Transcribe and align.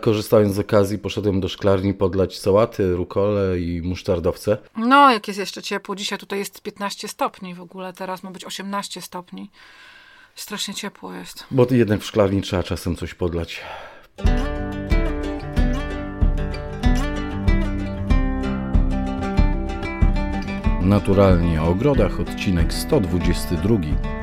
Korzystając 0.00 0.54
z 0.54 0.58
okazji, 0.58 0.98
poszedłem 0.98 1.40
do 1.40 1.48
szklarni 1.48 1.94
podlać 1.94 2.38
sałaty, 2.38 2.92
rukole 2.92 3.60
i 3.60 3.82
musztardowce. 3.82 4.58
No, 4.76 5.12
jak 5.12 5.28
jest 5.28 5.40
jeszcze 5.40 5.62
ciepło. 5.62 5.96
Dzisiaj 5.96 6.18
tutaj 6.18 6.38
jest 6.38 6.62
15 6.62 7.08
stopni 7.08 7.54
w 7.54 7.60
ogóle, 7.60 7.92
teraz 7.92 8.22
ma 8.22 8.30
być 8.30 8.44
18 8.44 9.00
stopni. 9.00 9.50
Strasznie 10.34 10.74
ciepło 10.74 11.12
jest. 11.12 11.44
Bo 11.50 11.66
jednak 11.70 12.00
w 12.00 12.04
szklarni 12.04 12.42
trzeba 12.42 12.62
czasem 12.62 12.96
coś 12.96 13.14
podlać. 13.14 13.60
Naturalnie 20.82 21.62
o 21.62 21.68
ogrodach, 21.68 22.20
odcinek 22.20 22.72
122. 22.72 24.19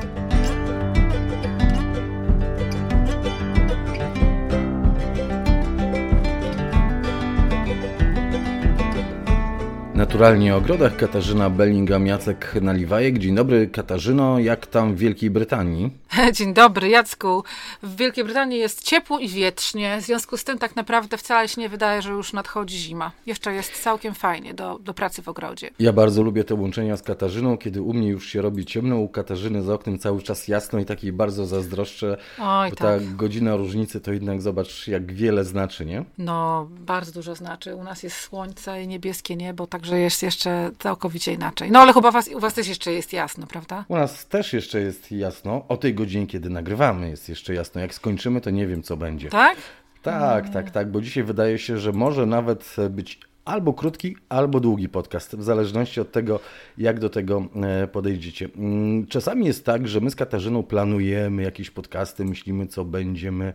Naturalnie 9.98 10.54
o 10.54 10.58
ogrodach 10.58 10.96
Katarzyna 10.96 11.50
Bellingham-Jacek 11.50 12.62
Naliwajek. 12.62 13.18
Dzień 13.18 13.34
dobry 13.34 13.66
Katarzyno, 13.66 14.38
jak 14.38 14.66
tam 14.66 14.94
w 14.94 14.98
Wielkiej 14.98 15.30
Brytanii? 15.30 15.90
Dzień 16.36 16.54
dobry 16.54 16.88
Jacku. 16.88 17.44
W 17.82 17.96
Wielkiej 17.96 18.24
Brytanii 18.24 18.58
jest 18.58 18.82
ciepło 18.82 19.18
i 19.18 19.28
wietrznie, 19.28 19.98
w 20.00 20.04
związku 20.04 20.36
z 20.36 20.44
tym 20.44 20.58
tak 20.58 20.76
naprawdę 20.76 21.18
wcale 21.18 21.48
się 21.48 21.60
nie 21.60 21.68
wydaje, 21.68 22.02
że 22.02 22.10
już 22.10 22.32
nadchodzi 22.32 22.78
zima. 22.78 23.12
Jeszcze 23.26 23.52
jest 23.54 23.82
całkiem 23.82 24.14
fajnie 24.14 24.54
do, 24.54 24.78
do 24.78 24.94
pracy 24.94 25.22
w 25.22 25.28
ogrodzie. 25.28 25.70
Ja 25.78 25.92
bardzo 25.92 26.22
lubię 26.22 26.44
te 26.44 26.54
łączenia 26.54 26.96
z 26.96 27.02
Katarzyną, 27.02 27.58
kiedy 27.58 27.82
u 27.82 27.94
mnie 27.94 28.08
już 28.08 28.26
się 28.26 28.42
robi 28.42 28.66
ciemno, 28.66 28.96
u 28.96 29.08
Katarzyny 29.08 29.62
za 29.62 29.74
oknem 29.74 29.98
cały 29.98 30.22
czas 30.22 30.48
jasno 30.48 30.78
i 30.78 30.84
takiej 30.84 31.12
bardzo 31.12 31.46
zazdroszczę, 31.46 32.16
Oj, 32.40 32.70
bo 32.70 32.76
tak. 32.76 33.00
ta 33.00 33.06
godzina 33.16 33.56
różnicy 33.56 34.00
to 34.00 34.12
jednak 34.12 34.42
zobacz 34.42 34.88
jak 34.88 35.12
wiele 35.12 35.44
znaczy, 35.44 35.86
nie? 35.86 36.04
No, 36.18 36.68
bardzo 36.70 37.12
dużo 37.12 37.34
znaczy. 37.34 37.74
U 37.74 37.84
nas 37.84 38.02
jest 38.02 38.16
słońce 38.16 38.82
i 38.82 38.88
niebieskie 38.88 39.36
niebo, 39.36 39.66
także 39.66 39.87
jest 39.96 40.22
jeszcze 40.22 40.70
całkowicie 40.78 41.32
inaczej. 41.32 41.70
No 41.70 41.78
ale 41.78 41.92
chyba 41.92 42.10
was, 42.10 42.28
u 42.28 42.40
was 42.40 42.54
też 42.54 42.68
jeszcze 42.68 42.92
jest 42.92 43.12
jasno, 43.12 43.46
prawda? 43.46 43.84
U 43.88 43.96
nas 43.96 44.26
też 44.26 44.52
jeszcze 44.52 44.80
jest 44.80 45.12
jasno, 45.12 45.64
o 45.68 45.76
tej 45.76 45.94
godzinie, 45.94 46.26
kiedy 46.26 46.50
nagrywamy 46.50 47.10
jest 47.10 47.28
jeszcze 47.28 47.54
jasno. 47.54 47.80
Jak 47.80 47.94
skończymy, 47.94 48.40
to 48.40 48.50
nie 48.50 48.66
wiem 48.66 48.82
co 48.82 48.96
będzie. 48.96 49.28
Tak? 49.28 49.56
Tak, 50.02 50.48
tak, 50.48 50.70
tak, 50.70 50.90
bo 50.90 51.00
dzisiaj 51.00 51.24
wydaje 51.24 51.58
się, 51.58 51.78
że 51.78 51.92
może 51.92 52.26
nawet 52.26 52.76
być 52.90 53.20
albo 53.48 53.72
krótki, 53.72 54.16
albo 54.28 54.60
długi 54.60 54.88
podcast, 54.88 55.36
w 55.36 55.42
zależności 55.42 56.00
od 56.00 56.12
tego, 56.12 56.40
jak 56.78 56.98
do 56.98 57.10
tego 57.10 57.44
e, 57.62 57.88
podejdziecie. 57.88 58.48
Mm, 58.56 59.06
Czasami 59.06 59.46
jest 59.46 59.64
tak, 59.64 59.88
że 59.88 60.00
my 60.00 60.10
z 60.10 60.16
Katarzyną 60.16 60.62
planujemy 60.62 61.42
jakieś 61.42 61.70
podcasty, 61.70 62.24
myślimy, 62.24 62.66
co 62.66 62.84
będziemy 62.84 63.52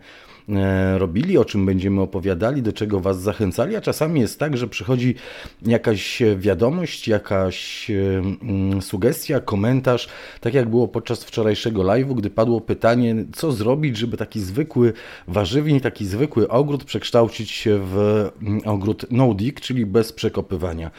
robili, 0.96 1.38
o 1.38 1.44
czym 1.44 1.66
będziemy 1.66 2.00
opowiadali, 2.00 2.62
do 2.62 2.72
czego 2.72 3.00
Was 3.00 3.20
zachęcali, 3.22 3.76
a 3.76 3.80
czasami 3.80 4.20
jest 4.20 4.38
tak, 4.38 4.56
że 4.56 4.68
przychodzi 4.68 5.14
jakaś 5.62 6.22
wiadomość, 6.36 7.08
jakaś 7.08 7.90
e, 7.90 7.94
mm, 8.42 8.82
sugestia, 8.82 9.40
komentarz, 9.40 10.08
tak 10.40 10.54
jak 10.54 10.68
było 10.68 10.88
podczas 10.88 11.24
wczorajszego 11.24 11.82
live'u, 11.82 12.14
gdy 12.14 12.30
padło 12.30 12.60
pytanie, 12.60 13.16
co 13.32 13.52
zrobić, 13.52 13.96
żeby 13.96 14.16
taki 14.16 14.40
zwykły 14.40 14.92
warzywnik, 15.28 15.82
taki 15.82 16.06
zwykły 16.06 16.48
ogród 16.48 16.84
przekształcić 16.84 17.50
się 17.50 17.78
w 17.82 17.96
mm, 18.42 18.60
ogród 18.64 19.06
no-dig, 19.10 19.60
czyli 19.60 19.86
bez 19.86 20.12
przekopywania. 20.12 20.90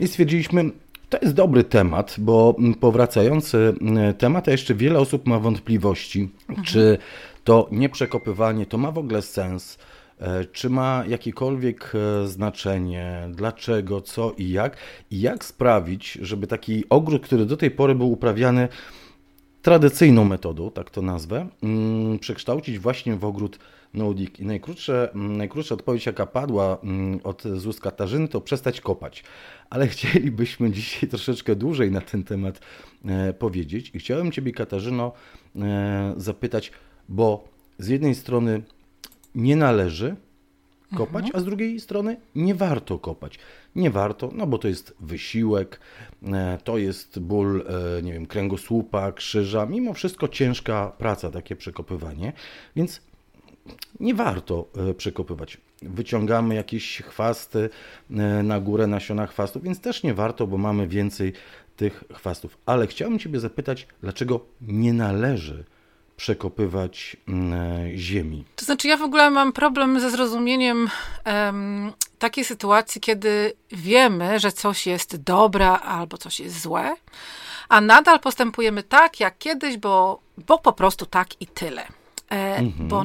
I 0.00 0.08
stwierdziliśmy, 0.08 0.70
to 1.08 1.18
jest 1.22 1.34
dobry 1.34 1.64
temat, 1.64 2.14
bo 2.18 2.56
powracający 2.80 3.74
mm, 3.80 4.14
temat, 4.14 4.48
a 4.48 4.50
jeszcze 4.50 4.74
wiele 4.74 4.98
osób 4.98 5.26
ma 5.26 5.38
wątpliwości, 5.38 6.28
czy 6.64 6.98
to 7.48 7.68
nieprzekopywanie 7.72 8.66
to 8.66 8.78
ma 8.78 8.92
w 8.92 8.98
ogóle 8.98 9.22
sens, 9.22 9.78
e, 10.18 10.44
czy 10.44 10.70
ma 10.70 11.04
jakiekolwiek 11.08 11.92
e, 11.94 12.28
znaczenie, 12.28 13.28
dlaczego, 13.30 14.00
co 14.00 14.32
i 14.38 14.50
jak, 14.50 14.76
i 15.10 15.20
jak 15.20 15.44
sprawić, 15.44 16.12
żeby 16.12 16.46
taki 16.46 16.84
ogród, 16.88 17.22
który 17.22 17.46
do 17.46 17.56
tej 17.56 17.70
pory 17.70 17.94
był 17.94 18.12
uprawiany 18.12 18.68
tradycyjną 19.62 20.24
metodą, 20.24 20.70
tak 20.70 20.90
to 20.90 21.02
nazwę, 21.02 21.48
mm, 21.62 22.18
przekształcić 22.18 22.78
właśnie 22.78 23.16
w 23.16 23.24
ogród 23.24 23.58
no-dig. 23.94 24.40
I 24.40 24.44
najkrótsze, 24.46 25.12
mm, 25.14 25.36
najkrótsza 25.36 25.74
odpowiedź, 25.74 26.06
jaka 26.06 26.26
padła 26.26 26.78
mm, 26.82 27.20
od 27.24 27.42
z 27.42 27.66
ust 27.66 27.80
Katarzyny, 27.80 28.28
to 28.28 28.40
przestać 28.40 28.80
kopać. 28.80 29.24
Ale 29.70 29.88
chcielibyśmy 29.92 30.70
dzisiaj 30.70 31.08
troszeczkę 31.08 31.56
dłużej 31.56 31.90
na 31.90 32.00
ten 32.00 32.24
temat 32.24 32.60
e, 33.04 33.32
powiedzieć. 33.32 33.90
I 33.94 33.98
chciałem 33.98 34.32
Ciebie, 34.32 34.52
Katarzyno, 34.52 35.12
zapytać, 36.16 36.72
bo 37.08 37.48
z 37.78 37.88
jednej 37.88 38.14
strony 38.14 38.62
nie 39.34 39.56
należy 39.56 40.16
kopać, 40.96 41.26
a 41.34 41.40
z 41.40 41.44
drugiej 41.44 41.80
strony 41.80 42.16
nie 42.34 42.54
warto 42.54 42.98
kopać. 42.98 43.38
Nie 43.76 43.90
warto, 43.90 44.30
no 44.34 44.46
bo 44.46 44.58
to 44.58 44.68
jest 44.68 44.94
wysiłek, 45.00 45.80
e, 46.22 46.58
to 46.64 46.78
jest 46.78 47.18
ból, 47.18 47.64
e, 47.98 48.02
nie 48.02 48.12
wiem, 48.12 48.26
kręgosłupa, 48.26 49.12
krzyża, 49.12 49.66
mimo 49.66 49.94
wszystko 49.94 50.28
ciężka 50.28 50.92
praca, 50.98 51.30
takie 51.30 51.56
przekopywanie, 51.56 52.32
więc 52.76 53.00
nie 54.00 54.14
warto 54.14 54.68
e, 54.90 54.94
przekopywać. 54.94 55.58
Wyciągamy 55.82 56.54
jakieś 56.54 57.02
chwasty 57.02 57.70
na 58.42 58.60
górę, 58.60 58.86
nasiona 58.86 59.26
chwastów, 59.26 59.62
więc 59.62 59.80
też 59.80 60.02
nie 60.02 60.14
warto, 60.14 60.46
bo 60.46 60.58
mamy 60.58 60.88
więcej 60.88 61.32
tych 61.76 62.04
chwastów. 62.14 62.58
Ale 62.66 62.86
chciałbym 62.86 63.18
Ciebie 63.18 63.40
zapytać, 63.40 63.86
dlaczego 64.02 64.40
nie 64.60 64.92
należy 64.92 65.64
przekopywać 66.18 67.16
mm, 67.28 67.52
e, 67.52 67.96
ziemi? 67.96 68.44
To 68.56 68.64
znaczy, 68.64 68.88
ja 68.88 68.96
w 68.96 69.02
ogóle 69.02 69.30
mam 69.30 69.52
problem 69.52 70.00
ze 70.00 70.10
zrozumieniem 70.10 70.90
em, 71.24 71.92
takiej 72.18 72.44
sytuacji, 72.44 73.00
kiedy 73.00 73.52
wiemy, 73.72 74.40
że 74.40 74.52
coś 74.52 74.86
jest 74.86 75.16
dobre 75.16 75.68
albo 75.70 76.18
coś 76.18 76.40
jest 76.40 76.62
złe, 76.62 76.94
a 77.68 77.80
nadal 77.80 78.20
postępujemy 78.20 78.82
tak 78.82 79.20
jak 79.20 79.38
kiedyś, 79.38 79.76
bo, 79.76 80.20
bo 80.46 80.58
po 80.58 80.72
prostu 80.72 81.06
tak 81.06 81.28
i 81.40 81.46
tyle. 81.46 81.97
E, 82.32 82.62
bo, 82.78 83.04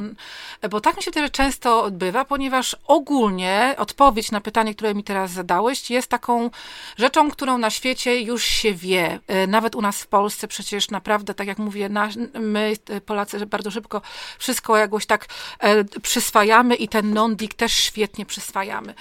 bo 0.70 0.80
tak 0.80 0.96
mi 0.96 1.02
się 1.02 1.10
też 1.10 1.30
często 1.30 1.82
odbywa, 1.82 2.24
ponieważ 2.24 2.76
ogólnie 2.86 3.74
odpowiedź 3.78 4.30
na 4.30 4.40
pytanie, 4.40 4.74
które 4.74 4.94
mi 4.94 5.04
teraz 5.04 5.30
zadałeś, 5.30 5.90
jest 5.90 6.08
taką 6.08 6.50
rzeczą, 6.96 7.30
którą 7.30 7.58
na 7.58 7.70
świecie 7.70 8.20
już 8.20 8.44
się 8.44 8.74
wie. 8.74 9.18
E, 9.26 9.46
Nawet 9.46 9.74
u 9.74 9.80
nas 9.80 10.02
w 10.02 10.06
Polsce 10.06 10.48
przecież 10.48 10.90
naprawdę, 10.90 11.34
tak 11.34 11.46
jak 11.46 11.58
mówię, 11.58 11.88
na, 11.88 12.08
my 12.34 12.74
e, 12.88 13.00
Polacy 13.00 13.46
bardzo 13.46 13.70
szybko 13.70 14.02
wszystko 14.38 14.76
jakoś 14.76 15.06
tak 15.06 15.26
przyswajamy 16.02 16.74
i 16.74 16.88
ten 16.88 17.14
non-dig 17.14 17.54
też 17.54 17.72
świetnie 17.72 18.26
przyswajamy. 18.26 18.94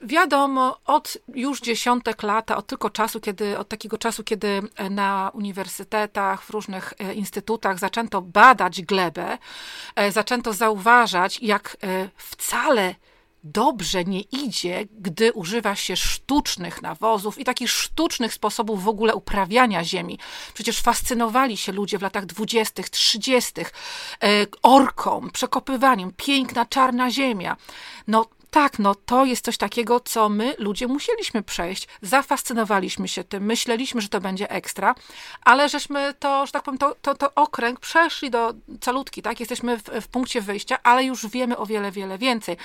E, 0.00 0.06
Wiadomo, 0.06 0.80
od 0.84 1.18
już 1.34 1.60
dziesiątek 1.60 2.22
lat, 2.22 2.50
od 2.50 2.66
tylko 2.66 2.90
czasu, 2.90 3.20
kiedy, 3.20 3.58
od 3.58 3.68
takiego 3.68 3.98
czasu, 3.98 4.24
kiedy 4.24 4.62
na 4.90 5.30
uniwersytetach, 5.34 6.42
w 6.42 6.50
różnych 6.50 6.94
e, 6.98 7.14
instytutach 7.14 7.78
zaczęto 7.78 8.22
badać 8.22 8.82
glebę, 8.82 9.38
e, 9.96 10.12
zaczęto 10.12 10.52
zauważać, 10.52 11.38
jak 11.42 11.76
e, 11.82 12.08
wcale 12.16 12.94
dobrze 13.44 14.04
nie 14.04 14.20
idzie, 14.20 14.86
gdy 14.92 15.32
używa 15.32 15.74
się 15.74 15.96
sztucznych 15.96 16.82
nawozów 16.82 17.38
i 17.38 17.44
takich 17.44 17.70
sztucznych 17.70 18.34
sposobów 18.34 18.84
w 18.84 18.88
ogóle 18.88 19.14
uprawiania 19.14 19.84
ziemi. 19.84 20.18
Przecież 20.54 20.80
fascynowali 20.80 21.56
się 21.56 21.72
ludzie 21.72 21.98
w 21.98 22.02
latach 22.02 22.26
dwudziestych, 22.26 22.90
trzydziestych 22.90 23.72
orką, 24.62 25.30
przekopywaniem, 25.30 26.12
piękna 26.16 26.66
czarna 26.66 27.10
ziemia. 27.10 27.56
No 28.06 28.26
tak, 28.50 28.78
no 28.78 28.94
to 28.94 29.24
jest 29.24 29.44
coś 29.44 29.56
takiego, 29.56 30.00
co 30.00 30.28
my, 30.28 30.54
ludzie, 30.58 30.86
musieliśmy 30.86 31.42
przejść. 31.42 31.88
Zafascynowaliśmy 32.02 33.08
się 33.08 33.24
tym, 33.24 33.44
myśleliśmy, 33.44 34.00
że 34.00 34.08
to 34.08 34.20
będzie 34.20 34.50
ekstra, 34.50 34.94
ale 35.44 35.68
żeśmy 35.68 36.14
to, 36.18 36.46
że 36.46 36.52
tak 36.52 36.62
powiem, 36.62 36.78
to, 36.78 36.96
to, 37.02 37.14
to 37.14 37.34
okręg 37.34 37.80
przeszli 37.80 38.30
do 38.30 38.54
calutki, 38.80 39.22
tak? 39.22 39.40
Jesteśmy 39.40 39.78
w, 39.78 39.82
w 39.82 40.08
punkcie 40.08 40.40
wyjścia, 40.40 40.78
ale 40.82 41.04
już 41.04 41.26
wiemy 41.26 41.56
o 41.56 41.66
wiele, 41.66 41.90
wiele 41.90 42.18
więcej. 42.18 42.56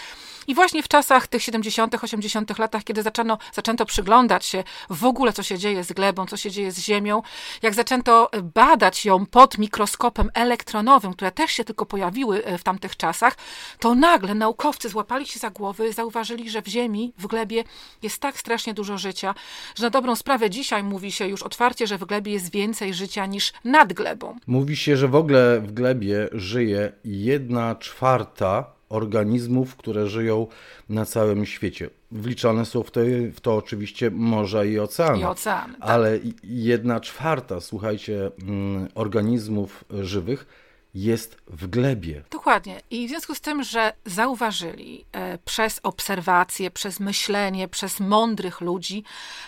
I 0.48 0.56
właśnie 0.56 0.84
w 0.84 0.88
czasach 0.88 1.28
tych 1.28 1.44
70., 1.44 2.04
80. 2.04 2.60
latach, 2.60 2.84
kiedy 2.84 3.04
zaczęto, 3.04 3.38
zaczęto 3.54 3.86
przyglądać 3.86 4.46
się 4.46 4.64
w 4.90 5.06
ogóle, 5.06 5.34
co 5.34 5.44
się 5.44 5.58
dzieje 5.58 5.84
z 5.84 5.94
glebą, 5.94 6.26
co 6.26 6.38
się 6.38 6.52
dzieje 6.52 6.72
z 6.72 6.80
ziemią, 6.80 7.22
jak 7.62 7.74
zaczęto 7.74 8.30
badać 8.44 9.06
ją 9.06 9.26
pod 9.26 9.58
mikroskopem 9.58 10.32
elektronowym, 10.34 11.14
które 11.14 11.32
też 11.32 11.52
się 11.52 11.64
tylko 11.64 11.86
pojawiły 11.86 12.46
e, 12.46 12.58
w 12.58 12.64
tamtych 12.64 12.98
czasach, 12.98 13.38
to 13.80 13.96
nagle 13.96 14.36
naukowcy 14.36 14.90
złapali 14.90 15.28
się 15.28 15.40
za 15.40 15.50
głowę 15.50 15.75
zauważyli, 15.92 16.50
że 16.50 16.62
w 16.62 16.68
ziemi, 16.68 17.14
w 17.18 17.28
glebie 17.28 17.64
jest 18.02 18.22
tak 18.22 18.40
strasznie 18.40 18.74
dużo 18.74 18.98
życia, 18.98 19.36
że 19.76 19.84
na 19.84 19.90
dobrą 19.90 20.16
sprawę 20.16 20.50
dzisiaj 20.50 20.84
mówi 20.84 21.12
się 21.12 21.28
już 21.28 21.44
otwarcie, 21.44 21.88
że 21.88 21.98
w 21.98 22.06
glebie 22.06 22.32
jest 22.32 22.52
więcej 22.52 22.94
życia 22.94 23.26
niż 23.26 23.54
nad 23.64 23.94
glebą. 23.94 24.36
Mówi 24.48 24.76
się, 24.76 24.98
że 24.98 25.08
w 25.08 25.16
ogóle 25.16 25.62
w 25.62 25.72
glebie 25.72 26.30
żyje 26.32 26.92
jedna 27.06 27.76
czwarta 27.76 28.76
organizmów, 28.90 29.76
które 29.76 30.08
żyją 30.08 30.48
na 30.90 31.06
całym 31.06 31.46
świecie. 31.46 31.90
Wliczane 32.12 32.66
są 32.66 32.84
w 32.84 32.92
to, 32.92 33.02
w 33.34 33.42
to 33.42 33.56
oczywiście 33.56 34.12
morza 34.12 34.66
i 34.66 34.80
oceany. 34.80 35.20
I 35.20 35.24
oceany 35.24 35.74
tak. 35.74 35.90
Ale 35.90 36.20
jedna 36.44 37.00
czwarta, 37.00 37.62
słuchajcie, 37.62 38.32
mm, 38.42 38.88
organizmów 38.96 39.86
żywych 39.90 40.65
jest 40.96 41.38
w 41.48 41.68
glebie. 41.68 42.24
Dokładnie. 42.32 42.82
I 42.92 43.08
w 43.08 43.10
związku 43.10 43.36
z 43.36 43.42
tym, 43.42 43.64
że 43.64 43.94
zauważyli 44.06 45.06
e, 45.12 45.38
przez 45.38 45.80
obserwacje, 45.84 46.72
przez 46.72 47.00
myślenie, 47.00 47.68
przez 47.68 48.00
mądrych 48.00 48.62
ludzi 48.62 49.04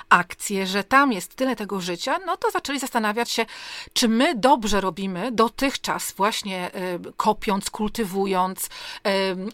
akcje, 0.09 0.67
że 0.67 0.83
tam 0.83 1.13
jest 1.13 1.35
tyle 1.35 1.55
tego 1.55 1.81
życia, 1.81 2.19
no 2.25 2.37
to 2.37 2.51
zaczęli 2.51 2.79
zastanawiać 2.79 3.31
się, 3.31 3.45
czy 3.93 4.07
my 4.07 4.35
dobrze 4.35 4.81
robimy 4.81 5.31
dotychczas, 5.31 6.11
właśnie 6.11 6.73
e, 6.73 6.99
kopiąc, 7.17 7.69
kultywując, 7.69 8.69
e, 9.05 9.09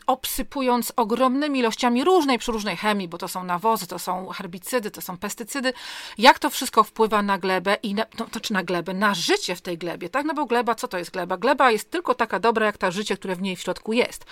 obsypując 0.07 0.93
ogromnymi 0.95 1.59
ilościami 1.59 2.03
różnej 2.03 2.39
różnej 2.47 2.77
chemii, 2.77 3.07
bo 3.07 3.17
to 3.17 3.27
są 3.27 3.43
nawozy, 3.43 3.87
to 3.87 3.99
są 3.99 4.27
herbicydy, 4.27 4.91
to 4.91 5.01
są 5.01 5.17
pestycydy, 5.17 5.73
jak 6.17 6.39
to 6.39 6.49
wszystko 6.49 6.83
wpływa 6.83 7.21
na 7.21 7.37
glebę 7.37 7.77
i 7.83 7.93
na, 7.93 8.05
no, 8.19 8.25
to 8.31 8.39
czy 8.39 8.53
na 8.53 8.63
glebę, 8.63 8.93
na 8.93 9.13
życie 9.13 9.55
w 9.55 9.61
tej 9.61 9.77
glebie, 9.77 10.09
tak? 10.09 10.25
No 10.25 10.33
bo 10.33 10.45
gleba, 10.45 10.75
co 10.75 10.87
to 10.87 10.97
jest 10.97 11.11
gleba? 11.11 11.37
Gleba 11.37 11.71
jest 11.71 11.82
tylko 11.89 12.15
taka 12.15 12.39
dobra, 12.39 12.65
jak 12.65 12.77
ta 12.77 12.91
życie, 12.91 13.17
które 13.17 13.35
w 13.35 13.41
niej 13.41 13.55
w 13.55 13.61
środku 13.61 13.93
jest. 13.93 14.23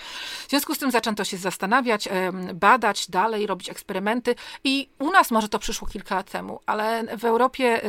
W 0.47 0.49
związku 0.49 0.75
z 0.75 0.77
tym 0.77 0.91
zaczęto 0.91 1.23
się 1.23 1.37
zastanawiać, 1.37 2.09
badać 2.53 3.09
dalej, 3.09 3.47
robić 3.47 3.69
eksperymenty 3.69 4.35
i 4.63 4.89
u 4.99 5.11
nas 5.11 5.31
może 5.31 5.49
to 5.49 5.59
przyszło 5.59 5.87
kilka 5.87 6.15
lat 6.15 6.31
temu, 6.31 6.59
ale 6.65 7.17
w 7.17 7.25
Europie, 7.25 7.81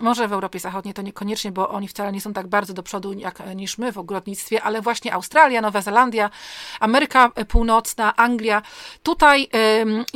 może 0.00 0.28
w 0.28 0.32
Europie 0.32 0.58
Zachodniej 0.58 0.94
to 0.94 1.02
niekoniecznie, 1.02 1.52
bo 1.52 1.68
oni 1.68 1.88
wcale 1.88 2.12
nie 2.12 2.20
są 2.20 2.32
tak 2.32 2.46
bardzo 2.46 2.74
do 2.74 2.82
przodu 2.82 3.12
jak, 3.12 3.54
niż 3.56 3.78
my 3.78 3.92
w 3.92 3.98
ogrodnictwie, 3.98 4.62
ale 4.62 4.80
właśnie 4.80 5.14
Australia, 5.14 5.60
Nowa 5.60 5.82
Zelandia, 5.82 6.30
Ameryka 6.80 7.30
Północna, 7.48 8.16
Anglia, 8.16 8.62
tutaj 9.02 9.48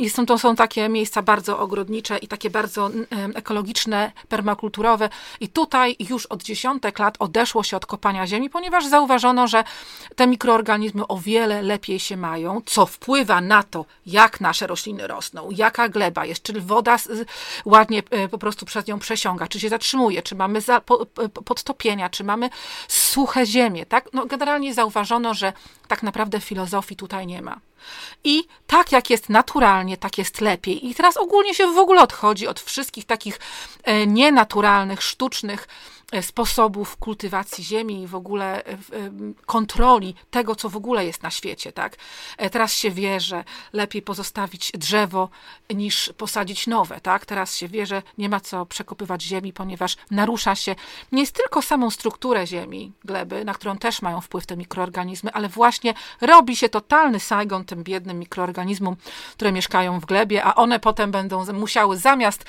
są, 0.09 0.25
to 0.25 0.37
są 0.37 0.55
takie 0.55 0.89
miejsca 0.89 1.21
bardzo 1.21 1.59
ogrodnicze 1.59 2.17
i 2.17 2.27
takie 2.27 2.49
bardzo 2.49 2.89
ekologiczne, 3.35 4.11
permakulturowe 4.29 5.09
i 5.39 5.49
tutaj 5.49 5.95
już 6.09 6.25
od 6.25 6.43
dziesiątek 6.43 6.99
lat 6.99 7.15
odeszło 7.19 7.63
się 7.63 7.77
od 7.77 7.85
kopania 7.85 8.27
ziemi, 8.27 8.49
ponieważ 8.49 8.87
zauważono, 8.91 9.47
że 9.47 9.63
te 10.15 10.27
mikroorganizmy 10.27 11.07
o 11.07 11.17
wiele 11.17 11.61
lepiej 11.61 11.99
się 11.99 12.17
mają, 12.17 12.61
co 12.65 12.85
wpływa 12.85 13.41
na 13.41 13.63
to, 13.63 13.85
jak 14.05 14.41
nasze 14.41 14.67
rośliny 14.67 15.07
rosną, 15.07 15.49
jaka 15.51 15.89
gleba 15.89 16.25
jest, 16.25 16.43
czy 16.43 16.61
woda 16.61 16.97
ładnie 17.65 18.03
e, 18.09 18.27
po 18.27 18.37
prostu 18.37 18.65
przez 18.65 18.87
nią 18.87 18.99
przesiąga, 18.99 19.47
czy 19.47 19.59
się 19.59 19.69
zatrzymuje, 19.69 20.21
czy 20.21 20.35
mamy 20.35 20.61
za, 20.61 20.81
po, 20.81 21.05
podtopienia, 21.45 22.09
czy 22.09 22.23
mamy 22.23 22.49
suche 22.87 23.45
ziemię, 23.45 23.85
tak? 23.85 24.09
No, 24.13 24.25
generalnie 24.25 24.73
zauważono, 24.73 25.33
że 25.33 25.53
tak 25.87 26.03
naprawdę 26.03 26.39
filozofii 26.39 26.95
tutaj 26.95 27.27
nie 27.27 27.41
ma. 27.41 27.59
I 28.23 28.43
tak 28.67 28.91
jak 28.91 29.09
jest 29.09 29.29
naturalnie, 29.29 29.97
tak 29.97 30.17
jest 30.17 30.41
lepiej. 30.41 30.87
I 30.89 30.95
teraz 30.95 31.17
ogólnie 31.17 31.53
się 31.53 31.67
w 31.67 31.77
ogóle 31.77 32.01
odchodzi 32.01 32.47
od 32.47 32.59
wszystkich 32.59 33.05
takich 33.05 33.39
e, 33.83 34.07
nienaturalnych, 34.07 35.03
sztucznych 35.03 35.67
E, 35.67 36.00
sposobów 36.21 36.97
kultywacji 36.97 37.63
ziemi 37.63 38.01
i 38.03 38.07
w 38.07 38.15
ogóle 38.15 38.65
e, 38.65 38.71
e, 38.71 38.77
kontroli 39.45 40.15
tego, 40.31 40.55
co 40.55 40.69
w 40.69 40.77
ogóle 40.77 41.05
jest 41.05 41.23
na 41.23 41.31
świecie, 41.31 41.71
tak? 41.71 41.95
Teraz 42.51 42.73
się 42.73 42.91
wie, 42.91 43.19
że 43.19 43.43
lepiej 43.73 44.01
pozostawić 44.01 44.71
drzewo 44.71 45.29
niż 45.69 46.13
posadzić 46.17 46.67
nowe, 46.67 47.01
tak? 47.01 47.25
Teraz 47.25 47.55
się 47.55 47.67
wie, 47.67 47.85
że 47.85 48.01
nie 48.17 48.29
ma 48.29 48.39
co 48.39 48.65
przekopywać 48.65 49.21
ziemi, 49.21 49.53
ponieważ 49.53 49.97
narusza 50.11 50.55
się 50.55 50.75
nie 51.11 51.21
jest 51.21 51.35
tylko 51.35 51.61
samą 51.61 51.89
strukturę 51.89 52.47
ziemi, 52.47 52.91
gleby, 53.05 53.45
na 53.45 53.53
którą 53.53 53.77
też 53.77 54.01
mają 54.01 54.21
wpływ 54.21 54.45
te 54.45 54.57
mikroorganizmy, 54.57 55.33
ale 55.33 55.49
właśnie 55.49 55.93
robi 56.21 56.55
się 56.55 56.69
totalny 56.69 57.19
Saigon 57.19 57.65
tym 57.65 57.83
biednym 57.83 58.19
mikroorganizmom, 58.19 58.95
które 59.33 59.51
mieszkają 59.51 59.99
w 59.99 60.05
glebie, 60.05 60.43
a 60.43 60.55
one 60.55 60.79
potem 60.79 61.11
będą 61.11 61.53
musiały 61.53 61.97
zamiast 61.97 62.45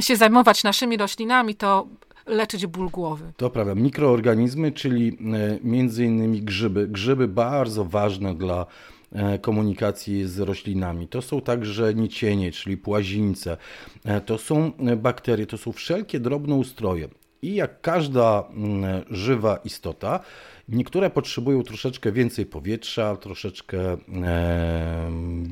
się 0.00 0.16
zajmować 0.16 0.64
naszymi 0.64 0.96
roślinami, 0.96 1.54
to 1.54 1.86
leczyć 2.26 2.66
ból 2.66 2.90
głowy. 2.90 3.32
To 3.36 3.50
prawda. 3.50 3.74
Mikroorganizmy, 3.74 4.72
czyli 4.72 5.08
e, 5.08 5.58
między 5.62 6.04
innymi 6.04 6.42
grzyby. 6.42 6.88
Grzyby 6.88 7.28
bardzo 7.28 7.84
ważne 7.84 8.34
dla 8.34 8.66
e, 9.12 9.38
komunikacji 9.38 10.28
z 10.28 10.40
roślinami. 10.40 11.08
To 11.08 11.22
są 11.22 11.40
także 11.40 11.94
nicienie, 11.94 12.52
czyli 12.52 12.76
płazińce. 12.76 13.56
E, 14.04 14.20
to 14.20 14.38
są 14.38 14.72
bakterie, 14.96 15.46
to 15.46 15.58
są 15.58 15.72
wszelkie 15.72 16.20
drobne 16.20 16.54
ustroje. 16.54 17.08
I 17.42 17.54
jak 17.54 17.80
każda 17.80 18.44
mm, 18.50 19.04
żywa 19.10 19.56
istota, 19.56 20.20
Niektóre 20.68 21.10
potrzebują 21.10 21.62
troszeczkę 21.62 22.12
więcej 22.12 22.46
powietrza, 22.46 23.16
troszeczkę 23.16 23.96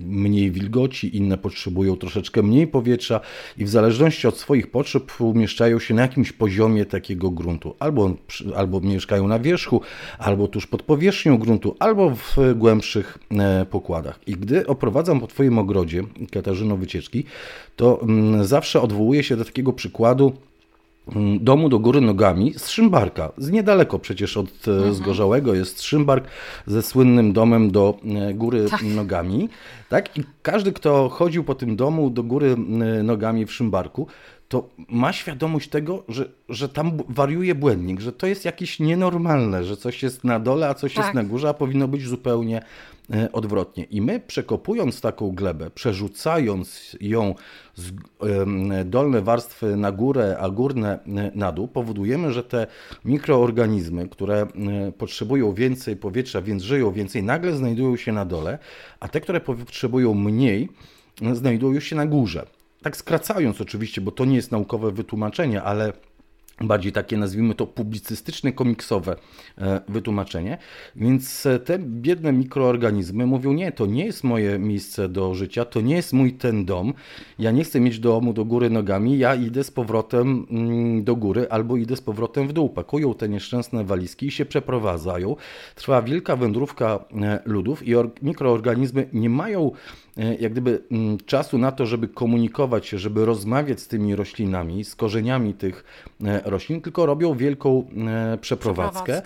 mniej 0.06 0.50
wilgoci, 0.50 1.16
inne 1.16 1.38
potrzebują 1.38 1.96
troszeczkę 1.96 2.42
mniej 2.42 2.66
powietrza 2.66 3.20
i 3.58 3.64
w 3.64 3.68
zależności 3.68 4.28
od 4.28 4.38
swoich 4.38 4.70
potrzeb 4.70 5.20
umieszczają 5.20 5.78
się 5.78 5.94
na 5.94 6.02
jakimś 6.02 6.32
poziomie 6.32 6.86
takiego 6.86 7.30
gruntu. 7.30 7.74
Albo, 7.78 8.14
albo 8.56 8.80
mieszkają 8.80 9.28
na 9.28 9.38
wierzchu, 9.38 9.80
albo 10.18 10.48
tuż 10.48 10.66
pod 10.66 10.82
powierzchnią 10.82 11.38
gruntu, 11.38 11.76
albo 11.78 12.10
w 12.10 12.36
głębszych 12.54 13.18
e, 13.30 13.66
pokładach. 13.66 14.20
I 14.26 14.32
gdy 14.32 14.66
oprowadzam 14.66 15.20
po 15.20 15.26
Twoim 15.26 15.58
ogrodzie, 15.58 16.02
Katarzyno, 16.30 16.76
wycieczki, 16.76 17.24
to 17.76 18.02
mm, 18.02 18.44
zawsze 18.44 18.80
odwołuję 18.80 19.24
się 19.24 19.36
do 19.36 19.44
takiego 19.44 19.72
przykładu, 19.72 20.32
domu 21.40 21.68
do 21.68 21.78
góry 21.78 22.00
nogami 22.00 22.54
z 22.56 22.68
Szymbarka. 22.68 23.32
Z 23.38 23.50
niedaleko 23.50 23.98
przecież 23.98 24.36
od 24.36 24.68
e, 24.68 24.70
mhm. 24.70 24.94
Zgorzałego 24.94 25.54
jest 25.54 25.82
Szymbark 25.82 26.24
ze 26.66 26.82
słynnym 26.82 27.32
domem 27.32 27.70
do 27.70 27.98
e, 28.04 28.34
góry 28.34 28.66
tak. 28.70 28.82
nogami. 28.82 29.48
Tak? 29.92 30.18
I 30.18 30.24
każdy, 30.42 30.72
kto 30.72 31.08
chodził 31.08 31.44
po 31.44 31.54
tym 31.54 31.76
domu 31.76 32.10
do 32.10 32.22
góry 32.22 32.56
nogami 33.02 33.46
w 33.46 33.52
Szymbarku, 33.52 34.06
to 34.48 34.68
ma 34.88 35.12
świadomość 35.12 35.68
tego, 35.68 36.04
że, 36.08 36.28
że 36.48 36.68
tam 36.68 36.98
wariuje 37.08 37.54
błędnik, 37.54 38.00
że 38.00 38.12
to 38.12 38.26
jest 38.26 38.44
jakieś 38.44 38.80
nienormalne, 38.80 39.64
że 39.64 39.76
coś 39.76 40.02
jest 40.02 40.24
na 40.24 40.40
dole, 40.40 40.68
a 40.68 40.74
coś 40.74 40.94
tak. 40.94 41.04
jest 41.04 41.14
na 41.14 41.24
górze, 41.24 41.48
a 41.48 41.54
powinno 41.54 41.88
być 41.88 42.08
zupełnie 42.08 42.62
e, 43.14 43.32
odwrotnie. 43.32 43.84
I 43.84 44.00
my 44.00 44.20
przekopując 44.20 45.00
taką 45.00 45.30
glebę, 45.30 45.70
przerzucając 45.70 46.96
ją 47.00 47.34
z 47.74 47.92
dolne 48.84 49.22
warstwy 49.22 49.76
na 49.76 49.92
górę, 49.92 50.36
a 50.40 50.50
górne 50.50 50.98
e, 51.04 51.30
na 51.34 51.52
dół, 51.52 51.68
powodujemy, 51.68 52.32
że 52.32 52.42
te 52.42 52.66
mikroorganizmy, 53.04 54.08
które 54.08 54.42
e, 54.42 54.46
potrzebują 54.92 55.54
więcej 55.54 55.96
powietrza, 55.96 56.42
więc 56.42 56.62
żyją 56.62 56.92
więcej, 56.92 57.22
nagle 57.22 57.56
znajdują 57.56 57.96
się 57.96 58.12
na 58.12 58.24
dole, 58.24 58.58
a 59.00 59.08
te, 59.08 59.20
które 59.20 59.40
potrzebują 59.82 60.14
mniej, 60.14 60.68
znajdują 61.32 61.80
się 61.80 61.96
na 61.96 62.06
górze. 62.06 62.46
Tak 62.82 62.96
skracając 62.96 63.60
oczywiście, 63.60 64.00
bo 64.00 64.10
to 64.10 64.24
nie 64.24 64.36
jest 64.36 64.52
naukowe 64.52 64.92
wytłumaczenie, 64.92 65.62
ale 65.62 65.92
bardziej 66.66 66.92
takie, 66.92 67.16
nazwijmy 67.16 67.54
to, 67.54 67.66
publicystyczne, 67.66 68.52
komiksowe 68.52 69.16
e, 69.58 69.80
wytłumaczenie. 69.88 70.58
Więc 70.96 71.46
e, 71.46 71.58
te 71.58 71.78
biedne 71.78 72.32
mikroorganizmy 72.32 73.26
mówią, 73.26 73.52
nie, 73.52 73.72
to 73.72 73.86
nie 73.86 74.04
jest 74.04 74.24
moje 74.24 74.58
miejsce 74.58 75.08
do 75.08 75.34
życia, 75.34 75.64
to 75.64 75.80
nie 75.80 75.94
jest 75.94 76.12
mój 76.12 76.32
ten 76.32 76.64
dom, 76.64 76.94
ja 77.38 77.50
nie 77.50 77.64
chcę 77.64 77.80
mieć 77.80 77.98
domu 77.98 78.32
do 78.32 78.44
góry 78.44 78.70
nogami, 78.70 79.18
ja 79.18 79.34
idę 79.34 79.64
z 79.64 79.70
powrotem 79.70 80.46
mm, 80.50 81.04
do 81.04 81.16
góry 81.16 81.46
albo 81.50 81.76
idę 81.76 81.96
z 81.96 82.00
powrotem 82.00 82.48
w 82.48 82.52
dół. 82.52 82.68
Pakują 82.68 83.14
te 83.14 83.28
nieszczęsne 83.28 83.84
walizki 83.84 84.26
i 84.26 84.30
się 84.30 84.44
przeprowadzają. 84.44 85.36
Trwa 85.74 86.02
wielka 86.02 86.36
wędrówka 86.36 87.04
e, 87.22 87.40
ludów 87.44 87.88
i 87.88 87.92
mikroorganizmy 88.22 89.08
nie 89.12 89.30
mają 89.30 89.70
jak 90.16 90.52
gdyby 90.52 90.82
mm, 90.90 91.18
czasu 91.26 91.58
na 91.58 91.72
to, 91.72 91.86
żeby 91.86 92.08
komunikować 92.08 92.86
się, 92.86 92.98
żeby 92.98 93.24
rozmawiać 93.24 93.80
z 93.80 93.88
tymi 93.88 94.16
roślinami, 94.16 94.84
z 94.84 94.94
korzeniami 94.94 95.54
tych 95.54 95.84
e, 96.24 96.40
roślin, 96.44 96.80
tylko 96.80 97.06
robią 97.06 97.34
wielką 97.34 97.88
e, 98.06 98.38
przeprowadzkę. 98.38 99.22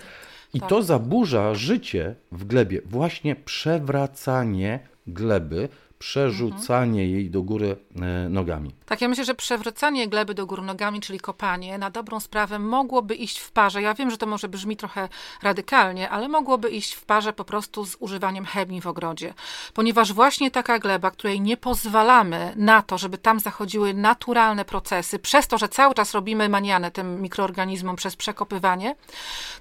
I 0.53 0.59
tak. 0.59 0.69
to 0.69 0.83
zaburza 0.83 1.55
życie 1.55 2.15
w 2.31 2.45
glebie. 2.45 2.81
Właśnie 2.85 3.35
przewracanie 3.35 4.79
gleby 5.07 5.69
przerzucanie 5.99 7.01
mhm. 7.01 7.11
jej 7.11 7.29
do 7.29 7.41
góry 7.41 7.75
e, 7.95 8.29
nogami. 8.29 8.75
Tak, 8.85 9.01
ja 9.01 9.07
myślę, 9.07 9.25
że 9.25 9.35
przewracanie 9.35 10.07
gleby 10.07 10.33
do 10.33 10.45
góry 10.45 10.61
nogami, 10.61 11.01
czyli 11.01 11.19
kopanie, 11.19 11.77
na 11.77 11.89
dobrą 11.89 12.19
sprawę 12.19 12.59
mogłoby 12.59 13.15
iść 13.15 13.39
w 13.39 13.51
parze. 13.51 13.81
Ja 13.81 13.93
wiem, 13.93 14.11
że 14.11 14.17
to 14.17 14.25
może 14.25 14.47
brzmi 14.49 14.77
trochę 14.77 15.09
radykalnie, 15.41 16.09
ale 16.09 16.27
mogłoby 16.27 16.69
iść 16.69 16.93
w 16.93 17.05
parze 17.05 17.33
po 17.33 17.45
prostu 17.45 17.85
z 17.85 17.95
używaniem 17.99 18.45
chemii 18.45 18.81
w 18.81 18.87
ogrodzie. 18.87 19.33
Ponieważ 19.73 20.13
właśnie 20.13 20.51
taka 20.51 20.79
gleba, 20.79 21.11
której 21.11 21.41
nie 21.41 21.57
pozwalamy 21.57 22.53
na 22.55 22.81
to, 22.81 22.97
żeby 22.97 23.17
tam 23.17 23.39
zachodziły 23.39 23.93
naturalne 23.93 24.65
procesy, 24.65 25.19
przez 25.19 25.47
to, 25.47 25.57
że 25.57 25.69
cały 25.69 25.93
czas 25.93 26.13
robimy 26.13 26.49
manianę 26.49 26.91
tym 26.91 27.21
mikroorganizmom 27.21 27.95
przez 27.95 28.15
przekopywanie, 28.15 28.95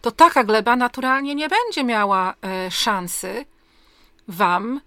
to 0.00 0.10
taka 0.10 0.44
gleba 0.44 0.76
naturalnie 0.76 1.34
nie 1.34 1.48
będzie 1.48 1.84
miała 1.84 2.34
e, 2.42 2.70
szansy 2.70 3.46
wam 4.28 4.80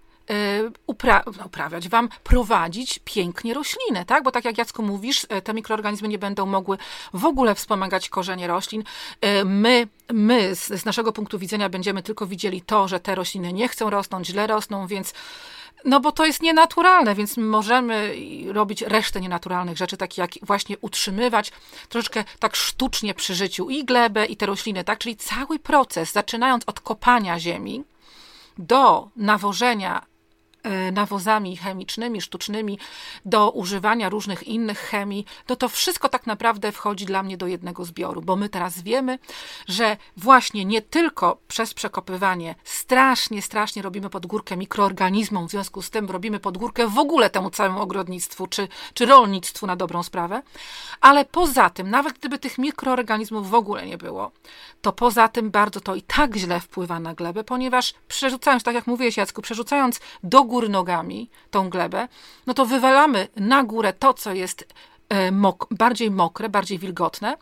upra 0.86 1.22
no, 1.38 1.46
uprawiać, 1.46 1.88
wam 1.88 2.08
prowadzić 2.24 3.00
pięknie 3.04 3.54
rośliny, 3.54 4.04
tak? 4.04 4.24
Bo 4.24 4.30
tak 4.30 4.44
jak 4.44 4.58
Jacku 4.58 4.82
mówisz, 4.82 5.26
e, 5.28 5.42
te 5.42 5.54
mikroorganizmy 5.54 6.08
nie 6.08 6.18
będą 6.18 6.46
mogły 6.46 6.78
w 7.14 7.24
ogóle 7.24 7.54
wspomagać 7.54 8.08
korzenie 8.08 8.46
roślin. 8.46 8.84
E, 9.20 9.44
my, 9.44 9.88
my 10.12 10.54
z, 10.54 10.66
z 10.66 10.84
naszego 10.84 11.12
punktu 11.12 11.38
widzenia 11.38 11.68
będziemy 11.68 12.02
tylko 12.02 12.26
widzieli 12.26 12.62
to, 12.62 12.88
że 12.88 13.00
te 13.00 13.14
rośliny 13.14 13.52
nie 13.52 13.68
chcą 13.68 13.90
rosnąć, 13.90 14.26
źle 14.26 14.46
rosną, 14.46 14.86
więc 14.86 15.14
No 15.84 16.00
bo 16.00 16.12
to 16.12 16.26
jest 16.26 16.42
nienaturalne, 16.42 17.14
więc 17.14 17.36
możemy 17.36 18.14
robić 18.52 18.82
resztę 18.82 19.20
nienaturalnych 19.20 19.76
rzeczy, 19.76 19.96
takie 19.96 20.22
jak 20.22 20.30
właśnie 20.42 20.78
utrzymywać 20.78 21.52
troszeczkę 21.88 22.24
tak 22.38 22.56
sztucznie 22.56 23.14
przy 23.14 23.34
życiu 23.34 23.70
i 23.70 23.84
glebę, 23.84 24.26
i 24.26 24.36
te 24.36 24.46
rośliny, 24.46 24.84
tak? 24.84 24.98
Czyli 24.98 25.16
cały 25.16 25.58
proces, 25.58 26.12
zaczynając 26.12 26.64
od 26.66 26.80
kopania 26.80 27.40
ziemi 27.40 27.84
do 28.58 29.08
nawożenia 29.16 30.02
E, 30.02 30.09
nawozami 30.92 31.56
chemicznymi, 31.56 32.20
sztucznymi, 32.20 32.78
do 33.24 33.50
używania 33.50 34.08
różnych 34.08 34.42
innych 34.42 34.78
chemii, 34.78 35.26
to 35.46 35.56
to 35.56 35.68
wszystko 35.68 36.08
tak 36.08 36.26
naprawdę 36.26 36.72
wchodzi 36.72 37.06
dla 37.06 37.22
mnie 37.22 37.36
do 37.36 37.46
jednego 37.46 37.84
zbioru, 37.84 38.22
bo 38.22 38.36
my 38.36 38.48
teraz 38.48 38.82
wiemy, 38.82 39.18
że 39.68 39.96
właśnie 40.16 40.64
nie 40.64 40.82
tylko 40.82 41.38
przez 41.48 41.74
przekopywanie 41.74 42.54
strasznie, 42.64 43.42
strasznie 43.42 43.82
robimy 43.82 44.10
podgórkę 44.10 44.56
mikroorganizmom, 44.56 45.48
w 45.48 45.50
związku 45.50 45.82
z 45.82 45.90
tym 45.90 46.10
robimy 46.10 46.40
podgórkę 46.40 46.86
w 46.88 46.98
ogóle 46.98 47.30
temu 47.30 47.50
całemu 47.50 47.80
ogrodnictwu 47.80 48.46
czy, 48.46 48.68
czy 48.94 49.06
rolnictwu 49.06 49.66
na 49.66 49.76
dobrą 49.76 50.02
sprawę, 50.02 50.42
ale 51.00 51.24
poza 51.24 51.70
tym, 51.70 51.90
nawet 51.90 52.18
gdyby 52.18 52.38
tych 52.38 52.58
mikroorganizmów 52.58 53.50
w 53.50 53.54
ogóle 53.54 53.86
nie 53.86 53.98
było, 53.98 54.30
to 54.82 54.92
poza 54.92 55.28
tym 55.28 55.50
bardzo 55.50 55.80
to 55.80 55.94
i 55.94 56.02
tak 56.02 56.36
źle 56.36 56.60
wpływa 56.60 57.00
na 57.00 57.14
glebę, 57.14 57.44
ponieważ 57.44 57.94
przerzucając, 58.08 58.62
tak 58.62 58.74
jak 58.74 58.86
mówiłeś 58.86 59.16
Jacku, 59.16 59.42
przerzucając 59.42 60.00
do 60.22 60.44
góry 60.50 60.68
nogami 60.68 61.30
tą 61.50 61.70
glebę, 61.70 62.08
no 62.46 62.54
to 62.54 62.66
wywalamy 62.66 63.28
na 63.36 63.64
górę 63.64 63.92
to, 63.92 64.14
co 64.14 64.34
jest 64.34 64.58
e, 65.08 65.32
mok 65.32 65.66
bardziej 65.70 66.10
mokre, 66.10 66.48
bardziej 66.48 66.78
wilgotne. 66.78 67.36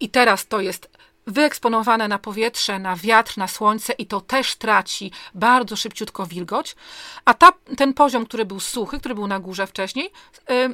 I 0.00 0.08
teraz 0.08 0.46
to 0.46 0.60
jest 0.60 0.90
wyeksponowane 1.26 2.08
na 2.08 2.18
powietrze, 2.18 2.78
na 2.78 2.96
wiatr, 2.96 3.38
na 3.38 3.48
słońce 3.48 3.92
i 3.92 4.06
to 4.06 4.20
też 4.20 4.56
traci 4.56 5.12
bardzo 5.34 5.76
szybciutko 5.76 6.26
wilgoć. 6.26 6.76
A 7.24 7.34
ta, 7.34 7.52
ten 7.76 7.94
poziom, 7.94 8.26
który 8.26 8.44
był 8.44 8.60
suchy, 8.60 8.98
który 8.98 9.14
był 9.14 9.26
na 9.26 9.40
górze 9.40 9.66
wcześniej, 9.66 10.10
e, 10.50 10.68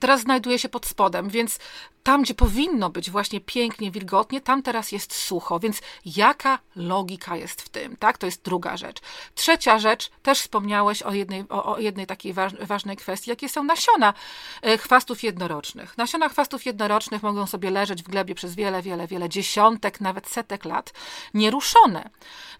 teraz 0.00 0.20
znajduje 0.20 0.58
się 0.58 0.68
pod 0.68 0.86
spodem, 0.86 1.28
więc 1.28 1.58
tam, 2.02 2.22
gdzie 2.22 2.34
powinno 2.34 2.90
być 2.90 3.10
właśnie 3.10 3.40
pięknie, 3.40 3.90
wilgotnie, 3.90 4.40
tam 4.40 4.62
teraz 4.62 4.92
jest 4.92 5.14
sucho, 5.14 5.60
więc 5.60 5.80
jaka 6.04 6.58
logika 6.76 7.36
jest 7.36 7.62
w 7.62 7.68
tym, 7.68 7.96
tak? 7.96 8.18
To 8.18 8.26
jest 8.26 8.44
druga 8.44 8.76
rzecz. 8.76 9.00
Trzecia 9.34 9.78
rzecz, 9.78 10.10
też 10.22 10.40
wspomniałeś 10.40 11.02
o 11.02 11.12
jednej, 11.12 11.44
o, 11.48 11.74
o 11.74 11.78
jednej 11.78 12.06
takiej 12.06 12.32
waż, 12.32 12.52
ważnej 12.54 12.96
kwestii, 12.96 13.30
jakie 13.30 13.48
są 13.48 13.64
nasiona 13.64 14.14
e, 14.62 14.78
chwastów 14.78 15.22
jednorocznych. 15.22 15.98
Nasiona 15.98 16.28
chwastów 16.28 16.66
jednorocznych 16.66 17.22
mogą 17.22 17.46
sobie 17.46 17.70
leżeć 17.70 18.02
w 18.02 18.08
glebie 18.08 18.34
przez 18.34 18.54
wiele, 18.54 18.82
wiele, 18.82 19.06
wiele 19.06 19.28
dziesiątek, 19.28 20.00
nawet 20.00 20.28
setek 20.28 20.64
lat, 20.64 20.92
nieruszone. 21.34 22.10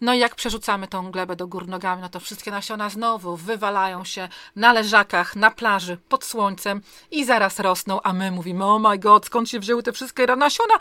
No 0.01 0.15
i 0.15 0.19
jak 0.19 0.35
przerzucamy 0.35 0.89
tą 0.89 1.11
glebę 1.11 1.37
do 1.37 1.47
gór 1.47 1.69
nogami, 1.69 2.03
no 2.03 2.09
to 2.09 2.21
wszystkie 2.21 2.51
nasiona 2.51 2.91
znowu 2.91 3.37
wywalają 3.37 4.05
się 4.05 4.29
na 4.57 4.73
leżakach, 4.73 5.37
na 5.37 5.51
plaży, 5.51 5.97
pod 6.09 6.25
słońcem 6.25 6.81
i 7.11 7.25
zaraz 7.25 7.61
rosną, 7.61 8.03
a 8.03 8.13
my 8.13 8.31
mówimy, 8.31 8.65
oh 8.65 8.91
my 8.91 8.99
god, 8.99 9.30
skąd 9.31 9.49
się 9.49 9.61
wzięły 9.61 9.83
te 9.83 9.93
wszystkie 9.93 10.27
nasiona, 10.27 10.75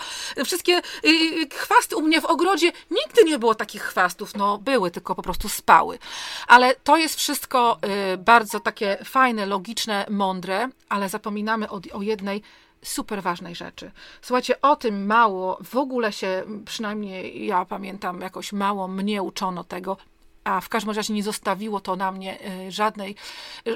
wszystkie 0.45 0.77
y, 0.77 1.09
y, 1.09 1.49
chwasty 1.53 1.95
u 1.95 2.01
mnie 2.01 2.21
w 2.21 2.25
ogrodzie. 2.25 2.71
Nigdy 2.91 3.23
nie 3.23 3.39
było 3.39 3.55
takich 3.55 3.81
chwastów, 3.81 4.35
no 4.35 4.57
były, 4.57 4.91
tylko 4.91 5.15
po 5.15 5.21
prostu 5.21 5.49
spały. 5.49 5.99
Ale 6.47 6.75
to 6.75 6.97
jest 6.97 7.15
wszystko 7.15 7.77
y, 8.13 8.17
bardzo 8.17 8.59
takie 8.59 8.97
fajne, 9.05 9.45
logiczne, 9.45 10.05
mądre, 10.09 10.69
ale 10.89 11.09
zapominamy 11.09 11.69
o, 11.69 11.81
o 11.93 12.01
jednej 12.01 12.41
super 12.83 13.23
ważnej 13.23 13.55
rzeczy. 13.55 13.91
Słuchajcie, 14.21 14.61
o 14.61 14.75
tym 14.75 15.05
mało, 15.05 15.57
w 15.63 15.75
ogóle 15.75 16.11
się, 16.11 16.43
przynajmniej 16.65 17.45
ja 17.45 17.65
pamiętam, 17.65 18.21
jakoś 18.21 18.53
mało 18.53 18.87
mnie 18.87 19.23
uczono 19.23 19.63
tego, 19.63 19.97
a 20.49 20.61
w 20.61 20.69
każdym 20.69 20.95
razie 20.95 21.13
nie 21.13 21.23
zostawiło 21.23 21.79
to 21.79 21.95
na 21.95 22.11
mnie 22.11 22.37
y, 22.67 22.71
żadnej, 22.71 23.15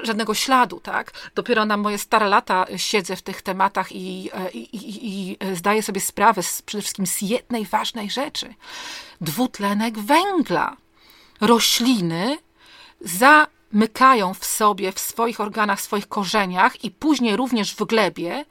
żadnego 0.02 0.34
śladu, 0.34 0.80
tak? 0.80 1.12
Dopiero 1.34 1.64
na 1.64 1.76
moje 1.76 1.98
stare 1.98 2.28
lata 2.28 2.66
siedzę 2.76 3.16
w 3.16 3.22
tych 3.22 3.42
tematach 3.42 3.92
i, 3.92 4.30
i, 4.52 4.58
i, 4.58 5.30
i 5.30 5.36
zdaję 5.54 5.82
sobie 5.82 6.00
sprawę 6.00 6.42
z, 6.42 6.62
przede 6.62 6.82
wszystkim 6.82 7.06
z 7.06 7.22
jednej 7.22 7.66
ważnej 7.66 8.10
rzeczy. 8.10 8.54
Dwutlenek 9.20 9.98
węgla. 9.98 10.76
Rośliny 11.40 12.38
zamykają 13.00 14.34
w 14.34 14.44
sobie, 14.44 14.92
w 14.92 15.00
swoich 15.00 15.40
organach, 15.40 15.78
w 15.78 15.82
swoich 15.82 16.08
korzeniach 16.08 16.84
i 16.84 16.90
później 16.90 17.36
również 17.36 17.74
w 17.74 17.84
glebie 17.84 18.44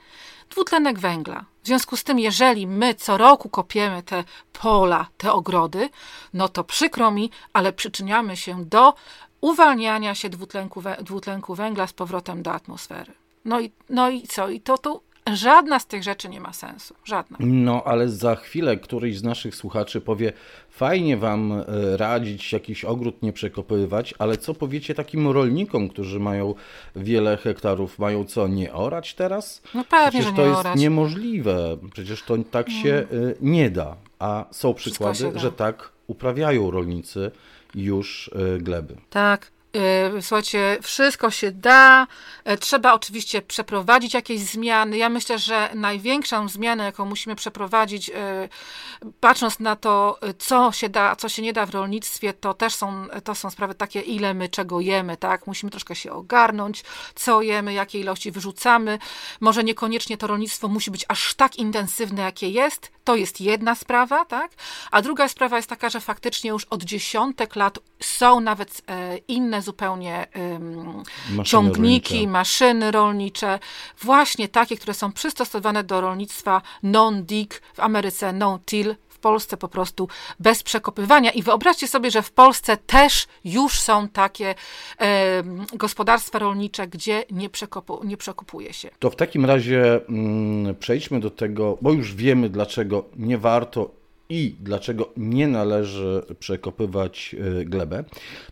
dwutlenek 0.53 1.00
węgla. 1.00 1.45
W 1.63 1.67
związku 1.67 1.98
z 1.98 2.03
tym, 2.03 2.19
jeżeli 2.19 2.67
my 2.67 2.95
co 2.95 3.17
roku 3.17 3.50
kopiemy 3.50 4.03
te 4.03 4.24
pola, 4.53 5.07
te 5.17 5.33
ogrody, 5.33 5.89
no 6.33 6.50
to 6.50 6.63
przykro 6.63 7.12
mi, 7.12 7.31
ale 7.53 7.74
przyczyniamy 7.74 8.38
się 8.38 8.65
do 8.65 8.93
uwalniania 9.41 10.15
się 10.15 10.29
dwutlenku, 10.29 10.83
dwutlenku 11.01 11.55
węgla 11.55 11.88
z 11.88 11.93
powrotem 11.93 12.43
do 12.43 12.51
atmosfery. 12.53 13.13
No 13.45 13.60
i, 13.60 13.72
no 13.89 14.10
i 14.10 14.27
co? 14.27 14.50
I 14.50 14.62
to 14.62 14.77
tu 14.77 15.01
Żadna 15.34 15.80
z 15.80 15.86
tych 15.86 16.03
rzeczy 16.03 16.30
nie 16.30 16.42
ma 16.42 16.53
sensu. 16.53 16.96
Żadna. 17.06 17.38
No, 17.39 17.84
ale 17.86 18.10
za 18.10 18.36
chwilę 18.36 18.77
któryś 18.77 19.18
z 19.18 19.24
naszych 19.24 19.56
słuchaczy 19.56 20.01
powie: 20.01 20.34
Fajnie 20.70 21.18
wam 21.18 21.51
e, 21.51 21.63
radzić 21.98 22.53
jakiś 22.53 22.86
ogród 22.86 23.22
nie 23.22 23.34
przekopywać, 23.34 24.13
ale 24.20 24.38
co 24.38 24.53
powiecie 24.53 24.96
takim 24.96 25.27
rolnikom, 25.27 25.89
którzy 25.89 26.20
mają 26.20 26.56
wiele 26.96 27.38
hektarów, 27.38 28.00
mają 28.00 28.25
co, 28.25 28.48
nie 28.48 28.74
orać 28.74 29.13
teraz? 29.13 29.62
No 29.74 29.84
pewnie, 29.84 30.20
Przecież 30.22 30.36
to 30.36 30.46
jest 30.46 30.60
orać. 30.60 30.80
niemożliwe. 30.80 31.77
Przecież 31.94 32.24
to 32.24 32.38
tak 32.51 32.70
się 32.70 32.94
mm. 33.12 33.34
nie 33.42 33.70
da. 33.70 33.96
A 34.20 34.46
są 34.51 34.74
przykłady, 34.74 35.32
że 35.36 35.51
tak 35.51 35.92
uprawiają 36.08 36.72
rolnicy 36.72 37.32
już 37.75 38.32
e, 38.36 38.58
gleby. 38.58 38.96
Tak. 39.10 39.51
Y, 40.18 40.22
słuchajcie, 40.22 40.77
wszystko 40.82 41.32
się 41.32 41.51
da. 41.51 42.08
Y, 42.51 42.58
trzeba 42.58 42.94
oczywiście 42.94 43.42
przeprowadzić 43.42 44.13
jakieś 44.13 44.39
zmiany. 44.39 44.98
Ja 44.98 45.10
myślę, 45.10 45.39
że 45.39 45.70
największą 45.74 46.50
zmianę, 46.50 46.84
jaką 46.84 47.06
musimy 47.06 47.36
przeprowadzić, 47.36 48.10
y, 48.10 48.13
patrząc 49.20 49.60
na 49.60 49.75
to, 49.75 50.20
co 50.39 50.72
się 50.72 50.89
da, 50.89 51.10
a 51.10 51.15
co 51.15 51.30
się 51.30 51.42
nie 51.42 51.53
da 51.53 51.65
w 51.65 51.70
rolnictwie, 51.70 52.34
to 52.34 52.53
też 52.53 52.75
są, 52.75 53.08
to 53.24 53.36
są 53.36 53.50
sprawy 53.50 53.75
takie, 53.75 54.01
ile 54.01 54.34
my 54.34 54.50
czego 54.50 54.80
jemy, 54.80 55.18
tak? 55.18 55.48
Musimy 55.48 55.70
troszkę 55.70 55.96
się 55.96 56.12
ogarnąć, 56.12 56.84
co 57.15 57.42
jemy, 57.42 57.74
jakie 57.74 58.00
ilości 58.00 58.32
wyrzucamy. 58.32 59.00
Może 59.39 59.63
niekoniecznie 59.63 60.18
to 60.18 60.27
rolnictwo 60.27 60.68
musi 60.68 60.92
być 60.92 61.06
aż 61.08 61.34
tak 61.34 61.56
intensywne, 61.56 62.22
jakie 62.22 62.50
jest. 62.50 62.92
To 63.03 63.15
jest 63.15 63.42
jedna 63.42 63.75
sprawa, 63.75 64.25
tak? 64.25 64.51
A 64.92 65.01
druga 65.01 65.27
sprawa 65.27 65.58
jest 65.58 65.70
taka, 65.70 65.89
że 65.89 66.00
faktycznie 66.00 66.50
już 66.50 66.65
od 66.65 66.84
dziesiątek 66.84 67.56
lat 67.56 67.80
są 68.00 68.39
nawet 68.39 68.82
e, 68.88 69.18
inne 69.18 69.62
zupełnie 69.63 70.27
maszyny 71.29 71.43
ciągniki, 71.43 72.13
rolnicze. 72.13 72.32
maszyny 72.32 72.91
rolnicze, 72.91 73.60
właśnie 74.01 74.48
takie, 74.48 74.77
które 74.77 74.93
są 74.93 75.12
przystosowane 75.12 75.84
do 75.84 76.01
rolnictwa 76.01 76.62
non-dig, 76.84 77.62
w 77.74 77.79
Ameryce 77.79 78.34
no-till, 78.34 78.96
w 79.10 79.20
Polsce 79.20 79.58
po 79.58 79.67
prostu 79.67 80.08
bez 80.39 80.63
przekopywania. 80.63 81.32
I 81.32 81.43
wyobraźcie 81.43 81.88
sobie, 81.88 82.12
że 82.12 82.22
w 82.22 82.32
Polsce 82.32 82.77
też 82.77 83.27
już 83.43 83.79
są 83.79 84.08
takie 84.08 84.55
e, 85.00 85.43
gospodarstwa 85.74 86.39
rolnicze, 86.39 86.88
gdzie 86.88 87.24
nie, 87.32 87.50
przekopu, 87.50 88.01
nie 88.03 88.17
przekopuje 88.17 88.74
się. 88.74 88.89
To 89.00 89.10
w 89.10 89.15
takim 89.15 89.46
razie 89.46 90.00
mm, 90.10 90.75
przejdźmy 90.75 91.20
do 91.20 91.29
tego, 91.29 91.77
bo 91.82 91.91
już 91.91 92.15
wiemy, 92.15 92.50
dlaczego 92.50 93.05
nie 93.15 93.38
warto 93.38 94.02
i 94.33 94.55
dlaczego 94.59 95.13
nie 95.17 95.47
należy 95.47 96.21
przekopywać 96.39 97.35
e, 97.61 97.65
glebę, 97.65 98.03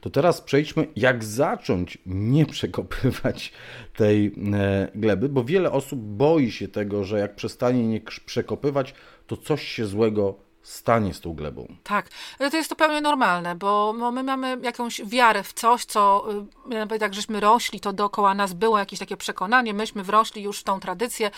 to 0.01 0.09
teraz 0.09 0.41
przejdźmy, 0.41 0.87
jak 0.95 1.23
zacząć 1.23 1.97
nie 2.05 2.45
przekopywać 2.45 3.53
tej 3.95 4.35
e, 4.53 4.87
gleby, 4.95 5.29
bo 5.29 5.43
wiele 5.43 5.71
osób 5.71 5.99
boi 5.99 6.51
się 6.51 6.67
tego, 6.67 7.03
że 7.03 7.19
jak 7.19 7.35
przestanie 7.35 7.87
nie 7.87 8.01
przekopywać, 8.25 8.93
to 9.27 9.37
coś 9.37 9.67
się 9.67 9.85
złego 9.85 10.50
stanie 10.63 11.13
z 11.13 11.21
tą 11.21 11.33
glebą. 11.33 11.67
Tak, 11.83 12.09
to 12.37 12.57
jest 12.57 12.69
zupełnie 12.69 13.01
normalne, 13.01 13.55
bo 13.55 13.93
my 13.93 14.23
mamy 14.23 14.57
jakąś 14.63 15.01
wiarę 15.05 15.43
w 15.43 15.53
coś, 15.53 15.85
co 15.85 16.25
y, 16.65 16.69
nawet 16.69 17.01
jak 17.01 17.13
żeśmy 17.13 17.39
rośli, 17.39 17.79
to 17.79 17.93
dookoła 17.93 18.33
nas 18.33 18.53
było 18.53 18.77
jakieś 18.77 18.99
takie 18.99 19.17
przekonanie, 19.17 19.73
myśmy 19.73 20.03
wrośli 20.03 20.43
już 20.43 20.59
w 20.59 20.63
tą 20.63 20.79
tradycję, 20.79 21.31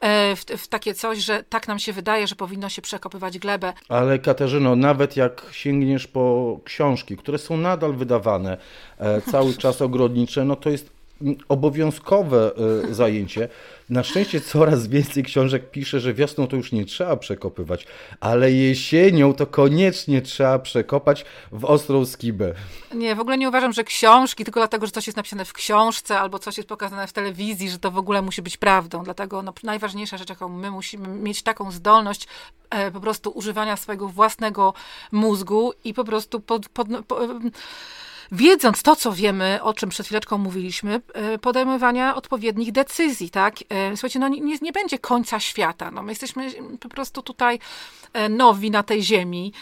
e, 0.00 0.36
w, 0.36 0.44
w 0.44 0.68
takie 0.68 0.94
coś, 0.94 1.18
że 1.18 1.44
tak 1.48 1.68
nam 1.68 1.78
się 1.78 1.92
wydaje, 1.92 2.26
że 2.26 2.34
powinno 2.36 2.68
się 2.68 2.82
przekopywać 2.82 3.38
glebę. 3.38 3.72
Ale 3.88 4.18
Katarzyno, 4.18 4.76
nawet 4.76 5.16
jak 5.16 5.46
sięgniesz 5.52 6.06
po 6.06 6.58
książki, 6.64 7.16
które 7.16 7.38
są 7.38 7.56
nadal 7.56 7.92
wydawane, 7.94 8.56
e, 8.98 9.20
cały 9.22 9.54
czas 9.62 9.82
ogrodnicze, 9.82 10.44
no 10.44 10.56
to 10.56 10.70
jest 10.70 10.93
obowiązkowe 11.48 12.52
e, 12.90 12.94
zajęcie. 12.94 13.48
Na 13.90 14.02
szczęście 14.02 14.40
coraz 14.40 14.86
więcej 14.86 15.22
książek 15.22 15.70
pisze, 15.70 16.00
że 16.00 16.14
wiosną 16.14 16.46
to 16.46 16.56
już 16.56 16.72
nie 16.72 16.84
trzeba 16.84 17.16
przekopywać, 17.16 17.86
ale 18.20 18.52
jesienią 18.52 19.34
to 19.34 19.46
koniecznie 19.46 20.22
trzeba 20.22 20.58
przekopać 20.58 21.24
w 21.52 21.64
ostrą 21.64 22.06
skibę. 22.06 22.54
Nie, 22.94 23.14
w 23.14 23.20
ogóle 23.20 23.38
nie 23.38 23.48
uważam, 23.48 23.72
że 23.72 23.84
książki, 23.84 24.44
tylko 24.44 24.60
dlatego, 24.60 24.86
że 24.86 24.92
coś 24.92 25.06
jest 25.06 25.16
napisane 25.16 25.44
w 25.44 25.52
książce 25.52 26.18
albo 26.18 26.38
coś 26.38 26.56
jest 26.56 26.68
pokazane 26.68 27.06
w 27.06 27.12
telewizji, 27.12 27.70
że 27.70 27.78
to 27.78 27.90
w 27.90 27.98
ogóle 27.98 28.22
musi 28.22 28.42
być 28.42 28.56
prawdą. 28.56 29.04
Dlatego 29.04 29.42
no, 29.42 29.52
najważniejsza 29.62 30.18
rzecz, 30.18 30.28
jaką 30.28 30.48
my 30.48 30.70
musimy 30.70 31.08
mieć 31.08 31.42
taką 31.42 31.70
zdolność 31.70 32.28
e, 32.70 32.90
po 32.90 33.00
prostu 33.00 33.30
używania 33.30 33.76
swojego 33.76 34.08
własnego 34.08 34.74
mózgu 35.12 35.72
i 35.84 35.94
po 35.94 36.04
prostu 36.04 36.40
pod, 36.40 36.68
pod, 36.68 36.88
pod 37.06 37.20
wiedząc 38.32 38.82
to, 38.82 38.96
co 38.96 39.12
wiemy, 39.12 39.62
o 39.62 39.74
czym 39.74 39.88
przed 39.88 40.06
chwileczką 40.06 40.38
mówiliśmy, 40.38 41.00
e, 41.14 41.38
podejmowania 41.38 42.14
odpowiednich 42.14 42.72
decyzji, 42.72 43.30
tak? 43.30 43.54
E, 43.68 43.96
słuchajcie, 43.96 44.18
no 44.18 44.28
nie, 44.28 44.58
nie 44.62 44.72
będzie 44.72 44.98
końca 44.98 45.40
świata, 45.40 45.90
no 45.90 46.02
my 46.02 46.12
jesteśmy 46.12 46.50
po 46.80 46.88
prostu 46.88 47.22
tutaj 47.22 47.58
e, 48.12 48.28
nowi 48.28 48.70
na 48.70 48.82
tej 48.82 49.02
ziemi 49.02 49.52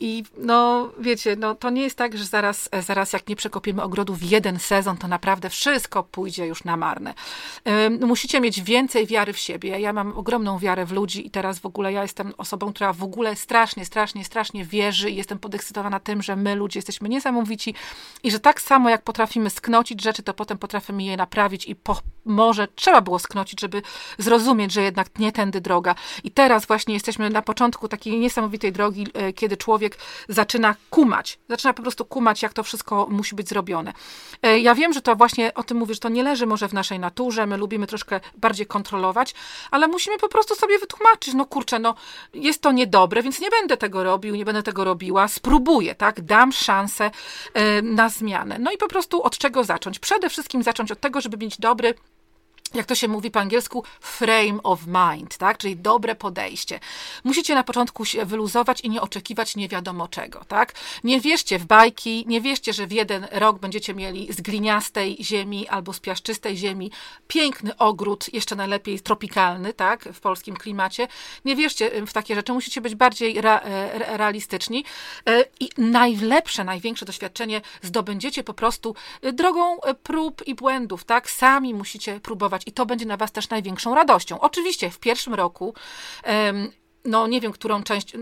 i 0.00 0.24
no 0.36 0.90
wiecie, 0.98 1.36
no 1.36 1.54
to 1.54 1.70
nie 1.70 1.82
jest 1.82 1.96
tak, 1.96 2.18
że 2.18 2.24
zaraz, 2.24 2.68
zaraz 2.80 3.12
jak 3.12 3.28
nie 3.28 3.36
przekopiemy 3.36 3.82
ogrodu 3.82 4.14
w 4.14 4.22
jeden 4.22 4.58
sezon, 4.58 4.96
to 4.96 5.08
naprawdę 5.08 5.50
wszystko 5.50 6.02
pójdzie 6.02 6.46
już 6.46 6.64
na 6.64 6.76
marne. 6.76 7.14
Musicie 8.00 8.40
mieć 8.40 8.62
więcej 8.62 9.06
wiary 9.06 9.32
w 9.32 9.38
siebie. 9.38 9.80
Ja 9.80 9.92
mam 9.92 10.18
ogromną 10.18 10.58
wiarę 10.58 10.86
w 10.86 10.92
ludzi 10.92 11.26
i 11.26 11.30
teraz 11.30 11.58
w 11.58 11.66
ogóle 11.66 11.92
ja 11.92 12.02
jestem 12.02 12.32
osobą, 12.38 12.72
która 12.72 12.92
w 12.92 13.02
ogóle 13.02 13.36
strasznie, 13.36 13.84
strasznie, 13.84 14.24
strasznie 14.24 14.64
wierzy 14.64 15.10
i 15.10 15.16
jestem 15.16 15.38
podekscytowana 15.38 16.00
tym, 16.00 16.22
że 16.22 16.36
my 16.36 16.54
ludzie 16.54 16.78
jesteśmy 16.78 17.08
niesamowici 17.08 17.71
i 18.22 18.30
że 18.30 18.40
tak 18.40 18.60
samo 18.60 18.90
jak 18.90 19.02
potrafimy 19.02 19.50
sknocić 19.50 20.02
rzeczy, 20.02 20.22
to 20.22 20.34
potem 20.34 20.58
potrafimy 20.58 21.02
je 21.02 21.16
naprawić 21.16 21.66
i 21.66 21.76
po, 21.76 22.00
może 22.24 22.68
trzeba 22.74 23.00
było 23.00 23.18
sknocić, 23.18 23.60
żeby 23.60 23.82
zrozumieć, 24.18 24.72
że 24.72 24.82
jednak 24.82 25.18
nie 25.18 25.32
tędy 25.32 25.60
droga. 25.60 25.94
I 26.24 26.30
teraz 26.30 26.66
właśnie 26.66 26.94
jesteśmy 26.94 27.30
na 27.30 27.42
początku 27.42 27.88
takiej 27.88 28.18
niesamowitej 28.18 28.72
drogi, 28.72 29.06
e, 29.14 29.32
kiedy 29.32 29.56
człowiek 29.56 29.98
zaczyna 30.28 30.74
kumać, 30.90 31.38
zaczyna 31.48 31.72
po 31.72 31.82
prostu 31.82 32.04
kumać, 32.04 32.42
jak 32.42 32.52
to 32.52 32.62
wszystko 32.62 33.06
musi 33.10 33.34
być 33.34 33.48
zrobione. 33.48 33.92
E, 34.42 34.58
ja 34.58 34.74
wiem, 34.74 34.92
że 34.92 35.02
to 35.02 35.16
właśnie 35.16 35.54
o 35.54 35.62
tym 35.62 35.76
mówię, 35.76 35.94
że 35.94 36.00
to 36.00 36.08
nie 36.08 36.22
leży 36.22 36.46
może 36.46 36.68
w 36.68 36.72
naszej 36.72 36.98
naturze, 36.98 37.46
my 37.46 37.56
lubimy 37.56 37.86
troszkę 37.86 38.20
bardziej 38.36 38.66
kontrolować, 38.66 39.34
ale 39.70 39.88
musimy 39.88 40.18
po 40.18 40.28
prostu 40.28 40.54
sobie 40.54 40.78
wytłumaczyć, 40.78 41.34
no 41.34 41.46
kurczę, 41.46 41.78
no 41.78 41.94
jest 42.34 42.62
to 42.62 42.72
niedobre, 42.72 43.22
więc 43.22 43.40
nie 43.40 43.50
będę 43.50 43.76
tego 43.76 44.04
robił, 44.04 44.34
nie 44.34 44.44
będę 44.44 44.62
tego 44.62 44.84
robiła, 44.84 45.28
spróbuję, 45.28 45.94
tak, 45.94 46.20
dam 46.20 46.52
szansę 46.52 47.10
e, 47.54 47.61
na 47.82 48.08
zmianę. 48.08 48.58
No 48.58 48.72
i 48.72 48.76
po 48.76 48.88
prostu 48.88 49.22
od 49.22 49.38
czego 49.38 49.64
zacząć? 49.64 49.98
Przede 49.98 50.30
wszystkim 50.30 50.62
zacząć 50.62 50.92
od 50.92 51.00
tego, 51.00 51.20
żeby 51.20 51.36
mieć 51.36 51.58
dobry 51.58 51.94
jak 52.74 52.86
to 52.86 52.94
się 52.94 53.08
mówi 53.08 53.30
po 53.30 53.40
angielsku, 53.40 53.84
frame 54.00 54.62
of 54.62 54.80
mind, 54.86 55.36
tak? 55.36 55.58
czyli 55.58 55.76
dobre 55.76 56.14
podejście. 56.14 56.80
Musicie 57.24 57.54
na 57.54 57.64
początku 57.64 58.04
się 58.04 58.24
wyluzować 58.24 58.80
i 58.80 58.90
nie 58.90 59.02
oczekiwać 59.02 59.56
nie 59.56 59.68
wiadomo 59.68 60.08
czego. 60.08 60.44
Tak? 60.44 60.74
Nie 61.04 61.20
wierzcie 61.20 61.58
w 61.58 61.64
bajki, 61.64 62.24
nie 62.26 62.40
wierzcie, 62.40 62.72
że 62.72 62.86
w 62.86 62.92
jeden 62.92 63.26
rok 63.32 63.58
będziecie 63.58 63.94
mieli 63.94 64.32
z 64.32 64.40
gliniastej 64.40 65.16
ziemi 65.20 65.68
albo 65.68 65.92
z 65.92 66.00
piaszczystej 66.00 66.56
ziemi 66.56 66.90
piękny 67.28 67.76
ogród, 67.76 68.34
jeszcze 68.34 68.56
najlepiej 68.56 69.00
tropikalny, 69.00 69.74
tak? 69.74 70.08
w 70.12 70.20
polskim 70.20 70.56
klimacie. 70.56 71.08
Nie 71.44 71.56
wierzcie 71.56 72.06
w 72.06 72.12
takie 72.12 72.34
rzeczy, 72.34 72.52
musicie 72.52 72.80
być 72.80 72.94
bardziej 72.94 73.38
re, 73.38 73.60
realistyczni 74.16 74.84
e, 75.26 75.44
i 75.60 75.68
najlepsze, 75.78 76.64
największe 76.64 77.06
doświadczenie 77.06 77.60
zdobędziecie 77.82 78.44
po 78.44 78.54
prostu 78.54 78.94
drogą 79.32 79.78
prób 80.02 80.46
i 80.46 80.54
błędów. 80.54 81.04
Tak? 81.04 81.30
Sami 81.30 81.74
musicie 81.74 82.20
próbować 82.20 82.61
i 82.66 82.72
to 82.72 82.86
będzie 82.86 83.06
na 83.06 83.16
Was 83.16 83.32
też 83.32 83.48
największą 83.48 83.94
radością. 83.94 84.40
Oczywiście 84.40 84.90
w 84.90 84.98
pierwszym 84.98 85.34
roku 85.34 85.74
no 87.04 87.26
nie 87.26 87.40
wiem, 87.40 87.52
którą 87.52 87.82
część 87.82 88.12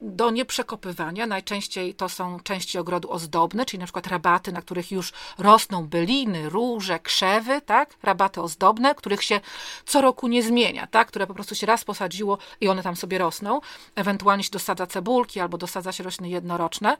do 0.00 0.30
nieprzekopywania. 0.30 1.26
Najczęściej 1.26 1.94
to 1.94 2.08
są 2.08 2.40
części 2.40 2.78
ogrodu 2.78 3.10
ozdobne, 3.10 3.66
czyli 3.66 3.80
na 3.80 3.86
przykład 3.86 4.06
rabaty, 4.06 4.52
na 4.52 4.62
których 4.62 4.92
już 4.92 5.12
rosną 5.38 5.86
byliny, 5.86 6.48
róże, 6.48 6.98
krzewy, 6.98 7.60
tak? 7.60 7.94
Rabaty 8.02 8.40
ozdobne, 8.40 8.94
których 8.94 9.22
się 9.22 9.40
co 9.86 10.00
roku 10.00 10.28
nie 10.28 10.42
zmienia, 10.42 10.86
tak? 10.86 11.08
Które 11.08 11.26
po 11.26 11.34
prostu 11.34 11.54
się 11.54 11.66
raz 11.66 11.84
posadziło 11.84 12.38
i 12.60 12.68
one 12.68 12.82
tam 12.82 12.96
sobie 12.96 13.18
rosną. 13.18 13.60
Ewentualnie 13.94 14.44
się 14.44 14.50
dosadza 14.50 14.86
cebulki 14.86 15.40
albo 15.40 15.58
dosadza 15.58 15.92
się 15.92 16.04
rośliny 16.04 16.28
jednoroczne. 16.28 16.96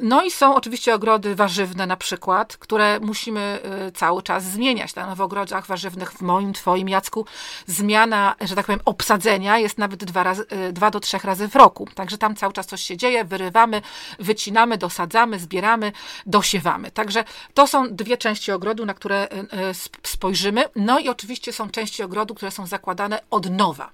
No 0.00 0.24
i 0.24 0.30
są 0.30 0.54
oczywiście 0.54 0.94
ogrody 0.94 1.34
warzywne 1.34 1.86
na 1.86 1.96
przykład, 1.96 2.56
które 2.56 3.00
musimy 3.00 3.60
y, 3.88 3.92
cały 3.92 4.22
czas 4.22 4.44
zmieniać. 4.44 4.92
W 5.16 5.20
ogrodach 5.20 5.66
warzywnych 5.66 6.12
w 6.12 6.20
moim, 6.20 6.52
twoim 6.52 6.88
Jacku 6.88 7.26
zmiana, 7.66 8.34
że 8.40 8.54
tak 8.54 8.66
powiem, 8.66 8.80
obsadzenia 8.84 9.58
jest 9.58 9.78
nawet 9.78 10.04
dwa 10.04 10.21
dwa, 10.22 10.30
razy, 10.30 10.46
y, 10.68 10.72
dwa 10.72 10.90
do 10.90 11.00
trzech 11.00 11.24
razy 11.24 11.48
w 11.48 11.56
roku. 11.56 11.88
Także 11.94 12.18
tam 12.18 12.36
cały 12.36 12.52
czas 12.52 12.66
coś 12.66 12.82
się 12.82 12.96
dzieje, 12.96 13.24
wyrywamy, 13.24 13.82
wycinamy, 14.18 14.78
dosadzamy, 14.78 15.38
zbieramy, 15.38 15.92
dosiewamy. 16.26 16.90
Także 16.90 17.24
to 17.54 17.66
są 17.66 17.88
dwie 17.88 18.16
części 18.16 18.52
ogrodu, 18.52 18.86
na 18.86 18.94
które 18.94 19.28
y, 19.32 19.70
y, 19.70 19.74
spojrzymy. 20.02 20.64
No 20.76 20.98
i 20.98 21.08
oczywiście 21.08 21.52
są 21.52 21.70
części 21.70 22.02
ogrodu, 22.02 22.34
które 22.34 22.50
są 22.50 22.66
zakładane 22.66 23.20
od 23.30 23.50
nowa. 23.50 23.90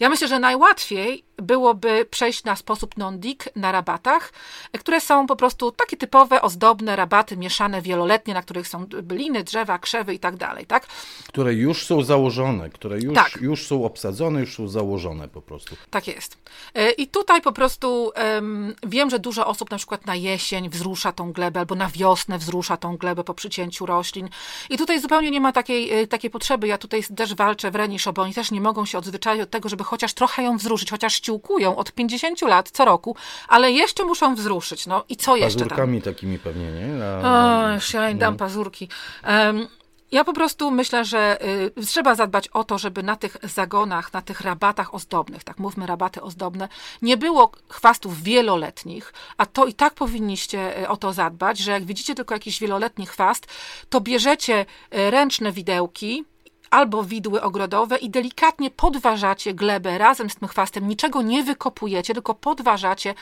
Ja 0.00 0.08
myślę, 0.08 0.28
że 0.28 0.38
najłatwiej 0.38 1.24
byłoby 1.36 2.06
przejść 2.10 2.44
na 2.44 2.56
sposób 2.56 2.96
non-dig 2.96 3.48
na 3.56 3.72
rabatach, 3.72 4.32
które 4.78 5.00
są 5.00 5.26
po 5.26 5.36
prostu 5.36 5.72
takie 5.72 5.96
typowe, 5.96 6.42
ozdobne 6.42 6.96
rabaty 6.96 7.36
mieszane 7.36 7.82
wieloletnie, 7.82 8.34
na 8.34 8.42
których 8.42 8.68
są 8.68 8.86
byliny, 8.86 9.44
drzewa, 9.44 9.78
krzewy 9.78 10.14
i 10.14 10.18
tak 10.18 10.36
dalej, 10.36 10.66
tak? 10.66 10.86
Które 11.28 11.54
już 11.54 11.86
są 11.86 12.02
założone, 12.02 12.70
które 12.70 13.00
już, 13.00 13.14
tak. 13.14 13.38
już 13.40 13.66
są 13.66 13.84
obsadzone, 13.84 14.40
już 14.40 14.56
są 14.56 14.68
założone 14.68 15.28
po 15.28 15.42
prostu. 15.42 15.76
Tak 15.90 16.06
jest. 16.06 16.38
E, 16.74 16.90
I 16.90 17.06
tutaj 17.06 17.42
po 17.42 17.52
prostu 17.52 18.12
um, 18.16 18.74
wiem, 18.86 19.10
że 19.10 19.18
dużo 19.18 19.46
osób 19.46 19.70
na 19.70 19.76
przykład 19.76 20.06
na 20.06 20.14
jesień 20.14 20.68
wzrusza 20.68 21.12
tą 21.12 21.32
glebę, 21.32 21.60
albo 21.60 21.74
na 21.74 21.88
wiosnę 21.88 22.38
wzrusza 22.38 22.76
tą 22.76 22.96
glebę 22.96 23.24
po 23.24 23.34
przycięciu 23.34 23.86
roślin. 23.86 24.28
I 24.70 24.78
tutaj 24.78 25.00
zupełnie 25.00 25.30
nie 25.30 25.40
ma 25.40 25.52
takiej, 25.52 25.92
e, 25.92 26.06
takiej 26.06 26.30
potrzeby. 26.30 26.66
Ja 26.66 26.78
tutaj 26.78 27.02
też 27.16 27.34
walczę 27.34 27.70
w 27.70 27.76
oni 28.18 28.34
też 28.34 28.50
nie 28.50 28.60
mogą 28.60 28.84
się 28.84 28.98
odzwyczaić 28.98 29.42
od 29.42 29.49
tego, 29.50 29.68
żeby 29.68 29.84
chociaż 29.84 30.14
trochę 30.14 30.42
ją 30.42 30.56
wzruszyć, 30.56 30.90
chociaż 30.90 31.14
ściółkują 31.14 31.76
od 31.76 31.92
50 31.92 32.42
lat 32.42 32.70
co 32.70 32.84
roku, 32.84 33.16
ale 33.48 33.72
jeszcze 33.72 34.04
muszą 34.04 34.34
wzruszyć. 34.34 34.86
No 34.86 35.04
i 35.08 35.16
co 35.16 35.36
jeszcze 35.36 35.58
Pazurkami 35.58 36.02
takimi 36.02 36.38
pewnie, 36.38 36.72
nie? 36.72 36.86
Na, 36.86 37.64
o, 37.64 37.74
już 37.74 37.94
ja 37.94 38.10
im 38.10 38.18
dam 38.18 38.34
no. 38.34 38.38
pazurki. 38.38 38.88
Um, 39.28 39.68
ja 40.12 40.24
po 40.24 40.32
prostu 40.32 40.70
myślę, 40.70 41.04
że 41.04 41.38
y, 41.78 41.86
trzeba 41.86 42.14
zadbać 42.14 42.48
o 42.48 42.64
to, 42.64 42.78
żeby 42.78 43.02
na 43.02 43.16
tych 43.16 43.36
zagonach, 43.42 44.12
na 44.12 44.22
tych 44.22 44.40
rabatach 44.40 44.94
ozdobnych, 44.94 45.44
tak 45.44 45.58
mówmy 45.58 45.86
rabaty 45.86 46.22
ozdobne, 46.22 46.68
nie 47.02 47.16
było 47.16 47.52
chwastów 47.68 48.22
wieloletnich, 48.22 49.12
a 49.36 49.46
to 49.46 49.66
i 49.66 49.74
tak 49.74 49.94
powinniście 49.94 50.82
y, 50.82 50.88
o 50.88 50.96
to 50.96 51.12
zadbać, 51.12 51.58
że 51.58 51.72
jak 51.72 51.84
widzicie 51.84 52.14
tylko 52.14 52.34
jakiś 52.34 52.60
wieloletni 52.60 53.06
chwast, 53.06 53.46
to 53.88 54.00
bierzecie 54.00 54.66
y, 54.94 55.10
ręczne 55.10 55.52
widełki, 55.52 56.24
albo 56.70 57.04
widły 57.04 57.42
ogrodowe 57.42 57.96
i 57.98 58.10
delikatnie 58.10 58.70
podważacie 58.70 59.54
glebę 59.54 59.98
razem 59.98 60.30
z 60.30 60.34
tym 60.34 60.48
chwastem. 60.48 60.88
Niczego 60.88 61.22
nie 61.22 61.42
wykopujecie, 61.42 62.14
tylko 62.14 62.34
podważacie 62.34 63.14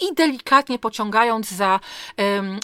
i 0.00 0.14
delikatnie 0.14 0.78
pociągając 0.78 1.50
za, 1.50 1.80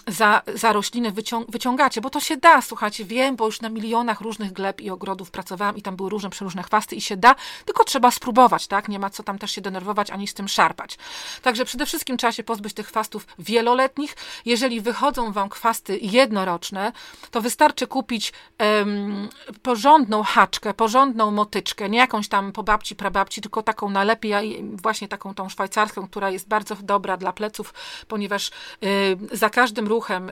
za, 0.09 0.43
za 0.55 0.73
rośliny 0.73 1.13
wyciągacie, 1.49 2.01
bo 2.01 2.11
to 2.11 2.21
się 2.21 2.37
da, 2.37 2.63
słuchajcie, 2.63 3.05
wiem, 3.05 3.37
bo 3.37 3.47
już 3.47 3.61
na 3.61 3.69
milionach 3.69 4.21
różnych 4.21 4.53
gleb 4.53 4.81
i 4.81 4.91
ogrodów 4.91 5.31
pracowałam 5.31 5.77
i 5.77 5.83
tam 5.83 5.97
były 5.97 6.11
różne, 6.11 6.31
przeróżne 6.31 6.63
chwasty 6.63 6.97
i 6.97 7.01
się 7.01 7.17
da, 7.17 7.35
tylko 7.65 7.85
trzeba 7.85 8.11
spróbować, 8.11 8.67
tak? 8.67 8.89
Nie 8.89 8.99
ma 8.99 9.11
co 9.11 9.23
tam 9.23 9.39
też 9.39 9.51
się 9.51 9.61
denerwować 9.61 10.11
ani 10.11 10.29
z 10.29 10.35
tym 10.35 10.49
szarpać. 10.49 10.99
Także 11.43 11.65
przede 11.65 11.87
wszystkim 11.87 12.17
trzeba 12.17 12.33
się 12.33 12.43
pozbyć 12.43 12.75
tych 12.75 12.87
chwastów 12.87 13.27
wieloletnich. 13.39 14.17
Jeżeli 14.45 14.81
wychodzą 14.81 15.33
wam 15.33 15.51
chwasty 15.51 15.99
jednoroczne, 16.03 16.93
to 17.31 17.41
wystarczy 17.41 17.87
kupić 17.87 18.33
um, 18.61 19.29
porządną 19.63 20.23
haczkę, 20.33 20.75
porządną 20.75 21.31
motyczkę, 21.31 21.89
nie 21.89 21.99
jakąś 21.99 22.29
tam 22.29 22.53
po 22.53 22.63
babci, 22.63 22.97
prababci, 22.97 23.41
tylko 23.41 23.63
taką 23.63 23.91
najlepiej, 23.91 24.65
właśnie 24.83 25.09
taką 25.09 25.35
tą 25.35 25.49
szwajcarską, 25.49 26.09
która 26.09 26.31
jest 26.31 26.49
bardzo 26.49 26.77
dobra 26.83 27.17
dla 27.17 27.33
pleców, 27.33 27.75
ponieważ 28.09 28.51
y, 28.85 29.37
za 29.37 29.51
każdym 29.51 29.89
ruchem 29.89 30.31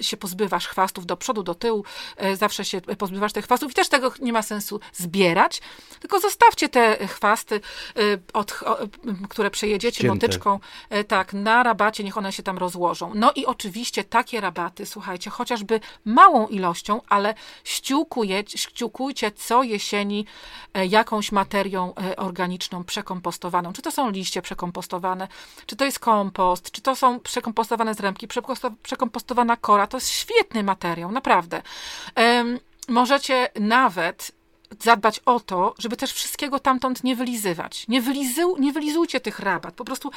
y, 0.00 0.04
się 0.04 0.16
pozbywasz 0.16 0.66
chwastów 0.66 1.06
do 1.06 1.16
przodu, 1.16 1.42
do 1.42 1.54
tyłu, 1.54 1.84
y, 2.24 2.36
zawsze 2.36 2.64
się 2.64 2.80
pozbywasz 2.80 3.32
tych 3.32 3.44
chwastów 3.44 3.72
i 3.72 3.74
też 3.74 3.88
tego 3.88 4.12
nie 4.20 4.32
ma 4.32 4.42
sensu 4.42 4.80
zbierać, 4.92 5.62
tylko 6.00 6.20
zostawcie 6.20 6.68
te 6.68 7.06
chwasty, 7.06 7.60
od, 8.32 8.60
które 9.28 9.50
przejedziecie 9.50 10.00
Cięte. 10.00 10.14
motyczką, 10.14 10.60
tak, 11.08 11.32
na 11.32 11.62
rabacie, 11.62 12.04
niech 12.04 12.18
one 12.18 12.32
się 12.32 12.42
tam 12.42 12.58
rozłożą. 12.58 13.12
No 13.14 13.32
i 13.34 13.46
oczywiście 13.46 14.04
takie 14.04 14.40
rabaty, 14.40 14.86
słuchajcie, 14.86 15.30
chociażby 15.30 15.80
małą 16.04 16.46
ilością, 16.46 17.00
ale 17.08 17.34
ściółkujecie, 17.64 18.58
ściółkujcie 18.58 19.33
co 19.34 19.62
jesieni 19.62 20.26
e, 20.74 20.86
jakąś 20.86 21.32
materią 21.32 21.94
e, 21.94 22.16
organiczną 22.16 22.84
przekompostowaną. 22.84 23.72
Czy 23.72 23.82
to 23.82 23.90
są 23.90 24.10
liście 24.10 24.42
przekompostowane, 24.42 25.28
czy 25.66 25.76
to 25.76 25.84
jest 25.84 25.98
kompost, 25.98 26.70
czy 26.70 26.82
to 26.82 26.96
są 26.96 27.20
przekompostowane 27.20 27.94
zrębki, 27.94 28.28
przekompostowana 28.82 29.56
kora. 29.56 29.86
To 29.86 29.96
jest 29.96 30.08
świetny 30.08 30.62
materiał, 30.62 31.12
naprawdę. 31.12 31.62
Możecie 32.88 33.48
nawet 33.60 34.32
zadbać 34.82 35.20
o 35.26 35.40
to, 35.40 35.74
żeby 35.78 35.96
też 35.96 36.12
wszystkiego 36.12 36.58
tamtąd 36.60 37.04
nie 37.04 37.16
wylizywać. 37.16 37.88
Nie, 37.88 38.02
wylizu, 38.02 38.56
nie 38.58 38.72
wylizujcie 38.72 39.20
tych 39.20 39.38
rabat. 39.38 39.74
Po 39.74 39.84
prostu, 39.84 40.10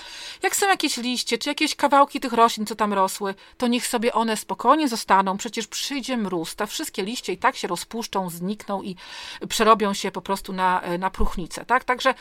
jak 0.43 0.55
są 0.55 0.67
jakieś 0.67 0.97
liście, 0.97 1.37
czy 1.37 1.49
jakieś 1.49 1.75
kawałki 1.75 2.19
tych 2.19 2.33
roślin, 2.33 2.65
co 2.65 2.75
tam 2.75 2.93
rosły, 2.93 3.35
to 3.57 3.67
niech 3.67 3.87
sobie 3.87 4.13
one 4.13 4.37
spokojnie 4.37 4.87
zostaną. 4.87 5.37
Przecież 5.37 5.67
przyjdzie 5.67 6.17
mróz, 6.17 6.55
te 6.55 6.67
wszystkie 6.67 7.03
liście 7.03 7.33
i 7.33 7.37
tak 7.37 7.55
się 7.55 7.67
rozpuszczą, 7.67 8.29
znikną 8.29 8.83
i 8.83 8.95
przerobią 9.49 9.93
się 9.93 10.11
po 10.11 10.21
prostu 10.21 10.53
na, 10.53 10.81
na 10.99 11.09
próchnicę. 11.09 11.65
Tak? 11.65 11.83
Także 11.83 12.13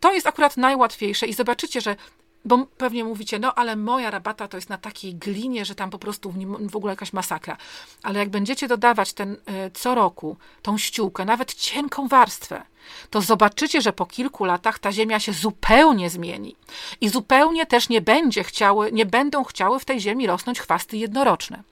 to 0.00 0.12
jest 0.12 0.26
akurat 0.26 0.56
najłatwiejsze 0.56 1.26
i 1.26 1.32
zobaczycie, 1.32 1.80
że 1.80 1.96
bo 2.44 2.66
pewnie 2.76 3.04
mówicie, 3.04 3.38
no 3.38 3.54
ale 3.54 3.76
moja 3.76 4.10
rabata 4.10 4.48
to 4.48 4.56
jest 4.56 4.68
na 4.68 4.78
takiej 4.78 5.14
glinie, 5.14 5.64
że 5.64 5.74
tam 5.74 5.90
po 5.90 5.98
prostu 5.98 6.34
w 6.60 6.76
ogóle 6.76 6.92
jakaś 6.92 7.12
masakra. 7.12 7.56
Ale 8.02 8.18
jak 8.18 8.28
będziecie 8.28 8.68
dodawać 8.68 9.12
ten 9.12 9.36
e, 9.46 9.70
co 9.70 9.94
roku 9.94 10.36
tą 10.62 10.78
ściółkę, 10.78 11.24
nawet 11.24 11.54
cienką 11.54 12.08
warstwę, 12.08 12.62
to 13.10 13.20
zobaczycie, 13.20 13.80
że 13.80 13.92
po 13.92 14.06
kilku 14.06 14.44
latach 14.44 14.78
ta 14.78 14.92
ziemia 14.92 15.20
się 15.20 15.32
zupełnie 15.32 16.10
zmieni. 16.10 16.56
I 17.00 17.08
zupełnie 17.08 17.66
też 17.66 17.88
nie, 17.88 18.00
będzie 18.00 18.44
chciały, 18.44 18.92
nie 18.92 19.06
będą 19.06 19.44
chciały 19.44 19.80
w 19.80 19.84
tej 19.84 20.00
ziemi 20.00 20.26
rosnąć 20.26 20.60
chwasty 20.60 20.96
jednoroczne. 20.96 21.62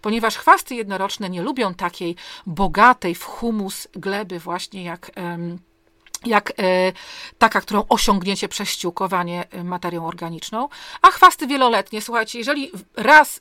Ponieważ 0.00 0.36
chwasty 0.36 0.74
jednoroczne 0.74 1.30
nie 1.30 1.42
lubią 1.42 1.74
takiej 1.74 2.16
bogatej 2.46 3.14
w 3.14 3.24
humus 3.24 3.88
gleby 3.92 4.38
właśnie 4.38 4.84
jak... 4.84 5.10
jak 6.26 6.50
e, 6.50 6.52
taka, 7.38 7.60
którą 7.60 7.84
osiągniecie 7.88 8.48
przez 8.48 8.68
ściółkowanie 8.68 9.44
e, 9.50 9.64
materią 9.64 10.06
organiczną, 10.06 10.68
a 11.02 11.10
chwasty 11.10 11.46
wieloletnie, 11.46 12.02
słuchajcie, 12.02 12.38
jeżeli 12.38 12.70
raz 12.96 13.40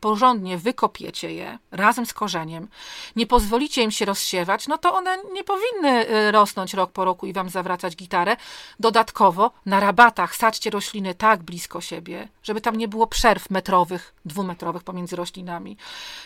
porządnie 0.00 0.58
wykopiecie 0.58 1.34
je 1.34 1.58
razem 1.70 2.06
z 2.06 2.12
korzeniem, 2.12 2.68
nie 3.16 3.26
pozwolicie 3.26 3.82
im 3.82 3.90
się 3.90 4.04
rozsiewać, 4.04 4.68
no 4.68 4.78
to 4.78 4.94
one 4.94 5.18
nie 5.32 5.44
powinny 5.44 6.10
y, 6.10 6.32
rosnąć 6.32 6.74
rok 6.74 6.92
po 6.92 7.04
roku 7.04 7.26
i 7.26 7.32
wam 7.32 7.48
zawracać 7.48 7.96
gitarę. 7.96 8.36
Dodatkowo 8.80 9.50
na 9.66 9.80
rabatach 9.80 10.36
sadźcie 10.36 10.70
rośliny 10.70 11.14
tak 11.14 11.42
blisko 11.42 11.80
siebie, 11.80 12.28
żeby 12.42 12.60
tam 12.60 12.76
nie 12.76 12.88
było 12.88 13.06
przerw 13.06 13.50
metrowych, 13.50 14.14
dwumetrowych 14.24 14.82
pomiędzy 14.82 15.16
roślinami. 15.16 15.76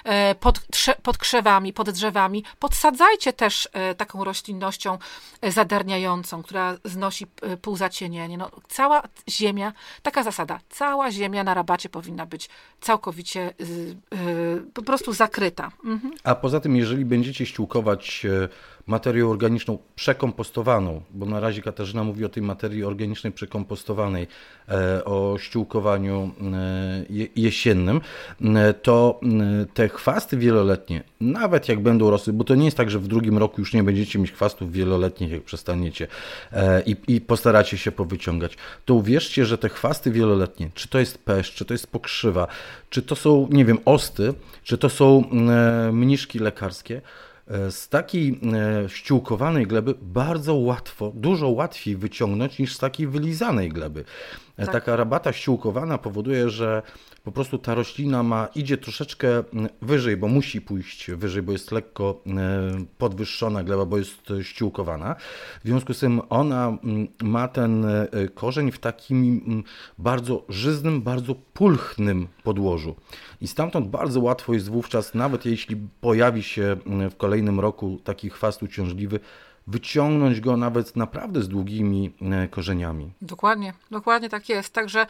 E, 0.04 0.34
pod, 0.34 0.60
pod 1.02 1.18
krzewami, 1.18 1.72
pod 1.72 1.90
drzewami 1.90 2.44
podsadzajcie 2.58 3.32
też 3.32 3.68
e, 3.72 3.94
taką 3.94 4.24
roślinnością 4.24 4.98
e, 5.40 5.52
zadarniającą, 5.52 6.42
która 6.42 6.76
znosi 6.84 7.26
półzacienienie. 7.62 8.38
No, 8.38 8.50
cała 8.68 9.02
ziemia, 9.28 9.72
taka 10.02 10.22
zasada, 10.22 10.60
cała 10.70 11.10
ziemia 11.10 11.44
na 11.44 11.54
rabacie 11.54 11.88
powinna 11.88 12.26
być 12.26 12.48
całkowicie 12.80 13.23
całkowicie 13.24 13.54
y, 13.60 13.96
y, 14.16 14.70
po 14.74 14.82
prostu 14.82 15.12
zakryta. 15.12 15.70
Mhm. 15.84 16.14
A 16.24 16.34
poza 16.34 16.60
tym, 16.60 16.76
jeżeli 16.76 17.04
będziecie 17.04 17.46
ściółkować 17.46 18.26
e, 18.88 18.94
materią 18.94 19.30
organiczną 19.30 19.78
przekompostowaną, 19.96 21.00
bo 21.10 21.26
na 21.26 21.40
razie 21.40 21.62
Katarzyna 21.62 22.04
mówi 22.04 22.24
o 22.24 22.28
tej 22.28 22.42
materii 22.42 22.84
organicznej 22.84 23.32
przekompostowanej, 23.32 24.26
e, 24.68 25.04
o 25.04 25.36
ściółkowaniu 25.38 26.30
e, 26.42 27.04
jesiennym, 27.36 28.00
to 28.82 29.20
te 29.74 29.88
chwasty 29.88 30.36
wieloletnie, 30.36 31.02
nawet 31.20 31.68
jak 31.68 31.80
będą 31.80 32.10
rosły, 32.10 32.32
bo 32.32 32.44
to 32.44 32.54
nie 32.54 32.64
jest 32.64 32.76
tak, 32.76 32.90
że 32.90 32.98
w 32.98 33.08
drugim 33.08 33.38
roku 33.38 33.60
już 33.60 33.74
nie 33.74 33.82
będziecie 33.82 34.18
mieć 34.18 34.32
chwastów 34.32 34.72
wieloletnich, 34.72 35.30
jak 35.30 35.42
przestaniecie 35.42 36.06
i, 36.86 36.96
i 37.08 37.20
postaracie 37.20 37.78
się 37.78 37.92
powyciągać, 37.92 38.56
to 38.84 38.94
uwierzcie, 38.94 39.46
że 39.46 39.58
te 39.58 39.68
chwasty 39.68 40.10
wieloletnie, 40.10 40.70
czy 40.74 40.88
to 40.88 40.98
jest 40.98 41.18
peszcz, 41.18 41.54
czy 41.54 41.64
to 41.64 41.74
jest 41.74 41.86
pokrzywa, 41.86 42.46
czy 42.90 43.02
to 43.02 43.16
są, 43.16 43.48
nie 43.50 43.64
wiem, 43.64 43.78
osty, 43.84 44.34
czy 44.62 44.78
to 44.78 44.88
są 44.88 45.24
e, 45.30 45.92
mniszki 45.92 46.38
lekarskie, 46.38 46.96
e, 46.96 47.00
z 47.70 47.88
takiej 47.88 48.40
e, 48.84 48.88
ściółkowanej 48.88 49.66
gleby 49.66 49.94
bardzo 50.02 50.54
łatwo, 50.54 51.12
dużo 51.14 51.48
łatwiej 51.48 51.96
wyciągnąć 51.96 52.58
niż 52.58 52.74
z 52.74 52.78
takiej 52.78 53.06
wylizanej 53.06 53.68
gleby. 53.68 54.04
Tak. 54.56 54.72
Taka 54.72 54.96
rabata 54.96 55.32
ściółkowana 55.32 55.98
powoduje, 55.98 56.50
że 56.50 56.82
po 57.24 57.32
prostu 57.32 57.58
ta 57.58 57.74
roślina 57.74 58.22
ma, 58.22 58.48
idzie 58.54 58.76
troszeczkę 58.76 59.28
mm, 59.28 59.68
wyżej, 59.82 60.16
bo 60.16 60.28
musi 60.28 60.60
pójść 60.60 61.10
wyżej, 61.10 61.42
bo 61.42 61.52
jest 61.52 61.72
lekko 61.72 62.22
e, 62.26 62.84
podwyższona 62.98 63.64
gleba, 63.64 63.84
bo 63.84 63.98
jest 63.98 64.32
ściółkowana. 64.42 65.14
W 65.64 65.68
związku 65.68 65.94
z 65.94 65.98
tym 65.98 66.20
ona 66.28 66.66
mm, 66.68 67.08
ma 67.22 67.48
ten 67.48 67.84
e, 67.84 68.08
korzeń 68.34 68.72
w 68.72 68.78
takim 68.78 69.42
mm, 69.46 69.64
bardzo 69.98 70.44
żyznym, 70.48 71.02
bardzo 71.02 71.34
pulchnym 71.34 72.28
podłożu. 72.42 72.94
I 73.40 73.48
stamtąd 73.48 73.88
bardzo 73.88 74.20
łatwo 74.20 74.54
jest 74.54 74.68
wówczas, 74.68 75.14
nawet 75.14 75.46
jeśli 75.46 75.76
pojawi 76.00 76.42
się 76.42 76.76
w 77.10 77.16
kolejnym 77.16 77.60
roku 77.60 78.00
taki 78.04 78.30
chwast 78.30 78.62
uciążliwy, 78.62 79.20
wyciągnąć 79.66 80.40
go 80.40 80.56
nawet 80.56 80.96
naprawdę 80.96 81.42
z 81.42 81.48
długimi 81.48 82.12
e, 82.22 82.48
korzeniami. 82.48 83.12
Dokładnie, 83.22 83.72
dokładnie 83.90 84.28
tak 84.28 84.48
jest. 84.48 84.72
Także 84.72 85.06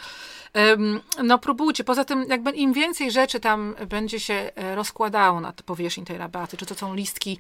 no 1.23 1.39
próbujcie. 1.39 1.85
Poza 1.85 2.05
tym 2.05 2.27
jakby 2.29 2.51
im 2.51 2.73
więcej 2.73 3.11
rzeczy 3.11 3.41
tam 3.41 3.75
będzie 3.89 4.21
się 4.21 4.35
e, 4.35 4.75
rozkładało 4.75 5.41
na 5.41 5.53
powierzchni 5.53 6.05
tej 6.05 6.19
rabaty, 6.19 6.57
czy 6.57 6.67
to 6.67 6.75
są 6.75 6.95
listki, 6.95 7.39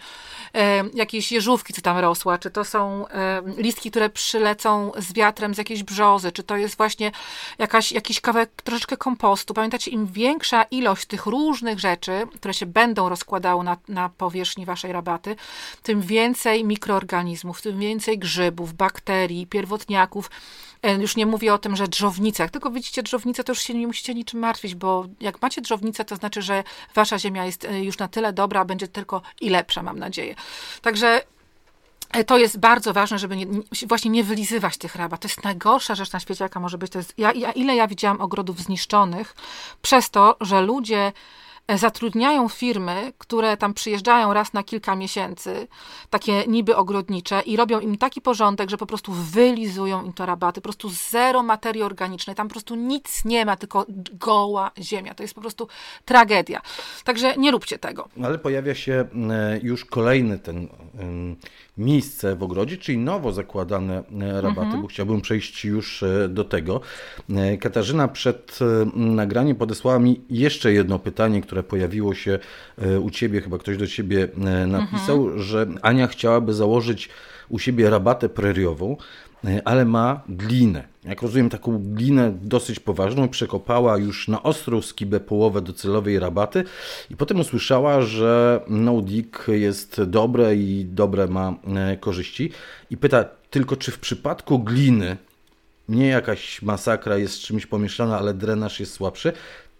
jakieś 0.94 1.32
jeżówki, 1.32 1.72
co 1.72 1.82
tam 1.82 1.98
rosła, 1.98 2.38
czy 2.38 2.50
to 2.50 2.64
są 2.64 3.06
listki, 3.56 3.90
które 3.90 4.10
przylecą 4.10 4.92
z 4.98 5.12
wiatrem 5.12 5.54
z 5.54 5.58
jakiejś 5.58 5.82
brzozy, 5.82 6.32
czy 6.32 6.42
to 6.42 6.56
jest 6.56 6.76
właśnie 6.76 7.12
jakaś, 7.58 7.92
jakiś 7.92 8.20
kawałek 8.20 8.50
troszeczkę 8.64 8.96
kompostu. 8.96 9.54
Pamiętacie, 9.54 9.90
im 9.90 10.06
większa 10.06 10.62
ilość 10.62 11.06
tych 11.06 11.26
różnych 11.26 11.80
rzeczy, 11.80 12.26
które 12.34 12.54
się 12.54 12.66
będą 12.66 13.08
rozkładały 13.08 13.64
na, 13.64 13.76
na 13.88 14.08
powierzchni 14.08 14.66
waszej 14.66 14.92
rabaty, 14.92 15.36
tym 15.82 16.00
więcej 16.00 16.64
mikroorganizmów 16.64 17.03
mikroorganizmów, 17.04 17.62
tym 17.62 17.78
więcej 17.78 18.18
grzybów, 18.18 18.72
bakterii, 18.72 19.46
pierwotniaków. 19.46 20.30
E, 20.82 20.94
już 20.94 21.16
nie 21.16 21.26
mówię 21.26 21.54
o 21.54 21.58
tym, 21.58 21.76
że 21.76 21.88
drzownicach, 21.88 22.50
tylko 22.50 22.70
widzicie, 22.70 23.02
drzownice 23.02 23.44
to 23.44 23.52
już 23.52 23.62
się 23.62 23.74
nie 23.74 23.86
musicie 23.86 24.14
niczym 24.14 24.40
martwić, 24.40 24.74
bo 24.74 25.06
jak 25.20 25.42
macie 25.42 25.60
drzownicę, 25.60 26.04
to 26.04 26.16
znaczy, 26.16 26.42
że 26.42 26.64
wasza 26.94 27.18
ziemia 27.18 27.44
jest 27.44 27.64
e, 27.64 27.84
już 27.84 27.98
na 27.98 28.08
tyle 28.08 28.32
dobra, 28.32 28.64
będzie 28.64 28.88
tylko 28.88 29.22
i 29.40 29.50
lepsza, 29.50 29.82
mam 29.82 29.98
nadzieję. 29.98 30.34
Także 30.82 31.22
e, 32.12 32.24
to 32.24 32.38
jest 32.38 32.58
bardzo 32.58 32.92
ważne, 32.92 33.18
żeby 33.18 33.36
nie, 33.36 33.46
właśnie 33.86 34.10
nie 34.10 34.24
wylizywać 34.24 34.78
tych 34.78 34.96
rabat. 34.96 35.20
To 35.20 35.28
jest 35.28 35.44
najgorsza 35.44 35.94
rzecz 35.94 36.12
na 36.12 36.20
świecie, 36.20 36.44
jaka 36.44 36.60
może 36.60 36.78
być. 36.78 36.92
To 36.92 36.98
jest, 36.98 37.14
ja, 37.18 37.32
ja, 37.32 37.52
ile 37.52 37.76
ja 37.76 37.86
widziałam 37.86 38.20
ogrodów 38.20 38.60
zniszczonych 38.60 39.34
przez 39.82 40.10
to, 40.10 40.36
że 40.40 40.60
ludzie 40.60 41.12
zatrudniają 41.68 42.48
firmy, 42.48 43.12
które 43.18 43.56
tam 43.56 43.74
przyjeżdżają 43.74 44.32
raz 44.32 44.52
na 44.52 44.62
kilka 44.62 44.96
miesięcy, 44.96 45.68
takie 46.10 46.44
niby 46.46 46.76
ogrodnicze 46.76 47.40
i 47.40 47.56
robią 47.56 47.80
im 47.80 47.98
taki 47.98 48.20
porządek, 48.20 48.70
że 48.70 48.76
po 48.76 48.86
prostu 48.86 49.12
wylizują 49.12 50.04
im 50.04 50.12
to 50.12 50.26
rabaty, 50.26 50.60
po 50.60 50.62
prostu 50.62 50.88
zero 51.10 51.42
materii 51.42 51.82
organicznej, 51.82 52.36
tam 52.36 52.48
po 52.48 52.52
prostu 52.52 52.74
nic 52.74 53.24
nie 53.24 53.44
ma, 53.44 53.56
tylko 53.56 53.86
goła 54.12 54.70
ziemia. 54.78 55.14
To 55.14 55.22
jest 55.22 55.34
po 55.34 55.40
prostu 55.40 55.68
tragedia. 56.04 56.60
Także 57.04 57.36
nie 57.36 57.50
róbcie 57.50 57.78
tego. 57.78 58.08
Ale 58.24 58.38
pojawia 58.38 58.74
się 58.74 58.92
e, 59.30 59.60
już 59.62 59.84
kolejny 59.84 60.38
ten 60.38 60.68
miejsce 61.78 62.36
w 62.36 62.42
ogrodzie, 62.42 62.76
czyli 62.76 62.98
nowo 62.98 63.32
zakładane 63.32 63.98
e, 64.20 64.40
rabaty, 64.40 64.60
mhm. 64.60 64.82
bo 64.82 64.88
chciałbym 64.88 65.20
przejść 65.20 65.64
już 65.64 66.02
e, 66.02 66.28
do 66.28 66.44
tego. 66.44 66.80
Katarzyna 67.60 68.08
przed 68.08 68.58
nagraniem 68.94 69.56
podesłała 69.56 69.98
mi 69.98 70.20
jeszcze 70.30 70.72
jedno 70.72 70.98
pytanie, 70.98 71.40
które 71.40 71.62
pojawiło 71.62 72.14
się 72.14 72.38
u 73.02 73.10
Ciebie, 73.10 73.40
chyba 73.40 73.58
ktoś 73.58 73.76
do 73.76 73.86
Ciebie 73.86 74.28
napisał, 74.66 75.24
mhm. 75.24 75.42
że 75.42 75.66
Ania 75.82 76.06
chciałaby 76.06 76.54
założyć 76.54 77.08
u 77.48 77.58
siebie 77.58 77.90
rabatę 77.90 78.28
preriową, 78.28 78.96
E, 78.96 79.23
ale 79.64 79.84
ma 79.84 80.20
glinę. 80.28 80.84
Jak 81.04 81.22
rozumiem, 81.22 81.50
taką 81.50 81.78
glinę 81.78 82.32
dosyć 82.42 82.80
poważną, 82.80 83.28
przekopała 83.28 83.98
już 83.98 84.28
na 84.28 84.42
ostrą 84.42 84.82
skibę 84.82 85.20
połowę 85.20 85.62
docelowej 85.62 86.18
rabaty 86.18 86.64
i 87.10 87.16
potem 87.16 87.40
usłyszała, 87.40 88.02
że 88.02 88.60
no 88.68 89.00
dig 89.02 89.46
jest 89.48 90.02
dobre 90.02 90.56
i 90.56 90.84
dobre 90.84 91.26
ma 91.26 91.54
e, 91.76 91.96
korzyści. 91.96 92.50
I 92.90 92.96
pyta 92.96 93.24
tylko, 93.50 93.76
czy 93.76 93.90
w 93.90 93.98
przypadku 93.98 94.58
gliny 94.58 95.16
nie 95.88 96.06
jakaś 96.06 96.62
masakra 96.62 97.18
jest 97.18 97.38
czymś 97.38 97.66
pomieszana, 97.66 98.18
ale 98.18 98.34
drenaż 98.34 98.80
jest 98.80 98.92
słabszy, 98.92 99.32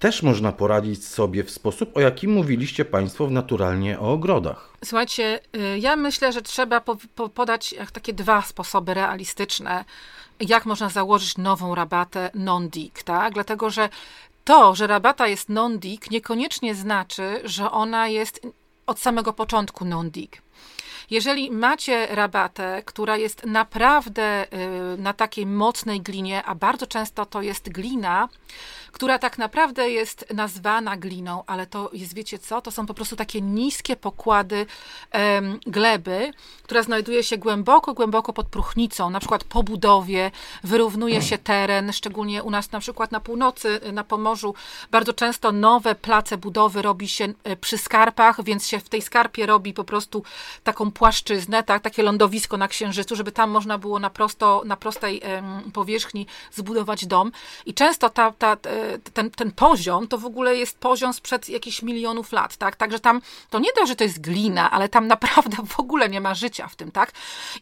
też 0.05 0.23
można 0.23 0.53
poradzić 0.53 1.07
sobie 1.07 1.45
w 1.45 1.51
sposób, 1.51 1.97
o 1.97 2.01
jakim 2.01 2.33
mówiliście 2.33 2.85
Państwo 2.85 3.27
w 3.27 3.31
naturalnie 3.31 4.01
o 4.01 4.13
ogrodach. 4.13 4.71
Słuchajcie, 4.85 5.41
y, 5.57 5.79
ja 5.79 5.97
myślę, 5.97 6.33
że 6.33 6.43
trzeba 6.43 6.81
po, 6.81 6.97
po 7.15 7.29
podać 7.29 7.75
takie 7.93 8.13
dwa 8.13 8.43
sposoby 8.43 8.95
realistyczne, 8.95 9.85
jak 10.41 10.67
można 10.67 10.89
założyć 10.89 11.39
nową 11.39 11.75
rabatę 11.75 12.31
non-dig, 12.35 13.03
tak? 13.03 13.35
Dlatego, 13.35 13.71
że 13.71 13.89
to, 14.45 14.75
że 14.75 14.87
rabata 14.87 15.29
jest 15.29 15.49
non-dig, 15.49 16.11
niekoniecznie 16.11 16.75
znaczy, 16.75 17.41
że 17.45 17.71
ona 17.71 18.09
jest 18.09 18.41
od 18.87 18.99
samego 18.99 19.33
początku 19.33 19.85
non-dig. 19.85 20.43
Jeżeli 21.11 21.51
macie 21.51 22.07
rabatę, 22.07 22.83
która 22.85 23.17
jest 23.17 23.47
naprawdę 23.47 24.47
y, 24.95 24.99
na 24.99 25.13
takiej 25.13 25.47
mocnej 25.47 26.01
glinie, 26.01 26.45
a 26.45 26.55
bardzo 26.55 26.87
często 26.87 27.27
to 27.27 27.43
jest 27.43 27.69
glina, 27.69 28.29
która 28.95 29.19
tak 29.19 29.39
naprawdę 29.39 29.91
jest 29.91 30.27
nazwana 30.35 30.97
gliną, 30.97 31.43
ale 31.47 31.67
to 31.67 31.91
jest, 31.93 32.15
wiecie 32.15 32.39
co, 32.39 32.61
to 32.61 32.71
są 32.71 32.87
po 32.87 32.95
prostu 32.95 33.17
takie 33.17 33.41
niskie 33.41 33.97
pokłady 33.97 34.67
gleby, 35.67 36.33
która 36.63 36.83
znajduje 36.83 37.23
się 37.23 37.39
głęboko, 37.39 37.95
głęboko 37.95 38.33
pod 38.33 38.47
próchnicą, 38.47 39.11
na 39.11 39.21
przykład 39.21 39.45
po 39.45 39.63
budowie, 39.63 40.31
wyrównuje 40.65 41.23
się 41.23 41.39
teren, 41.39 41.93
szczególnie 41.93 42.43
u 42.43 42.51
nas 42.51 42.73
na 42.73 42.81
przykład 42.81 43.13
na 43.13 43.21
północy, 43.21 43.81
na 43.93 44.05
Pomorzu, 44.05 44.55
bardzo 44.91 45.13
często 45.13 45.53
nowe 45.53 45.95
place 45.95 46.39
budowy 46.39 46.83
robi 46.83 47.09
się 47.09 47.33
e, 47.45 47.57
przy 47.57 47.79
skarpach, 47.79 48.45
więc 48.45 48.67
się 48.69 48.79
w 48.79 48.89
tej 48.89 49.03
skarpie 49.03 49.47
robi 49.47 49.75
po 49.75 49.85
prostu 49.85 50.23
taką 50.65 50.91
płaszczyznę, 50.95 51.63
tak, 51.63 51.83
takie 51.83 52.03
lądowisko 52.03 52.57
na 52.57 52.69
Księżycu, 52.69 53.17
żeby 53.17 53.33
tam 53.33 53.51
można 53.51 53.79
było 53.79 53.99
na, 53.99 54.11
prosto, 54.11 54.63
na 54.65 54.77
prostej 54.77 55.23
powierzchni 55.73 56.27
zbudować 56.53 57.07
dom. 57.07 57.33
I 57.67 57.75
często 57.75 58.11
ta, 58.11 58.33
ta, 58.33 58.53
e, 58.53 58.99
ten, 58.99 59.31
ten 59.31 59.53
poziom 59.53 60.09
to 60.09 60.19
w 60.19 60.27
ogóle 60.27 60.57
jest 60.57 60.79
poziom 60.79 61.13
sprzed 61.13 61.49
jakichś 61.49 61.83
milionów 61.83 62.33
lat, 62.33 62.57
tak? 62.57 62.77
Także 62.77 63.01
tam 63.01 63.21
to 63.51 63.59
nie 63.59 63.73
to, 63.73 63.87
że 63.87 63.97
to 63.97 64.05
jest 64.05 64.21
glina, 64.21 64.71
ale 64.71 64.89
tam 64.89 65.07
naprawdę 65.07 65.57
w 65.67 65.81
ogóle 65.81 66.09
nie 66.09 66.21
ma 66.21 66.35
życia 66.35 66.69
w 66.69 66.77
tym, 66.77 66.91
tak? 66.91 67.13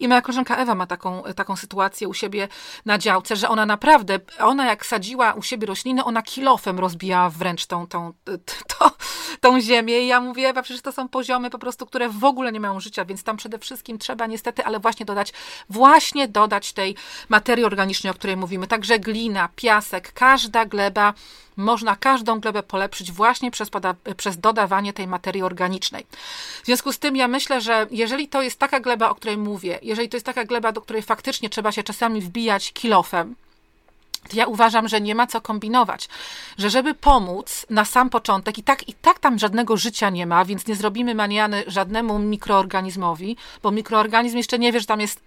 I 0.01 0.09
moja 0.09 0.23
koleżanka 0.23 0.57
Ewa 0.57 0.75
ma 0.75 0.87
taką, 0.87 1.23
taką 1.37 1.57
sytuację 1.57 2.09
u 2.09 2.15
siebie 2.15 2.49
na 2.87 2.99
działce, 2.99 3.37
że 3.37 3.49
ona 3.49 3.67
naprawdę, 3.67 4.21
ona 4.39 4.67
jak 4.67 4.87
sadziła 4.87 5.33
u 5.33 5.43
siebie 5.43 5.67
rośliny, 5.67 6.05
ona 6.05 6.23
kilofem 6.23 6.79
rozbijała 6.79 7.31
wręcz 7.31 7.67
tą, 7.67 7.87
tą, 7.87 8.13
tą, 8.79 8.91
tą 9.41 9.61
ziemię. 9.61 10.01
I 10.01 10.07
ja 10.07 10.21
mówię, 10.21 10.49
Ewa, 10.49 10.63
przecież 10.63 10.83
to 10.83 10.93
są 10.93 11.09
poziomy 11.09 11.51
po 11.51 11.59
prostu, 11.59 11.87
które 11.87 12.09
w 12.09 12.25
ogóle 12.25 12.53
nie 12.53 12.61
mają 12.61 12.81
życia, 12.81 13.05
więc 13.05 13.22
tam 13.23 13.37
przede 13.37 13.59
wszystkim 13.59 13.99
trzeba 13.99 14.27
niestety, 14.27 14.65
ale 14.65 14.79
właśnie 14.81 15.07
dodać, 15.07 15.33
właśnie 15.71 16.29
dodać 16.29 16.73
tej 16.73 16.97
materii 17.29 17.65
organicznej, 17.65 18.11
o 18.11 18.15
której 18.15 18.37
mówimy. 18.37 18.67
Także 18.67 18.99
glina, 18.99 19.49
piasek, 19.57 20.13
każda 20.13 20.65
gleba, 20.65 21.15
można 21.57 21.97
każdą 21.97 22.41
glebę 22.41 22.63
polepszyć 22.63 23.13
właśnie 23.13 23.51
przez, 23.51 23.71
przez 24.17 24.39
dodawanie 24.39 24.93
tej 24.93 25.07
materii 25.07 25.43
organicznej. 25.43 26.07
W 26.63 26.67
związku 26.67 26.93
z 26.93 26.99
tym 26.99 27.17
ja 27.17 27.29
myślę, 27.29 27.61
że 27.61 27.87
jeżeli 27.91 28.29
to 28.29 28.43
jest 28.43 28.59
taka 28.59 28.81
gleba, 28.81 29.11
o 29.11 29.15
której 29.15 29.37
mówię, 29.37 29.79
jeżeli 29.83 30.09
to 30.09 30.17
jest 30.17 30.27
taka 30.27 30.45
gleba, 30.45 30.73
do 30.73 30.81
której 30.81 31.03
faktycznie 31.03 31.51
trzeba 31.51 31.73
się 31.73 31.83
czasami 31.83 32.21
wbijać 32.21 32.73
kilofem, 32.73 33.35
ja 34.33 34.47
uważam, 34.47 34.89
że 34.89 35.01
nie 35.01 35.15
ma 35.15 35.27
co 35.27 35.41
kombinować. 35.41 36.09
Że 36.59 36.71
żeby 36.71 36.95
pomóc 36.95 37.67
na 37.71 37.85
sam 37.85 38.11
początek, 38.11 38.59
i 38.59 38.63
tak, 38.63 38.89
i 38.89 38.95
tak 38.95 39.19
tam 39.19 39.39
żadnego 39.39 39.77
życia 39.77 40.11
nie 40.11 40.27
ma, 40.27 40.45
więc 40.45 40.67
nie 40.67 40.77
zrobimy 40.77 41.15
maniany 41.15 41.65
żadnemu 41.67 42.19
mikroorganizmowi, 42.19 43.37
bo 43.63 43.71
mikroorganizm 43.71 44.37
jeszcze 44.37 44.59
nie 44.59 44.73
wie, 44.73 44.81
że 44.81 44.87
tam 44.87 45.01
jest 45.01 45.25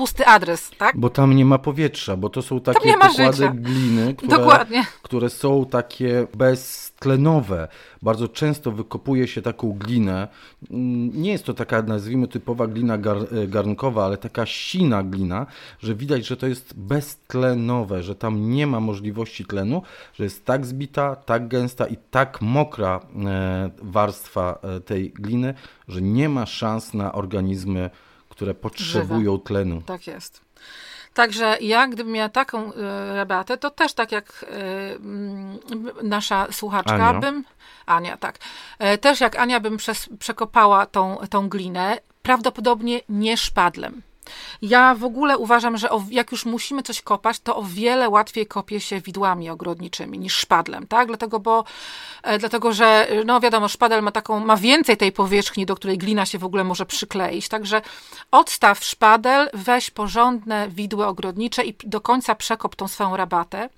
pusty 0.00 0.26
adres, 0.26 0.70
tak? 0.78 0.96
Bo 0.96 1.10
tam 1.10 1.36
nie 1.36 1.44
ma 1.44 1.58
powietrza, 1.58 2.16
bo 2.16 2.28
to 2.28 2.42
są 2.42 2.60
takie 2.60 2.92
pokłady 2.92 3.32
życia. 3.32 3.52
gliny, 3.54 4.14
które, 4.18 4.38
Dokładnie. 4.38 4.84
które 5.02 5.30
są 5.30 5.66
takie 5.66 6.26
beztlenowe. 6.36 7.68
Bardzo 8.02 8.28
często 8.28 8.72
wykopuje 8.72 9.28
się 9.28 9.42
taką 9.42 9.72
glinę. 9.72 10.28
Mm, 10.70 11.22
nie 11.22 11.32
jest 11.32 11.44
to 11.44 11.54
taka, 11.54 11.82
nazwijmy, 11.82 12.28
typowa 12.28 12.66
glina 12.66 12.98
gar, 12.98 13.16
e, 13.16 13.46
garnkowa, 13.46 14.04
ale 14.04 14.16
taka 14.16 14.46
sina 14.46 15.02
glina, 15.02 15.46
że 15.80 15.94
widać, 15.94 16.26
że 16.26 16.36
to 16.36 16.46
jest 16.46 16.74
beztlenowe, 16.76 18.02
że 18.02 18.14
tam 18.14 18.50
nie 18.50 18.66
ma 18.66 18.80
możliwości 18.80 19.44
tlenu, 19.44 19.82
że 20.14 20.24
jest 20.24 20.44
tak 20.44 20.66
zbita, 20.66 21.16
tak 21.16 21.48
gęsta 21.48 21.86
i 21.86 21.96
tak 22.10 22.40
mokra 22.40 23.00
e, 23.26 23.70
warstwa 23.82 24.58
e, 24.62 24.80
tej 24.80 25.10
gliny, 25.10 25.54
że 25.88 26.02
nie 26.02 26.28
ma 26.28 26.46
szans 26.46 26.94
na 26.94 27.12
organizmy 27.12 27.90
które 28.40 28.54
potrzebują 28.54 29.32
Żywe. 29.32 29.44
tlenu. 29.44 29.82
Tak 29.86 30.06
jest. 30.06 30.40
Także 31.14 31.56
ja, 31.60 31.88
gdybym 31.88 32.12
miała 32.12 32.28
taką 32.28 32.72
y, 32.72 32.74
rabatę, 33.14 33.56
to 33.56 33.70
też 33.70 33.94
tak 33.94 34.12
jak 34.12 34.46
y, 36.02 36.02
nasza 36.02 36.46
słuchaczka 36.52 37.08
Ania. 37.08 37.20
bym. 37.20 37.44
Ania, 37.86 38.16
tak. 38.16 38.38
Y, 38.94 38.98
też 38.98 39.20
jak 39.20 39.36
Ania 39.38 39.60
bym 39.60 39.76
przekopała 40.18 40.86
tą, 40.86 41.16
tą 41.30 41.48
glinę, 41.48 41.98
prawdopodobnie 42.22 43.00
nie 43.08 43.36
szpadlem. 43.36 44.02
Ja 44.62 44.94
w 44.94 45.04
ogóle 45.04 45.38
uważam, 45.38 45.76
że 45.76 45.88
jak 46.10 46.32
już 46.32 46.44
musimy 46.44 46.82
coś 46.82 47.02
kopać, 47.02 47.40
to 47.40 47.56
o 47.56 47.62
wiele 47.62 48.08
łatwiej 48.08 48.46
kopie 48.46 48.80
się 48.80 49.00
widłami 49.00 49.50
ogrodniczymi 49.50 50.18
niż 50.18 50.36
szpadlem, 50.36 50.86
tak? 50.86 51.06
Dlatego, 51.06 51.40
bo, 51.40 51.64
e, 52.22 52.38
dlatego 52.38 52.72
że, 52.72 53.08
no 53.24 53.40
wiadomo, 53.40 53.68
szpadel 53.68 54.02
ma 54.02 54.12
taką, 54.12 54.40
ma 54.40 54.56
więcej 54.56 54.96
tej 54.96 55.12
powierzchni, 55.12 55.66
do 55.66 55.76
której 55.76 55.98
glina 55.98 56.26
się 56.26 56.38
w 56.38 56.44
ogóle 56.44 56.64
może 56.64 56.86
przykleić, 56.86 57.48
także 57.48 57.82
odstaw 58.30 58.84
szpadel, 58.84 59.50
weź 59.54 59.90
porządne 59.90 60.68
widły 60.68 61.06
ogrodnicze 61.06 61.64
i 61.64 61.74
do 61.84 62.00
końca 62.00 62.34
przekop 62.34 62.76
tą 62.76 62.88
swoją 62.88 63.16
rabatę 63.16 63.68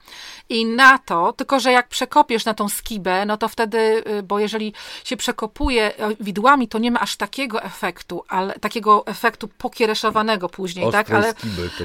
i 0.48 0.66
na 0.66 0.98
to, 0.98 1.32
tylko 1.32 1.60
że 1.60 1.72
jak 1.72 1.88
przekopiesz 1.88 2.44
na 2.44 2.54
tą 2.54 2.68
skibę, 2.68 3.26
no 3.26 3.36
to 3.36 3.48
wtedy, 3.48 3.78
y, 4.18 4.22
bo 4.22 4.38
jeżeli 4.38 4.72
się 5.04 5.16
przekopuje 5.16 5.96
e, 5.96 6.14
widłami, 6.20 6.68
to 6.68 6.78
nie 6.78 6.90
ma 6.90 7.00
aż 7.00 7.16
takiego 7.16 7.62
efektu, 7.62 8.24
ale 8.28 8.54
takiego 8.54 9.06
efektu 9.06 9.48
pokiereszowanego 9.48 10.41
później, 10.48 10.92
tak? 10.92 11.10
Ale, 11.10 11.34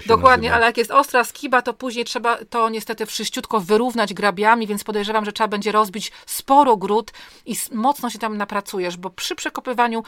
dokładnie, 0.05 0.49
nazywa. 0.49 0.55
ale 0.55 0.65
jak 0.65 0.77
jest 0.77 0.91
ostra 0.91 1.23
skiba, 1.23 1.61
to 1.61 1.73
później 1.73 2.05
trzeba 2.05 2.37
to 2.49 2.69
niestety 2.69 3.05
wszyściutko 3.05 3.59
wyrównać 3.59 4.13
grabiami, 4.13 4.67
więc 4.67 4.83
podejrzewam, 4.83 5.25
że 5.25 5.31
trzeba 5.31 5.47
będzie 5.47 5.71
rozbić 5.71 6.11
sporo 6.25 6.77
gród 6.77 7.11
i 7.45 7.55
mocno 7.71 8.09
się 8.09 8.19
tam 8.19 8.37
napracujesz, 8.37 8.97
bo 8.97 9.09
przy 9.09 9.35
przekopywaniu 9.35 10.03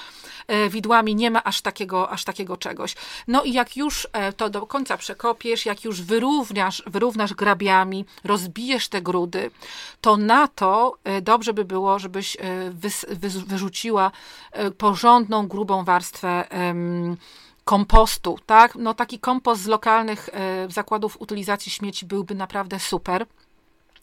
e, 0.48 0.70
widłami 0.70 1.16
nie 1.16 1.32
ma 1.32 1.44
aż 1.44 1.62
takiego, 1.62 2.10
aż 2.10 2.24
takiego 2.24 2.58
czegoś. 2.58 2.96
No 3.28 3.44
i 3.44 3.54
jak 3.54 3.78
już 3.78 4.08
e, 4.14 4.34
to 4.34 4.50
do 4.50 4.68
końca 4.68 4.98
przekopiesz, 4.98 5.66
jak 5.66 5.84
już 5.84 6.02
wyrównasz, 6.02 6.84
wyrównasz 6.88 7.34
grabiami, 7.34 8.06
rozbijesz 8.24 8.88
te 8.88 9.02
grudy, 9.02 9.52
to 10.02 10.18
na 10.18 10.48
to 10.48 10.98
e, 11.04 11.22
dobrze 11.22 11.54
by 11.54 11.66
było, 11.66 12.00
żebyś 12.00 12.38
wyrzuciła 13.48 14.12
porządną, 14.78 15.48
grubą 15.48 15.84
warstwę 15.84 16.48
kompostu, 17.66 18.38
tak? 18.46 18.76
No 18.76 18.94
taki 18.94 19.20
kompost 19.20 19.62
z 19.62 19.68
lokalnych 19.68 20.30
e, 20.34 20.68
zakładów 20.70 21.22
utylizacji 21.22 21.72
śmieci 21.72 22.06
byłby 22.06 22.36
naprawdę 22.36 22.80
super 22.80 23.26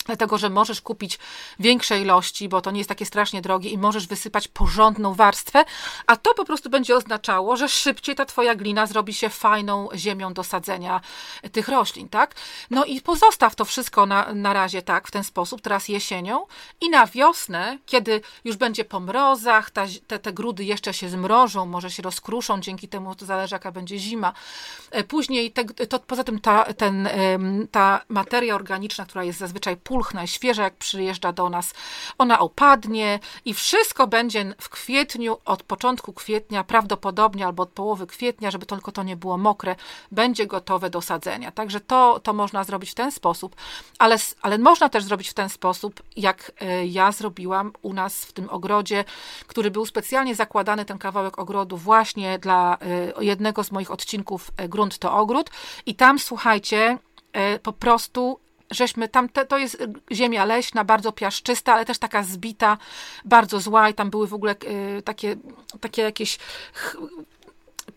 dlatego 0.06 0.38
że 0.38 0.50
możesz 0.50 0.80
kupić 0.80 1.18
większe 1.58 2.00
ilości, 2.00 2.48
bo 2.48 2.60
to 2.60 2.70
nie 2.70 2.78
jest 2.78 2.88
takie 2.88 3.06
strasznie 3.06 3.42
drogie 3.42 3.70
i 3.70 3.78
możesz 3.78 4.06
wysypać 4.06 4.48
porządną 4.48 5.14
warstwę, 5.14 5.64
a 6.06 6.16
to 6.16 6.34
po 6.34 6.44
prostu 6.44 6.70
będzie 6.70 6.96
oznaczało, 6.96 7.56
że 7.56 7.68
szybciej 7.68 8.14
ta 8.14 8.24
twoja 8.24 8.54
glina 8.54 8.86
zrobi 8.86 9.14
się 9.14 9.28
fajną 9.28 9.88
ziemią 9.94 10.32
do 10.34 10.44
sadzenia 10.44 11.00
tych 11.52 11.68
roślin, 11.68 12.08
tak? 12.08 12.34
No 12.70 12.84
i 12.84 13.00
pozostaw 13.00 13.54
to 13.54 13.64
wszystko 13.64 14.06
na, 14.06 14.34
na 14.34 14.52
razie 14.52 14.82
tak, 14.82 15.08
w 15.08 15.10
ten 15.10 15.24
sposób, 15.24 15.60
teraz 15.60 15.88
jesienią 15.88 16.46
i 16.80 16.90
na 16.90 17.06
wiosnę, 17.06 17.78
kiedy 17.86 18.20
już 18.44 18.56
będzie 18.56 18.84
po 18.84 19.00
mrozach, 19.00 19.70
ta, 19.70 19.86
te, 20.06 20.18
te 20.18 20.32
grudy 20.32 20.64
jeszcze 20.64 20.94
się 20.94 21.08
zmrożą, 21.08 21.66
może 21.66 21.90
się 21.90 22.02
rozkruszą, 22.02 22.60
dzięki 22.60 22.88
temu 22.88 23.14
to 23.14 23.26
zależy 23.26 23.54
jaka 23.54 23.72
będzie 23.72 23.98
zima. 23.98 24.32
E, 24.90 25.04
później, 25.04 25.52
te, 25.52 25.64
to, 25.64 25.98
poza 25.98 26.24
tym 26.24 26.40
ta, 26.40 26.64
ten, 26.64 27.08
ta 27.70 28.00
materia 28.08 28.54
organiczna, 28.54 29.04
która 29.04 29.24
jest 29.24 29.38
zazwyczaj 29.38 29.76
pół 29.76 29.95
pulchna, 29.96 30.26
świeża, 30.26 30.62
jak 30.62 30.76
przyjeżdża 30.76 31.32
do 31.32 31.50
nas. 31.50 31.74
Ona 32.18 32.38
opadnie 32.38 33.20
i 33.44 33.54
wszystko 33.54 34.06
będzie 34.06 34.54
w 34.58 34.68
kwietniu, 34.68 35.38
od 35.44 35.62
początku 35.62 36.12
kwietnia, 36.12 36.64
prawdopodobnie 36.64 37.46
albo 37.46 37.62
od 37.62 37.68
połowy 37.68 38.06
kwietnia, 38.06 38.50
żeby 38.50 38.66
tylko 38.66 38.92
to 38.92 39.02
nie 39.02 39.16
było 39.16 39.36
mokre, 39.38 39.76
będzie 40.12 40.46
gotowe 40.46 40.90
do 40.90 41.00
sadzenia. 41.00 41.50
Także 41.50 41.80
to, 41.80 42.20
to 42.20 42.32
można 42.32 42.64
zrobić 42.64 42.90
w 42.90 42.94
ten 42.94 43.12
sposób, 43.12 43.56
ale, 43.98 44.16
ale 44.42 44.58
można 44.58 44.88
też 44.88 45.04
zrobić 45.04 45.28
w 45.28 45.34
ten 45.34 45.48
sposób, 45.48 46.02
jak 46.16 46.52
e, 46.60 46.86
ja 46.86 47.12
zrobiłam 47.12 47.72
u 47.82 47.92
nas 47.92 48.24
w 48.24 48.32
tym 48.32 48.50
ogrodzie, 48.50 49.04
który 49.46 49.70
był 49.70 49.86
specjalnie 49.86 50.34
zakładany, 50.34 50.84
ten 50.84 50.98
kawałek 50.98 51.38
ogrodu, 51.38 51.76
właśnie 51.76 52.38
dla 52.38 52.78
e, 52.80 53.24
jednego 53.24 53.64
z 53.64 53.72
moich 53.72 53.90
odcinków 53.90 54.50
e, 54.56 54.68
Grunt 54.68 54.98
to 54.98 55.12
ogród. 55.12 55.50
I 55.86 55.94
tam, 55.94 56.18
słuchajcie, 56.18 56.98
po 57.62 57.72
prostu 57.72 58.38
żeśmy 58.70 59.08
tam, 59.08 59.28
te, 59.28 59.46
to 59.46 59.58
jest 59.58 59.82
ziemia 60.12 60.44
leśna, 60.44 60.84
bardzo 60.84 61.12
piaszczysta, 61.12 61.74
ale 61.74 61.84
też 61.84 61.98
taka 61.98 62.22
zbita, 62.22 62.78
bardzo 63.24 63.60
zła 63.60 63.88
i 63.88 63.94
tam 63.94 64.10
były 64.10 64.26
w 64.26 64.34
ogóle 64.34 64.54
y, 64.98 65.02
takie, 65.02 65.36
takie 65.80 66.02
jakieś 66.02 66.38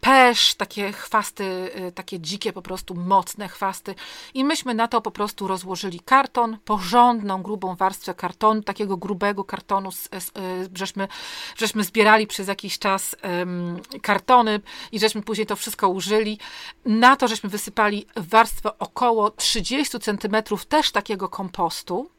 pesz, 0.01 0.55
takie 0.55 0.91
chwasty, 0.91 1.43
y, 1.87 1.91
takie 1.91 2.19
dzikie, 2.19 2.53
po 2.53 2.61
prostu 2.61 2.95
mocne 2.95 3.47
chwasty. 3.47 3.95
I 4.33 4.43
myśmy 4.43 4.73
na 4.73 4.87
to 4.87 5.01
po 5.01 5.11
prostu 5.11 5.47
rozłożyli 5.47 5.99
karton, 5.99 6.57
porządną, 6.65 7.43
grubą 7.43 7.75
warstwę 7.75 8.13
kartonu, 8.13 8.63
takiego 8.63 8.97
grubego 8.97 9.43
kartonu, 9.43 9.91
z, 9.91 10.03
z, 10.03 10.27
y, 10.29 10.69
żeśmy, 10.75 11.07
żeśmy 11.57 11.83
zbierali 11.83 12.27
przez 12.27 12.47
jakiś 12.47 12.79
czas 12.79 13.15
um, 13.23 13.79
kartony 14.01 14.59
i 14.91 14.99
żeśmy 14.99 15.21
później 15.21 15.47
to 15.47 15.55
wszystko 15.55 15.89
użyli. 15.89 16.39
Na 16.85 17.15
to 17.15 17.27
żeśmy 17.27 17.49
wysypali 17.49 18.05
warstwę 18.15 18.79
około 18.79 19.31
30 19.31 19.99
centymetrów 19.99 20.65
też 20.65 20.91
takiego 20.91 21.29
kompostu 21.29 22.18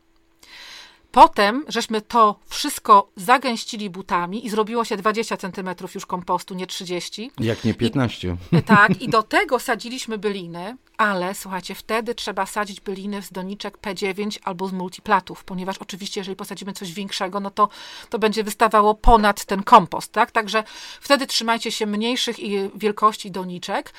Potem 1.12 1.64
żeśmy 1.68 2.01
to 2.01 2.40
wszystko 2.49 3.11
zagęścili 3.16 3.90
butami 3.90 4.46
i 4.46 4.51
zrobiło 4.51 4.85
się 4.85 4.96
20 4.96 5.37
centymetrów 5.37 5.94
już 5.94 6.07
kompostu, 6.07 6.55
nie 6.55 6.66
30. 6.66 7.31
Jak 7.40 7.64
nie 7.64 7.75
15. 7.75 8.37
I, 8.53 8.62
tak, 8.62 8.96
i 9.03 9.09
do 9.09 9.23
tego 9.23 9.59
sadziliśmy 9.59 10.18
byliny, 10.18 10.77
ale 10.96 11.35
słuchajcie, 11.35 11.75
wtedy 11.75 12.14
trzeba 12.14 12.46
sadzić 12.46 12.81
byliny 12.81 13.23
z 13.23 13.33
doniczek 13.33 13.79
P9 13.79 14.38
albo 14.44 14.68
z 14.68 14.73
multiplatów, 14.73 15.44
ponieważ 15.44 15.79
oczywiście, 15.79 16.20
jeżeli 16.20 16.37
posadzimy 16.37 16.73
coś 16.73 16.92
większego, 16.92 17.40
no 17.40 17.51
to, 17.51 17.68
to 18.11 18.18
będzie 18.18 18.44
wystawało 18.44 18.94
ponad 18.94 19.44
ten 19.44 19.62
kompost, 19.62 20.12
tak? 20.12 20.31
Także 20.31 20.64
wtedy 21.01 21.27
trzymajcie 21.27 21.73
się 21.73 21.87
mniejszych 21.87 22.37
wielkości 22.75 23.31
doniczek. 23.31 23.92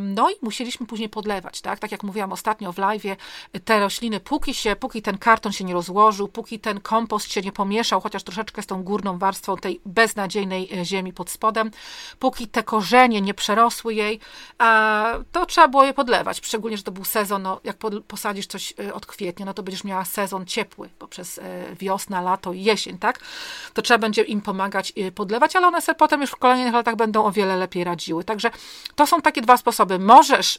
No 0.00 0.30
i 0.30 0.34
musieliśmy 0.42 0.86
później 0.86 1.08
podlewać, 1.08 1.60
tak? 1.60 1.78
Tak 1.78 1.92
jak 1.92 2.02
mówiłam 2.02 2.32
ostatnio 2.32 2.72
w 2.72 2.78
live, 2.78 3.02
te 3.64 3.80
rośliny, 3.80 4.20
póki 4.20 4.54
się, 4.54 4.76
póki 4.76 5.02
ten 5.02 5.18
karton 5.18 5.52
się 5.52 5.64
nie 5.64 5.74
rozłożył, 5.74 6.28
póki 6.28 6.60
ten 6.60 6.80
kompost 6.80 7.32
się 7.32 7.40
nie 7.40 7.52
pomieszał, 7.52 8.00
chociaż 8.00 8.22
troszeczkę 8.22 8.62
z 8.62 8.66
tą 8.66 8.82
górną 8.82 9.18
warstwą 9.18 9.56
tej 9.56 9.80
beznadziejnej 9.86 10.68
e, 10.72 10.84
ziemi 10.84 11.12
pod 11.12 11.30
spodem, 11.30 11.70
póki 12.18 12.48
te 12.48 12.62
korzenie 12.62 13.20
nie 13.20 13.34
przerosły 13.34 13.94
jej, 13.94 14.20
to 15.32 15.46
trzeba 15.46 15.68
było 15.68 15.84
je 15.84 15.94
podlewać. 15.94 16.40
Szczególnie, 16.42 16.76
że 16.76 16.82
to 16.82 16.92
był 16.92 17.04
sezon, 17.04 17.42
no, 17.42 17.60
jak 17.64 17.76
posadzisz 18.08 18.46
coś 18.46 18.74
e, 18.78 18.94
od 18.94 19.06
kwietnia, 19.06 19.46
no 19.46 19.54
to 19.54 19.62
będziesz 19.62 19.84
miała 19.84 20.04
sezon 20.04 20.46
ciepły, 20.46 20.88
poprzez 20.98 21.40
wiosna, 21.78 22.20
lato 22.20 22.52
i 22.52 22.62
jesień, 22.62 22.98
tak? 22.98 23.20
To 23.74 23.82
trzeba 23.82 23.98
będzie 23.98 24.22
im 24.22 24.40
pomagać 24.40 24.92
podlewać, 25.14 25.56
ale 25.56 25.66
one 25.66 25.82
sobie 25.82 25.96
potem 25.96 26.20
już 26.20 26.30
w 26.30 26.36
kolejnych 26.36 26.74
latach 26.74 26.96
będą 26.96 27.24
o 27.24 27.32
wiele 27.32 27.56
lepiej 27.56 27.84
radziły. 27.84 28.24
Także 28.24 28.50
to 28.94 29.06
są 29.06 29.22
takie 29.22 29.42
dwa 29.42 29.56
sposoby. 29.56 29.65
Możesz 29.98 30.58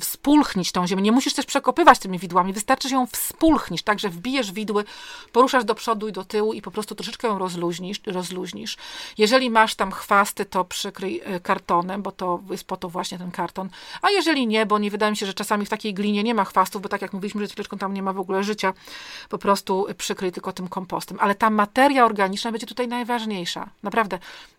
wspulchnić 0.00 0.72
tą 0.72 0.86
ziemię. 0.86 1.02
Nie 1.02 1.12
musisz 1.12 1.34
też 1.34 1.46
przekopywać 1.46 1.98
tymi 1.98 2.18
widłami, 2.18 2.52
wystarczy, 2.52 2.88
że 2.88 2.94
ją 2.94 3.06
wspulchnisz, 3.06 3.82
tak, 3.82 3.98
że 3.98 4.08
wbijesz 4.08 4.52
widły, 4.52 4.84
poruszasz 5.32 5.64
do 5.64 5.74
przodu 5.74 6.08
i 6.08 6.12
do 6.12 6.24
tyłu 6.24 6.52
i 6.52 6.62
po 6.62 6.70
prostu 6.70 6.94
troszeczkę 6.94 7.28
ją 7.28 7.38
rozluźnisz. 7.38 8.00
rozluźnisz. 8.06 8.76
Jeżeli 9.18 9.50
masz 9.50 9.74
tam 9.74 9.90
chwasty, 9.92 10.44
to 10.44 10.64
przykryj 10.64 11.20
e, 11.24 11.40
kartonem, 11.40 12.02
bo 12.02 12.12
to 12.12 12.40
jest 12.50 12.64
po 12.64 12.76
to 12.76 12.88
właśnie 12.88 13.18
ten 13.18 13.30
karton. 13.30 13.68
A 14.02 14.10
jeżeli 14.10 14.46
nie, 14.46 14.66
bo 14.66 14.78
nie 14.78 14.90
wydaje 14.90 15.10
mi 15.10 15.16
się, 15.16 15.26
że 15.26 15.34
czasami 15.34 15.66
w 15.66 15.68
takiej 15.68 15.94
glinie 15.94 16.22
nie 16.22 16.34
ma 16.34 16.44
chwastów, 16.44 16.82
bo 16.82 16.88
tak 16.88 17.02
jak 17.02 17.12
mówiliśmy, 17.12 17.40
że 17.40 17.48
chwileczką 17.48 17.78
tam 17.78 17.94
nie 17.94 18.02
ma 18.02 18.12
w 18.12 18.20
ogóle 18.20 18.44
życia, 18.44 18.72
po 19.28 19.38
prostu 19.38 19.86
przykryj 19.98 20.32
tylko 20.32 20.52
tym 20.52 20.68
kompostem. 20.68 21.18
Ale 21.20 21.34
ta 21.34 21.50
materia 21.50 22.04
organiczna 22.04 22.52
będzie 22.52 22.66
tutaj 22.66 22.88
najważniejsza. 22.88 23.70
Naprawdę. 23.82 24.18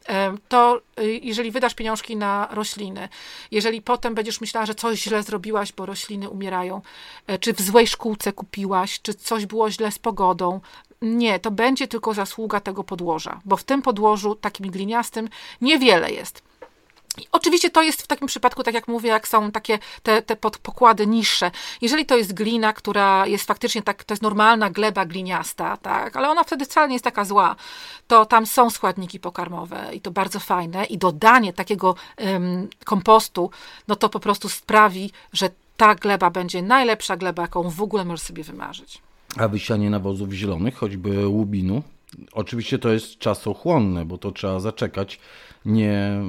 E, 0.09 0.37
to 0.49 0.81
e, 0.97 1.05
jeżeli 1.05 1.51
wydasz 1.51 1.73
pieniążki 1.73 2.15
na 2.15 2.47
rośliny, 2.51 3.09
jeżeli 3.51 3.81
potem 3.81 4.15
będziesz 4.15 4.41
myślała, 4.41 4.65
że 4.65 4.75
coś 4.75 5.01
źle 5.01 5.20
zrobiłaś, 5.23 5.73
bo 5.73 5.85
rośliny 5.85 6.29
umierają, 6.29 6.81
e, 7.27 7.39
czy 7.39 7.53
w 7.53 7.61
złej 7.61 7.87
szkółce 7.87 8.33
kupiłaś, 8.33 9.01
czy 9.01 9.13
coś 9.13 9.45
było 9.45 9.71
źle 9.71 9.91
z 9.91 9.99
pogodą. 9.99 10.61
Nie, 11.01 11.39
to 11.39 11.51
będzie 11.51 11.87
tylko 11.87 12.13
zasługa 12.13 12.59
tego 12.59 12.83
podłoża, 12.83 13.41
bo 13.45 13.57
w 13.57 13.63
tym 13.63 13.81
podłożu 13.81 14.35
takim 14.35 14.71
gliniastym 14.71 15.29
niewiele 15.61 16.11
jest. 16.11 16.50
I 17.17 17.27
oczywiście 17.31 17.69
to 17.69 17.81
jest 17.81 18.01
w 18.01 18.07
takim 18.07 18.27
przypadku, 18.27 18.63
tak 18.63 18.73
jak 18.73 18.87
mówię, 18.87 19.09
jak 19.09 19.27
są 19.27 19.51
takie 19.51 19.79
te, 20.03 20.21
te 20.21 20.35
pokłady 20.35 21.07
niższe. 21.07 21.51
Jeżeli 21.81 22.05
to 22.05 22.17
jest 22.17 22.33
glina, 22.33 22.73
która 22.73 23.27
jest 23.27 23.47
faktycznie 23.47 23.81
tak, 23.81 24.03
to 24.03 24.13
jest 24.13 24.21
normalna 24.21 24.69
gleba 24.69 25.05
gliniasta, 25.05 25.77
tak, 25.77 26.15
ale 26.15 26.29
ona 26.29 26.43
wtedy 26.43 26.65
wcale 26.65 26.87
nie 26.87 26.95
jest 26.95 27.05
taka 27.05 27.25
zła, 27.25 27.55
to 28.07 28.25
tam 28.25 28.45
są 28.45 28.69
składniki 28.69 29.19
pokarmowe 29.19 29.89
i 29.93 30.01
to 30.01 30.11
bardzo 30.11 30.39
fajne 30.39 30.85
i 30.85 30.97
dodanie 30.97 31.53
takiego 31.53 31.95
um, 32.17 32.67
kompostu, 32.85 33.51
no 33.87 33.95
to 33.95 34.09
po 34.09 34.19
prostu 34.19 34.49
sprawi, 34.49 35.11
że 35.33 35.49
ta 35.77 35.95
gleba 35.95 36.29
będzie 36.29 36.61
najlepsza 36.61 37.17
gleba, 37.17 37.41
jaką 37.41 37.69
w 37.69 37.81
ogóle 37.81 38.05
możesz 38.05 38.27
sobie 38.27 38.43
wymarzyć. 38.43 39.01
A 39.37 39.47
wysianie 39.47 39.89
nawozów 39.89 40.31
zielonych, 40.31 40.75
choćby 40.75 41.27
łubinu, 41.27 41.83
oczywiście 42.31 42.79
to 42.79 42.89
jest 42.89 43.17
czasochłonne, 43.17 44.05
bo 44.05 44.17
to 44.17 44.31
trzeba 44.31 44.59
zaczekać. 44.59 45.19
Nie 45.65 46.21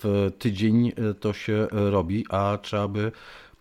w 0.00 0.30
tydzień 0.38 0.92
to 1.20 1.32
się 1.32 1.66
robi, 1.70 2.24
a 2.30 2.58
trzeba 2.62 2.88
by 2.88 3.12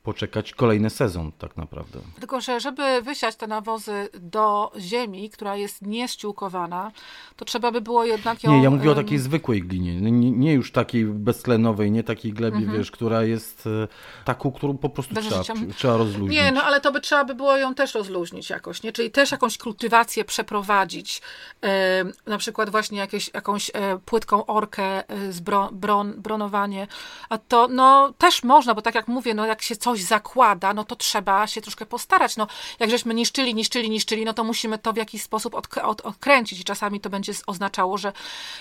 poczekać 0.08 0.54
kolejny 0.54 0.90
sezon 0.90 1.32
tak 1.32 1.58
naprawdę. 1.58 2.00
Tylko, 2.20 2.42
że 2.42 2.60
żeby 2.60 3.02
wysiać 3.02 3.36
te 3.36 3.48
nawozy 3.48 4.10
do 4.20 4.72
ziemi, 4.80 5.30
która 5.30 5.56
jest 5.56 5.82
nieściółkowana, 5.82 6.92
to 7.36 7.46
trzeba 7.46 7.72
by 7.72 7.82
było 7.82 8.06
jednak 8.06 8.44
ją... 8.44 8.52
Nie, 8.52 8.64
ja 8.64 8.70
mówię 8.70 8.92
o 8.92 8.96
takiej 8.96 9.20
zwykłej 9.20 9.62
glinie, 9.62 10.02
nie, 10.02 10.32
nie 10.32 10.54
już 10.54 10.72
takiej 10.72 11.06
beztlenowej, 11.06 11.92
nie 11.92 12.04
takiej 12.04 12.34
glebie, 12.34 12.58
mhm. 12.58 12.78
wiesz, 12.78 12.92
która 12.92 13.24
jest 13.24 13.68
e, 13.68 13.88
taką, 14.26 14.52
którą 14.52 14.78
po 14.78 14.90
prostu 14.90 15.16
trzeba, 15.16 15.44
trzeba 15.76 15.98
rozluźnić. 15.98 16.40
Nie, 16.40 16.52
no 16.52 16.64
ale 16.64 16.82
to 16.82 16.92
by 16.92 17.02
trzeba 17.02 17.26
by 17.26 17.36
było 17.36 17.58
ją 17.58 17.76
też 17.76 17.96
rozluźnić 17.96 18.50
jakoś, 18.50 18.84
nie? 18.84 18.92
Czyli 18.92 19.12
też 19.12 19.32
jakąś 19.32 19.58
kultywację 19.58 20.26
przeprowadzić, 20.26 21.22
e, 21.64 22.04
na 22.26 22.38
przykład 22.38 22.70
właśnie 22.70 23.00
jakieś, 23.00 23.34
jakąś 23.34 23.72
e, 23.74 23.98
płytką 24.06 24.46
orkę 24.46 25.10
e, 25.10 25.32
z 25.32 25.40
bron, 25.40 25.70
bron, 25.72 26.14
bronowanie, 26.18 26.88
a 27.30 27.38
to 27.38 27.68
no 27.68 28.14
też 28.18 28.44
można, 28.44 28.74
bo 28.74 28.82
tak 28.82 28.96
jak 28.96 29.08
mówię, 29.08 29.34
no 29.34 29.46
jak 29.46 29.62
się 29.62 29.76
coś 29.76 29.97
coś 29.98 30.06
zakłada, 30.06 30.74
no 30.74 30.84
to 30.84 30.96
trzeba 30.96 31.48
się 31.48 31.62
troszkę 31.62 31.86
postarać. 31.86 32.38
No, 32.38 32.48
jak 32.80 32.90
żeśmy 32.90 33.14
niszczyli, 33.14 33.56
niszczyli, 33.56 33.90
niszczyli, 33.90 34.26
no 34.26 34.34
to 34.34 34.44
musimy 34.44 34.78
to 34.78 34.94
w 34.94 34.98
jakiś 34.98 35.22
sposób 35.22 35.56
od, 35.56 35.78
od, 35.78 36.02
odkręcić 36.02 36.60
i 36.60 36.64
czasami 36.64 37.00
to 37.00 37.10
będzie 37.10 37.34
oznaczało, 37.48 37.98
że 37.98 38.14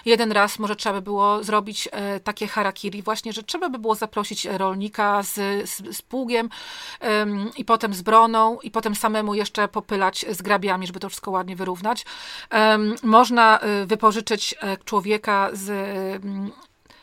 jeden 0.04 0.32
raz 0.32 0.58
może 0.58 0.76
trzeba 0.76 0.94
by 0.94 1.02
było 1.02 1.44
zrobić 1.44 1.88
e, 1.92 2.20
takie 2.20 2.46
harakiri 2.46 3.02
właśnie, 3.02 3.32
że 3.32 3.42
trzeba 3.42 3.68
by 3.68 3.78
było 3.78 3.94
zaprosić 3.94 4.44
rolnika 4.44 5.22
z, 5.22 5.34
z, 5.70 5.96
z 5.96 6.02
pługiem 6.02 6.50
e, 7.00 7.26
i 7.56 7.64
potem 7.64 7.94
z 7.94 8.02
broną 8.02 8.58
i 8.62 8.70
potem 8.70 8.94
samemu 8.94 9.34
jeszcze 9.34 9.68
popylać 9.68 10.26
z 10.30 10.42
grabiami, 10.42 10.86
żeby 10.86 11.00
to 11.00 11.08
wszystko 11.08 11.30
ładnie 11.30 11.56
wyrównać. 11.56 12.04
E, 12.52 12.78
można 13.02 13.60
wypożyczyć 13.86 14.54
e, 14.60 14.76
człowieka 14.76 15.50
z 15.52 15.66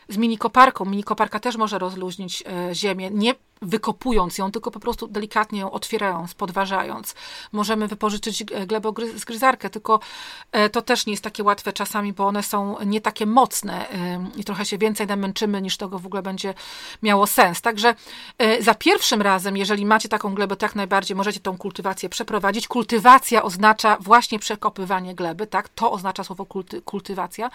z 0.08 0.16
minikoparką. 0.16 0.84
Minikoparka 0.84 1.40
też 1.40 1.56
może 1.56 1.78
rozluźnić 1.78 2.44
e, 2.46 2.74
ziemię. 2.74 3.10
Nie 3.10 3.34
wykopując 3.62 4.38
ją, 4.38 4.52
tylko 4.52 4.70
po 4.70 4.80
prostu 4.80 5.06
delikatnie 5.06 5.60
ją 5.60 5.70
otwierając, 5.70 6.34
podważając. 6.34 7.14
Możemy 7.52 7.88
wypożyczyć 7.88 8.44
glebogryzarkę, 8.44 9.70
tylko 9.70 10.00
e, 10.52 10.70
to 10.70 10.82
też 10.82 11.06
nie 11.06 11.12
jest 11.12 11.24
takie 11.24 11.42
łatwe 11.42 11.72
czasami, 11.72 12.12
bo 12.12 12.26
one 12.26 12.42
są 12.42 12.76
nie 12.86 13.00
takie 13.00 13.26
mocne 13.26 13.90
e, 13.90 14.26
i 14.36 14.44
trochę 14.44 14.64
się 14.64 14.78
więcej 14.78 15.06
namęczymy, 15.06 15.62
niż 15.62 15.76
tego 15.76 15.98
w 15.98 16.06
ogóle 16.06 16.22
będzie 16.22 16.54
miało 17.02 17.26
sens. 17.26 17.60
Także 17.60 17.94
e, 18.38 18.62
za 18.62 18.74
pierwszym 18.74 19.22
razem, 19.22 19.56
jeżeli 19.56 19.86
macie 19.86 20.08
taką 20.08 20.34
glebę, 20.34 20.56
to 20.56 20.66
jak 20.66 20.74
najbardziej 20.74 21.16
możecie 21.16 21.40
tą 21.40 21.58
kultywację 21.58 22.08
przeprowadzić. 22.08 22.68
Kultywacja 22.68 23.42
oznacza 23.42 23.96
właśnie 24.00 24.38
przekopywanie 24.38 25.14
gleby, 25.14 25.46
tak? 25.46 25.68
To 25.68 25.92
oznacza 25.92 26.24
słowo 26.24 26.46
kulty, 26.46 26.82
kultywacja. 26.82 27.50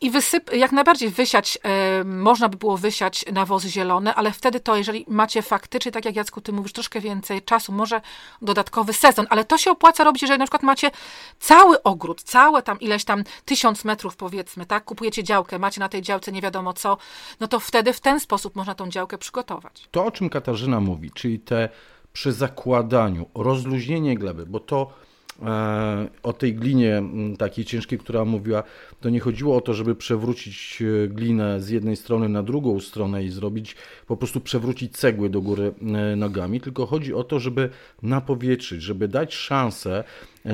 I 0.00 0.10
wysyp, 0.10 0.52
jak 0.52 0.72
najbardziej 0.72 1.10
wysiać, 1.10 1.58
można 2.04 2.48
by 2.48 2.56
było 2.56 2.76
wysiać 2.76 3.24
nawozy 3.32 3.70
zielone, 3.70 4.14
ale 4.14 4.32
wtedy 4.32 4.60
to, 4.60 4.76
jeżeli 4.76 4.89
macie 5.08 5.42
faktycznie, 5.42 5.92
tak 5.92 6.04
jak 6.04 6.16
Jacku, 6.16 6.40
ty 6.40 6.52
mówisz, 6.52 6.72
troszkę 6.72 7.00
więcej 7.00 7.42
czasu, 7.42 7.72
może 7.72 8.00
dodatkowy 8.42 8.92
sezon, 8.92 9.26
ale 9.30 9.44
to 9.44 9.58
się 9.58 9.70
opłaca 9.70 10.04
robić, 10.04 10.22
jeżeli 10.22 10.38
na 10.38 10.44
przykład 10.44 10.62
macie 10.62 10.90
cały 11.38 11.82
ogród, 11.82 12.22
całe 12.22 12.62
tam 12.62 12.80
ileś 12.80 13.04
tam 13.04 13.24
tysiąc 13.44 13.84
metrów 13.84 14.16
powiedzmy, 14.16 14.66
tak, 14.66 14.84
kupujecie 14.84 15.24
działkę, 15.24 15.58
macie 15.58 15.80
na 15.80 15.88
tej 15.88 16.02
działce 16.02 16.32
nie 16.32 16.40
wiadomo 16.40 16.72
co, 16.72 16.96
no 17.40 17.48
to 17.48 17.60
wtedy 17.60 17.92
w 17.92 18.00
ten 18.00 18.20
sposób 18.20 18.56
można 18.56 18.74
tą 18.74 18.88
działkę 18.88 19.18
przygotować. 19.18 19.88
To, 19.90 20.04
o 20.04 20.10
czym 20.10 20.30
Katarzyna 20.30 20.80
mówi, 20.80 21.10
czyli 21.10 21.40
te 21.40 21.68
przy 22.12 22.32
zakładaniu, 22.32 23.26
rozluźnienie 23.34 24.14
gleby, 24.14 24.46
bo 24.46 24.60
to 24.60 24.92
o 26.22 26.32
tej 26.32 26.54
glinie 26.54 27.02
takiej 27.38 27.64
ciężkiej, 27.64 27.98
która 27.98 28.24
mówiła, 28.24 28.62
to 29.00 29.10
nie 29.10 29.20
chodziło 29.20 29.56
o 29.56 29.60
to, 29.60 29.74
żeby 29.74 29.94
przewrócić 29.94 30.82
e, 30.82 31.08
glinę 31.08 31.60
z 31.60 31.68
jednej 31.68 31.96
strony 31.96 32.28
na 32.28 32.42
drugą 32.42 32.80
stronę 32.80 33.24
i 33.24 33.30
zrobić, 33.30 33.76
po 34.06 34.16
prostu 34.16 34.40
przewrócić 34.40 34.96
cegły 34.96 35.30
do 35.30 35.40
góry 35.40 35.72
e, 35.82 36.16
nogami, 36.16 36.60
tylko 36.60 36.86
chodzi 36.86 37.14
o 37.14 37.24
to, 37.24 37.40
żeby 37.40 37.70
napowietrzyć, 38.02 38.82
żeby 38.82 39.08
dać 39.08 39.34
szansę, 39.34 40.04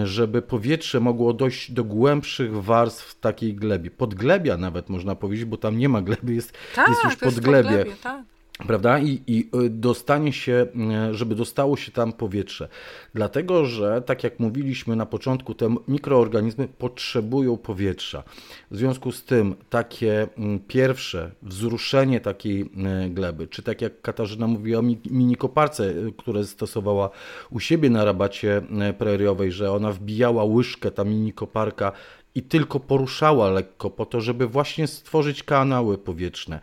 żeby 0.04 0.42
powietrze 0.42 1.00
mogło 1.00 1.32
dojść 1.32 1.72
do 1.72 1.84
głębszych 1.84 2.62
warstw 2.62 3.20
takiej 3.20 3.54
glebie. 3.54 3.90
Podglebia 3.90 4.56
nawet 4.56 4.88
można 4.88 5.14
powiedzieć, 5.14 5.44
bo 5.44 5.56
tam 5.56 5.78
nie 5.78 5.88
ma 5.88 6.02
gleby, 6.02 6.34
jest, 6.34 6.52
tak, 6.74 6.88
jest 6.88 7.04
już 7.04 7.16
podglebie. 7.16 7.68
podglebie 7.68 7.96
tak 8.02 8.35
prawda? 8.58 8.98
I, 8.98 9.22
I 9.26 9.48
y, 9.64 9.70
dostanie 9.70 10.32
się, 10.32 10.66
y, 11.10 11.14
żeby 11.14 11.34
dostało 11.34 11.76
się 11.76 11.92
tam 11.92 12.12
powietrze. 12.12 12.68
Dlatego, 13.14 13.64
że 13.64 14.02
tak 14.02 14.24
jak 14.24 14.40
mówiliśmy 14.40 14.96
na 14.96 15.06
początku, 15.06 15.54
te 15.54 15.74
mikroorganizmy 15.88 16.68
potrzebują 16.68 17.56
powietrza. 17.56 18.22
W 18.70 18.76
związku 18.76 19.12
z 19.12 19.24
tym 19.24 19.54
takie 19.70 20.28
mm, 20.38 20.60
pierwsze 20.60 21.30
wzruszenie 21.42 22.20
takiej 22.20 22.60
y, 23.06 23.10
gleby, 23.10 23.48
czy 23.48 23.62
tak 23.62 23.82
jak 23.82 24.00
Katarzyna 24.00 24.46
mówiła 24.46 24.80
o 24.80 24.82
minikoparce, 25.10 25.94
które 26.18 26.44
stosowała 26.44 27.10
u 27.50 27.60
siebie 27.60 27.90
na 27.90 28.04
rabacie 28.04 28.62
preriowej, 28.98 29.52
że 29.52 29.72
ona 29.72 29.92
wbijała 29.92 30.44
łyżkę, 30.44 30.90
ta 30.90 31.04
minikoparka 31.04 31.92
i 32.34 32.42
tylko 32.42 32.80
poruszała 32.80 33.50
lekko 33.50 33.90
po 33.90 34.06
to, 34.06 34.20
żeby 34.20 34.46
właśnie 34.46 34.86
stworzyć 34.86 35.42
kanały 35.42 35.98
powietrzne 35.98 36.60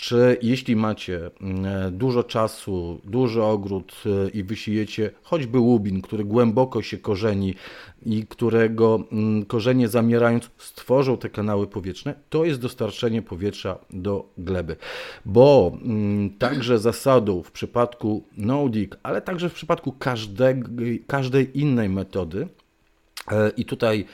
czy 0.00 0.38
jeśli 0.42 0.76
macie 0.76 1.30
mm, 1.40 1.98
dużo 1.98 2.24
czasu, 2.24 3.00
duży 3.04 3.42
ogród 3.42 4.02
y, 4.06 4.30
i 4.30 4.42
wysijecie 4.42 5.10
choćby 5.22 5.58
łubin, 5.58 6.02
który 6.02 6.24
głęboko 6.24 6.82
się 6.82 6.98
korzeni 6.98 7.54
i 8.06 8.26
którego 8.26 9.04
mm, 9.12 9.44
korzenie 9.44 9.88
zamierając 9.88 10.50
stworzą 10.58 11.16
te 11.16 11.28
kanały 11.28 11.66
powietrzne, 11.66 12.14
to 12.30 12.44
jest 12.44 12.60
dostarczenie 12.60 13.22
powietrza 13.22 13.78
do 13.90 14.28
gleby. 14.38 14.76
Bo 15.24 15.72
mm, 15.82 16.30
także 16.30 16.78
zasadą 16.78 17.42
w 17.42 17.50
przypadku 17.50 18.24
no 18.36 18.68
ale 19.02 19.22
także 19.22 19.48
w 19.48 19.54
przypadku 19.54 19.92
każdej, 19.92 20.62
każdej 21.06 21.58
innej 21.58 21.88
metody 21.88 22.48
E, 23.30 23.50
I 23.56 23.64
tutaj 23.64 24.00
e, 24.00 24.04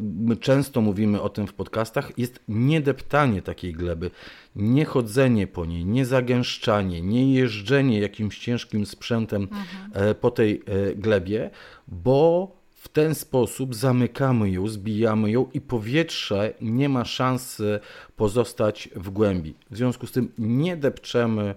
my 0.00 0.36
często 0.36 0.80
mówimy 0.80 1.22
o 1.22 1.28
tym 1.28 1.46
w 1.46 1.54
podcastach, 1.54 2.18
jest 2.18 2.40
niedeptanie 2.48 3.42
takiej 3.42 3.72
gleby, 3.72 4.10
nie 4.56 4.84
chodzenie 4.84 5.46
po 5.46 5.64
niej, 5.64 5.84
nie 5.84 6.06
zagęszczanie, 6.06 7.02
nie 7.02 7.34
jeżdżenie 7.34 8.00
jakimś 8.00 8.38
ciężkim 8.38 8.86
sprzętem 8.86 9.42
mhm. 9.42 10.14
po 10.14 10.30
tej 10.30 10.62
glebie, 10.96 11.50
bo 11.88 12.56
w 12.74 12.88
ten 12.88 13.14
sposób 13.14 13.74
zamykamy 13.74 14.50
ją, 14.50 14.68
zbijamy 14.68 15.30
ją 15.30 15.46
i 15.54 15.60
powietrze 15.60 16.54
nie 16.60 16.88
ma 16.88 17.04
szansy 17.04 17.80
pozostać 18.16 18.88
w 18.96 19.10
głębi. 19.10 19.54
W 19.70 19.76
związku 19.76 20.06
z 20.06 20.12
tym 20.12 20.32
nie 20.38 20.76
depczemy 20.76 21.54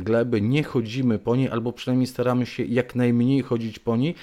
gleby, 0.00 0.40
nie 0.40 0.62
chodzimy 0.62 1.18
po 1.18 1.36
niej, 1.36 1.48
albo 1.48 1.72
przynajmniej 1.72 2.06
staramy 2.06 2.46
się 2.46 2.64
jak 2.64 2.94
najmniej 2.94 3.42
chodzić 3.42 3.78
po 3.78 3.96
niej, 3.96 4.14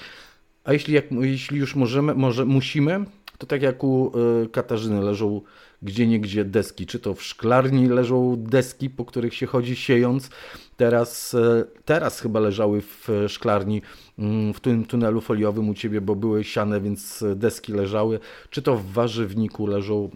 a 0.66 0.72
jeśli, 0.72 0.94
jak, 0.94 1.04
jeśli 1.12 1.58
już 1.58 1.74
możemy, 1.74 2.14
może 2.14 2.44
musimy, 2.44 3.04
to 3.38 3.46
tak 3.46 3.62
jak 3.62 3.84
u 3.84 4.12
y, 4.44 4.48
Katarzyny 4.48 5.02
leżą 5.02 5.40
gdzie 5.82 6.06
niegdzie 6.06 6.44
deski, 6.44 6.86
czy 6.86 6.98
to 6.98 7.14
w 7.14 7.22
szklarni 7.22 7.88
leżą 7.88 8.36
deski, 8.38 8.90
po 8.90 9.04
których 9.04 9.34
się 9.34 9.46
chodzi 9.46 9.76
siejąc. 9.76 10.30
Teraz, 10.76 11.34
y, 11.34 11.64
teraz 11.84 12.20
chyba 12.20 12.40
leżały 12.40 12.80
w 12.80 13.08
szklarni 13.28 13.82
y, 14.18 14.22
w 14.52 14.60
tym 14.60 14.84
tunelu 14.84 15.20
foliowym 15.20 15.68
u 15.68 15.74
ciebie, 15.74 16.00
bo 16.00 16.16
były 16.16 16.44
siane, 16.44 16.80
więc 16.80 17.24
deski 17.36 17.72
leżały. 17.72 18.20
Czy 18.50 18.62
to 18.62 18.76
w 18.76 18.92
warzywniku 18.92 19.66
leżą 19.66 20.10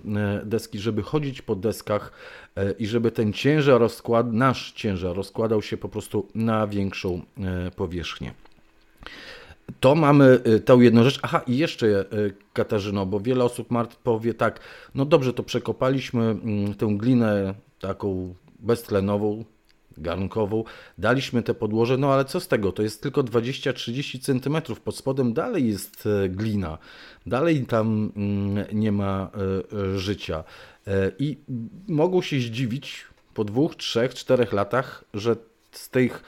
deski, 0.45 0.79
żeby 0.79 1.03
chodzić 1.03 1.43
po 1.43 1.57
deskach 1.57 2.13
i 2.79 2.87
żeby 2.87 3.11
ten 3.11 3.33
ciężar 3.33 3.81
rozkład, 3.81 4.33
nasz 4.33 4.73
ciężar 4.73 5.17
rozkładał 5.17 5.63
się 5.63 5.77
po 5.77 5.89
prostu 5.89 6.29
na 6.35 6.67
większą 6.67 7.23
powierzchnię. 7.77 8.35
To 9.81 9.95
mamy 9.95 10.41
y, 10.47 10.61
tę 10.61 10.75
jedną 10.75 11.05
rzecz. 11.05 11.19
Aha, 11.23 11.43
i 11.47 11.59
jeszcze 11.59 11.87
y, 11.87 12.35
Katarzyno, 12.53 13.07
bo 13.07 13.21
wiele 13.21 13.45
osób 13.45 13.69
powie 14.03 14.35
tak, 14.35 14.61
no 14.95 15.05
dobrze, 15.05 15.33
to 15.33 15.43
przekopaliśmy 15.43 16.23
mm, 16.23 16.75
tę 16.75 16.87
glinę 16.97 17.55
taką 17.81 18.35
beztlenową, 18.59 19.45
garnkową, 19.99 20.65
daliśmy 20.99 21.43
te 21.43 21.55
podłoże, 21.55 21.97
no 21.97 22.13
ale 22.13 22.25
co 22.25 22.41
z 22.41 22.49
tego? 22.49 22.73
To 22.73 22.83
jest 22.83 23.03
tylko 23.03 23.23
20-30 23.23 24.21
cm, 24.21 24.75
pod 24.85 24.97
spodem 24.97 25.33
dalej 25.33 25.69
jest 25.69 26.07
y, 26.07 26.29
glina, 26.29 26.79
dalej 27.27 27.67
tam 27.67 28.13
mm, 28.17 28.65
nie 28.73 28.93
ma 28.93 29.31
życia. 29.97 30.45
I 31.19 31.39
mogą 31.89 32.23
się 32.23 32.41
zdziwić 32.41 33.05
po 33.35 33.45
dwóch, 33.45 33.77
trzech, 33.77 34.15
czterech 34.15 34.53
latach, 34.53 35.05
że 35.15 35.37
z 35.73 35.91
tych 35.91 36.23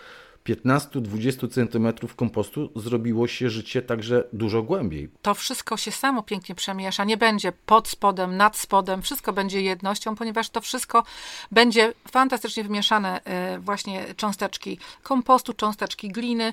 15-20 0.47 1.49
cm 1.51 2.09
kompostu 2.17 2.71
zrobiło 2.77 3.29
się 3.29 3.51
życie 3.51 3.83
także 3.83 4.25
dużo 4.33 4.63
głębiej. 4.63 5.09
To 5.23 5.35
wszystko 5.35 5.77
się 5.77 5.91
samo 5.91 6.23
pięknie 6.23 6.55
przemiesza, 6.55 7.05
nie 7.05 7.17
będzie 7.17 7.53
pod 7.67 7.89
spodem, 7.89 8.37
nad 8.37 8.57
spodem, 8.57 9.03
wszystko 9.03 9.33
będzie 9.33 9.63
jednością, 9.63 10.15
ponieważ 10.15 10.51
to 10.51 10.61
wszystko 10.61 11.05
będzie 11.51 11.93
fantastycznie 12.11 12.65
wymieszane, 12.65 13.25
e, 13.25 13.59
właśnie 13.59 14.15
cząsteczki 14.17 14.79
kompostu, 15.03 15.53
cząsteczki 15.55 16.09
gliny 16.09 16.53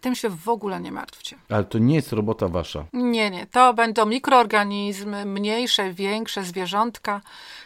tym 0.00 0.14
się 0.14 0.28
w 0.28 0.48
ogóle 0.48 0.80
nie 0.80 0.92
martwcie. 0.92 1.36
Ale 1.48 1.64
to 1.64 1.78
nie 1.78 1.94
jest 1.94 2.12
robota 2.12 2.48
wasza. 2.48 2.84
Nie, 2.92 3.30
nie. 3.30 3.46
To 3.46 3.74
będą 3.74 4.06
mikroorganizmy, 4.06 5.24
mniejsze, 5.24 5.92
większe 5.92 6.44
zwierzątka, 6.44 7.20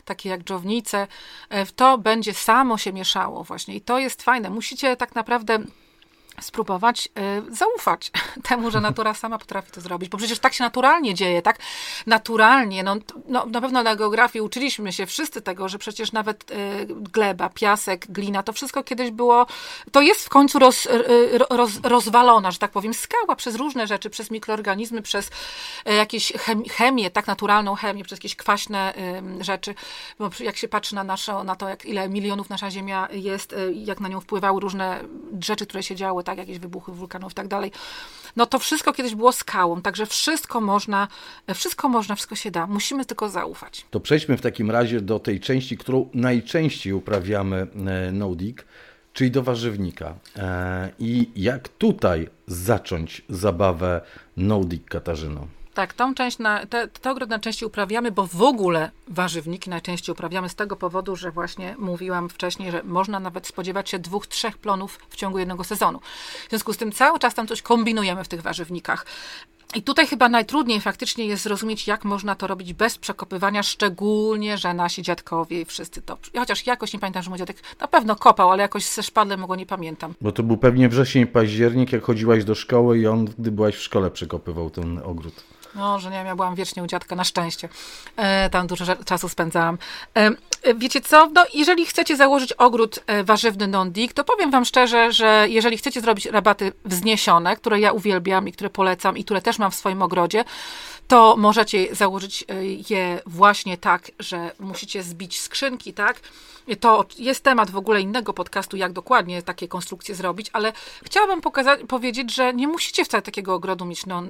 takie 0.05 0.28
jak 0.28 0.45
dżownice. 0.45 1.07
E, 1.49 1.66
to 1.66 1.99
będzie 1.99 2.35
samo 2.35 2.78
się 2.78 2.93
mieszało 2.93 3.45
właśnie. 3.45 3.74
I 3.74 3.81
to 3.81 3.99
jest 3.99 4.22
fajne. 4.22 4.51
Musicie 4.51 4.97
tak 4.97 5.14
naprawdę 5.14 5.59
spróbować 6.41 7.09
y, 7.49 7.55
zaufać 7.57 8.11
temu, 8.49 8.70
że 8.70 8.80
natura 8.80 9.14
sama 9.14 9.38
potrafi 9.38 9.72
to 9.72 9.80
zrobić, 9.80 10.09
bo 10.09 10.18
przecież 10.18 10.38
tak 10.38 10.55
się 10.55 10.64
naturalnie 10.64 11.14
dzieje, 11.14 11.43
tak? 11.43 11.59
Naturalnie, 12.07 12.82
no, 12.82 12.97
no 13.28 13.47
na 13.47 13.61
pewno 13.61 13.82
na 13.82 13.97
geografii 13.97 14.43
uczyliśmy 14.43 14.93
się 14.93 15.07
wszyscy 15.07 15.43
tego, 15.43 15.68
że 15.68 15.78
przecież 15.78 16.12
nawet 16.12 16.51
y, 16.51 16.55
gleba, 16.88 17.49
piasek, 17.49 18.07
glina, 18.09 18.43
to 18.43 18.53
wszystko 18.53 18.84
kiedyś 18.84 19.11
było, 19.11 19.47
to 19.93 20.01
jest 20.01 20.24
w 20.24 20.28
końcu 20.28 20.59
roz, 20.59 20.86
y, 20.86 21.38
roz, 21.51 21.70
rozwalona, 21.82 22.51
że 22.51 22.59
tak 22.59 22.70
powiem, 22.70 22.95
skała 22.95 23.36
przez 23.36 23.55
różne 23.55 23.86
rzeczy, 23.86 24.11
przez 24.11 24.30
mikroorganizmy, 24.30 25.03
przez 25.03 25.30
y, 25.88 25.95
jakieś 25.95 26.32
chemię, 26.70 27.11
tak 27.11 27.26
naturalną 27.26 27.74
chemię, 27.74 28.05
przez 28.05 28.18
jakieś 28.18 28.36
kwaśne 28.36 28.95
y, 29.41 29.45
rzeczy, 29.45 29.74
bo 30.18 30.30
jak 30.41 30.57
się 30.57 30.68
patrzy 30.68 30.95
na, 30.95 31.05
naszą, 31.05 31.45
na 31.45 31.57
to, 31.57 31.68
jak, 31.68 31.84
ile 31.84 32.09
milionów 32.09 32.51
nasza 32.51 32.70
Ziemia 32.70 33.09
jest, 33.12 33.53
y, 33.53 33.72
jak 33.74 34.01
na 34.01 34.09
nią 34.09 34.20
wpływały 34.20 34.61
różne 34.61 35.05
rzeczy, 35.41 35.66
które 35.66 35.82
się 35.82 35.97
działy, 35.97 36.24
tak, 36.31 36.39
jakieś 36.39 36.59
wybuchy 36.59 36.93
wulkanów 36.93 37.33
i 37.33 37.35
tak 37.35 37.49
dalej. 37.49 37.72
No 38.37 38.47
to 38.47 38.59
wszystko 38.59 38.93
kiedyś 38.93 39.14
było 39.14 39.33
skałą, 39.33 39.83
także 39.83 40.07
wszystko 40.07 40.61
można, 40.61 41.09
wszystko 41.55 41.89
można, 41.89 42.14
wszystko 42.14 42.37
się 42.37 42.51
da. 42.51 42.66
Musimy 42.66 43.05
tylko 43.05 43.28
zaufać. 43.28 43.87
To 43.91 44.01
przejdźmy 44.01 44.37
w 44.37 44.41
takim 44.41 44.70
razie 44.70 45.01
do 45.01 45.18
tej 45.18 45.41
części, 45.41 45.76
którą 45.76 46.09
najczęściej 46.14 46.93
uprawiamy 46.93 47.66
e, 47.87 48.12
Nodik, 48.12 48.64
czyli 49.12 49.31
do 49.31 49.43
warzywnika. 49.43 50.14
E, 50.37 50.91
I 50.99 51.31
jak 51.37 51.68
tutaj 51.68 52.28
zacząć 52.47 53.22
zabawę 53.28 54.01
Nodik, 54.37 54.85
Katarzyno? 54.85 55.47
Tak, 55.81 55.95
tą 55.95 56.14
część, 56.14 56.39
na, 56.39 56.66
te, 56.66 56.89
te 56.89 57.11
ogród 57.11 57.31
najczęściej 57.31 57.66
uprawiamy, 57.66 58.11
bo 58.11 58.26
w 58.26 58.43
ogóle 58.43 58.91
warzywniki 59.09 59.70
najczęściej 59.70 60.12
uprawiamy 60.12 60.49
z 60.49 60.55
tego 60.55 60.76
powodu, 60.76 61.16
że 61.16 61.31
właśnie 61.31 61.74
mówiłam 61.78 62.28
wcześniej, 62.28 62.70
że 62.70 62.83
można 62.83 63.20
nawet 63.20 63.47
spodziewać 63.47 63.91
się 63.91 63.99
dwóch, 63.99 64.26
trzech 64.26 64.59
plonów 64.59 64.99
w 65.09 65.16
ciągu 65.16 65.39
jednego 65.39 65.64
sezonu. 65.64 66.01
W 66.47 66.51
związku 66.51 66.72
z 66.72 66.76
tym 66.76 66.93
cały 66.93 67.18
czas 67.18 67.35
tam 67.35 67.47
coś 67.47 67.62
kombinujemy 67.62 68.24
w 68.24 68.28
tych 68.28 68.43
warzywnikach. 68.43 69.07
I 69.74 69.83
tutaj 69.83 70.07
chyba 70.07 70.28
najtrudniej 70.28 70.81
faktycznie 70.81 71.26
jest 71.26 71.43
zrozumieć, 71.43 71.87
jak 71.87 72.05
można 72.05 72.35
to 72.35 72.47
robić 72.47 72.72
bez 72.72 72.99
przekopywania, 72.99 73.62
szczególnie, 73.62 74.59
że 74.59 74.74
nasi 74.74 75.03
dziadkowie 75.03 75.61
i 75.61 75.64
wszyscy 75.64 76.03
to. 76.03 76.18
Chociaż 76.39 76.66
jakoś 76.66 76.93
nie 76.93 76.99
pamiętam, 76.99 77.22
że 77.22 77.31
mój 77.31 77.39
dziadek 77.39 77.57
na 77.81 77.89
pewno 77.89 78.16
kopał, 78.16 78.51
ale 78.51 78.62
jakoś 78.62 78.87
ze 78.87 79.03
szpadlem 79.03 79.47
go 79.47 79.57
nie 79.57 79.66
pamiętam. 79.66 80.14
Bo 80.20 80.33
to 80.33 80.43
był 80.43 80.57
pewnie 80.57 80.89
wrzesień, 80.89 81.26
październik, 81.26 81.93
jak 81.93 82.03
chodziłaś 82.03 82.45
do 82.45 82.55
szkoły 82.55 82.99
i 82.99 83.07
on, 83.07 83.24
gdy 83.24 83.51
byłaś 83.51 83.74
w 83.74 83.83
szkole, 83.83 84.11
przekopywał 84.11 84.70
ten 84.70 85.01
ogród. 85.05 85.45
No, 85.75 86.01
że 86.01 86.11
nie, 86.11 86.16
ja 86.16 86.37
byłam 86.37 86.55
wiecznie 86.55 86.83
u 86.83 86.87
dziadka, 86.87 87.16
na 87.16 87.25
szczęście. 87.25 87.68
E, 88.16 88.51
tam 88.51 88.66
dużo 88.66 88.85
czasu 89.05 89.29
spędzałam. 89.29 89.79
E, 90.16 90.31
e, 90.62 90.75
wiecie 90.75 91.01
co, 91.01 91.31
no, 91.35 91.45
jeżeli 91.55 91.87
chcecie 91.87 92.16
założyć 92.16 92.53
ogród 92.53 93.01
e, 93.07 93.25
warzywny 93.25 93.66
non-dig, 93.66 94.12
to 94.12 94.25
powiem 94.25 94.51
wam 94.51 94.64
szczerze, 94.64 95.12
że 95.12 95.47
jeżeli 95.49 95.79
chcecie 95.79 96.01
zrobić 96.01 96.27
rabaty 96.27 96.73
wzniesione, 96.85 97.57
które 97.57 97.81
ja 97.81 97.93
uwielbiam 97.93 98.49
i 98.49 98.53
które 98.53 98.71
polecam 98.71 99.18
i 99.18 99.25
które 99.25 99.43
też 99.43 99.59
mam 99.59 99.71
w 99.71 99.75
swoim 99.75 100.03
ogrodzie, 100.03 100.45
to 101.11 101.37
możecie 101.37 101.95
założyć 101.95 102.45
e, 102.49 102.65
je 102.65 103.21
właśnie 103.27 103.79
tak, 103.79 104.11
że 104.19 104.53
musicie 104.61 105.03
zbić 105.03 105.41
skrzynki, 105.41 105.93
tak? 105.93 106.21
To 106.81 107.07
jest 107.19 107.45
temat 107.45 107.71
w 107.71 107.77
ogóle 107.77 108.01
innego 108.01 108.33
podcastu, 108.33 108.77
jak 108.77 108.93
dokładnie 108.93 109.43
takie 109.43 109.69
konstrukcje 109.69 110.15
zrobić, 110.15 110.51
ale 110.53 110.73
chciałabym 111.05 111.41
powiedzieć, 111.89 112.35
że 112.35 112.55
nie 112.55 112.69
musicie 112.69 113.05
wcale 113.05 113.23
takiego 113.23 113.55
ogrodu 113.55 113.85
mieć 113.85 114.07
no, 114.07 114.23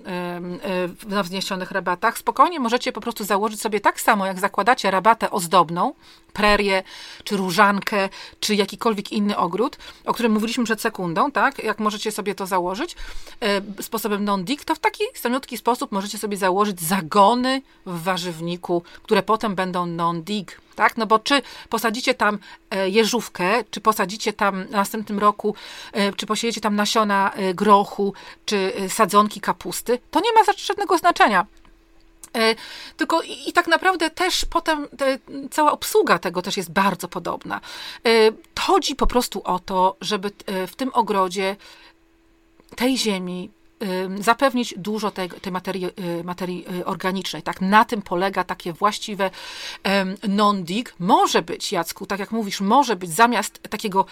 na 1.07 1.23
wzniesionych 1.23 1.71
rabatach. 1.71 2.19
Spokojnie 2.19 2.61
możecie 2.61 2.93
po 2.93 3.01
prostu 3.01 3.25
założyć 3.25 3.61
sobie 3.61 3.81
tak 3.81 4.01
samo, 4.01 4.27
jak 4.27 4.39
zakładacie 4.39 4.91
rabatę 4.91 5.31
ozdobną, 5.31 5.95
prerię, 6.33 6.83
czy 7.25 7.37
różankę, 7.37 8.09
czy 8.41 8.55
jakikolwiek 8.55 9.13
inny 9.13 9.37
ogród, 9.37 9.77
o 10.05 10.15
którym 10.15 10.33
mówiliśmy 10.33 10.65
przed 10.65 10.81
sekundą, 10.81 11.33
tak? 11.33 11.65
Jak 11.65 11.79
możecie 11.79 12.13
sobie 12.13 12.35
to 12.35 12.47
założyć 12.47 12.97
e, 13.41 13.83
sposobem 13.83 14.25
non-dig, 14.25 14.65
to 14.65 14.75
w 14.75 14.79
taki 14.79 15.05
samiutki 15.15 15.59
sposób 15.59 15.93
możecie 15.93 16.19
sobie 16.19 16.37
założyć 16.37 16.70
zagony 16.79 17.63
w 17.87 18.03
warzywniku, 18.03 18.83
które 19.03 19.23
potem 19.23 19.55
będą 19.55 19.87
non-dig 19.87 20.61
tak? 20.81 20.97
No 20.97 21.07
bo 21.07 21.19
czy 21.19 21.43
posadzicie 21.69 22.15
tam 22.15 22.39
e, 22.71 22.89
jeżówkę, 22.89 23.65
czy 23.71 23.81
posadzicie 23.81 24.33
tam 24.33 24.65
w 24.65 24.71
następnym 24.71 25.19
roku, 25.19 25.55
e, 25.93 26.13
czy 26.13 26.27
posiejecie 26.27 26.61
tam 26.61 26.77
nasiona 26.77 27.33
e, 27.33 27.55
grochu, 27.55 28.15
czy 28.45 28.73
sadzonki 28.89 29.41
kapusty, 29.41 29.99
to 30.11 30.21
nie 30.21 30.33
ma 30.33 30.41
żadnego 30.57 30.99
znaczenia. 30.99 31.47
Tylko 32.97 33.23
i, 33.23 33.49
i, 33.49 33.53
tak 33.53 33.67
naprawdę 33.67 34.11
też 34.11 34.45
potem 34.45 34.89
te, 34.99 35.19
cała 35.51 35.73
obsługa 35.73 36.19
tego 36.19 36.43
też 36.43 36.57
jest 36.57 36.73
bardzo 36.73 37.09
podobna. 37.09 37.61
Chodzi 38.61 38.97
po 38.97 39.07
prostu 39.07 39.43
o 39.45 39.59
to, 39.59 39.97
żeby 40.01 40.31
w 40.67 40.77
tym 40.77 40.91
ogrodzie 40.95 41.57
tej 42.77 42.99
ziemi 42.99 43.51
zapewnić 44.21 44.75
dużo 44.77 45.11
tej, 45.11 45.29
tej 45.29 45.53
materii, 45.53 45.87
y, 46.21 46.25
materii 46.25 46.65
y, 46.81 46.85
organicznej. 46.85 47.43
Tak, 47.43 47.61
na 47.61 47.85
tym 47.85 48.03
polega 48.03 48.45
takie 48.45 48.73
właściwe 48.73 49.31
non-dig. 50.29 50.95
Może 50.99 51.43
być, 51.43 51.73
Jacku, 51.73 52.07
tak 52.07 52.21
jak 52.21 52.33
mówisz, 52.33 52.61
może 52.61 52.97
być 52.97 53.11
zamiast 53.11 53.63
takiego 53.63 54.07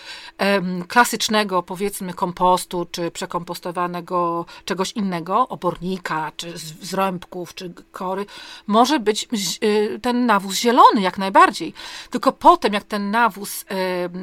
klasycznego, 0.88 1.62
powiedzmy, 1.62 2.14
kompostu, 2.14 2.86
czy 2.90 3.10
przekompostowanego 3.10 4.46
czegoś 4.64 4.92
innego, 4.92 5.48
obornika, 5.48 6.32
czy 6.36 6.58
zrębków, 6.82 7.54
czy 7.54 7.72
kory, 7.92 8.26
może 8.66 9.00
być 9.00 9.28
y, 9.62 9.98
ten 10.02 10.26
nawóz 10.26 10.56
zielony, 10.56 11.00
jak 11.00 11.18
najbardziej. 11.18 11.74
Tylko 12.10 12.32
potem, 12.32 12.72
jak 12.72 12.84
ten 12.84 13.10
nawóz 13.10 13.64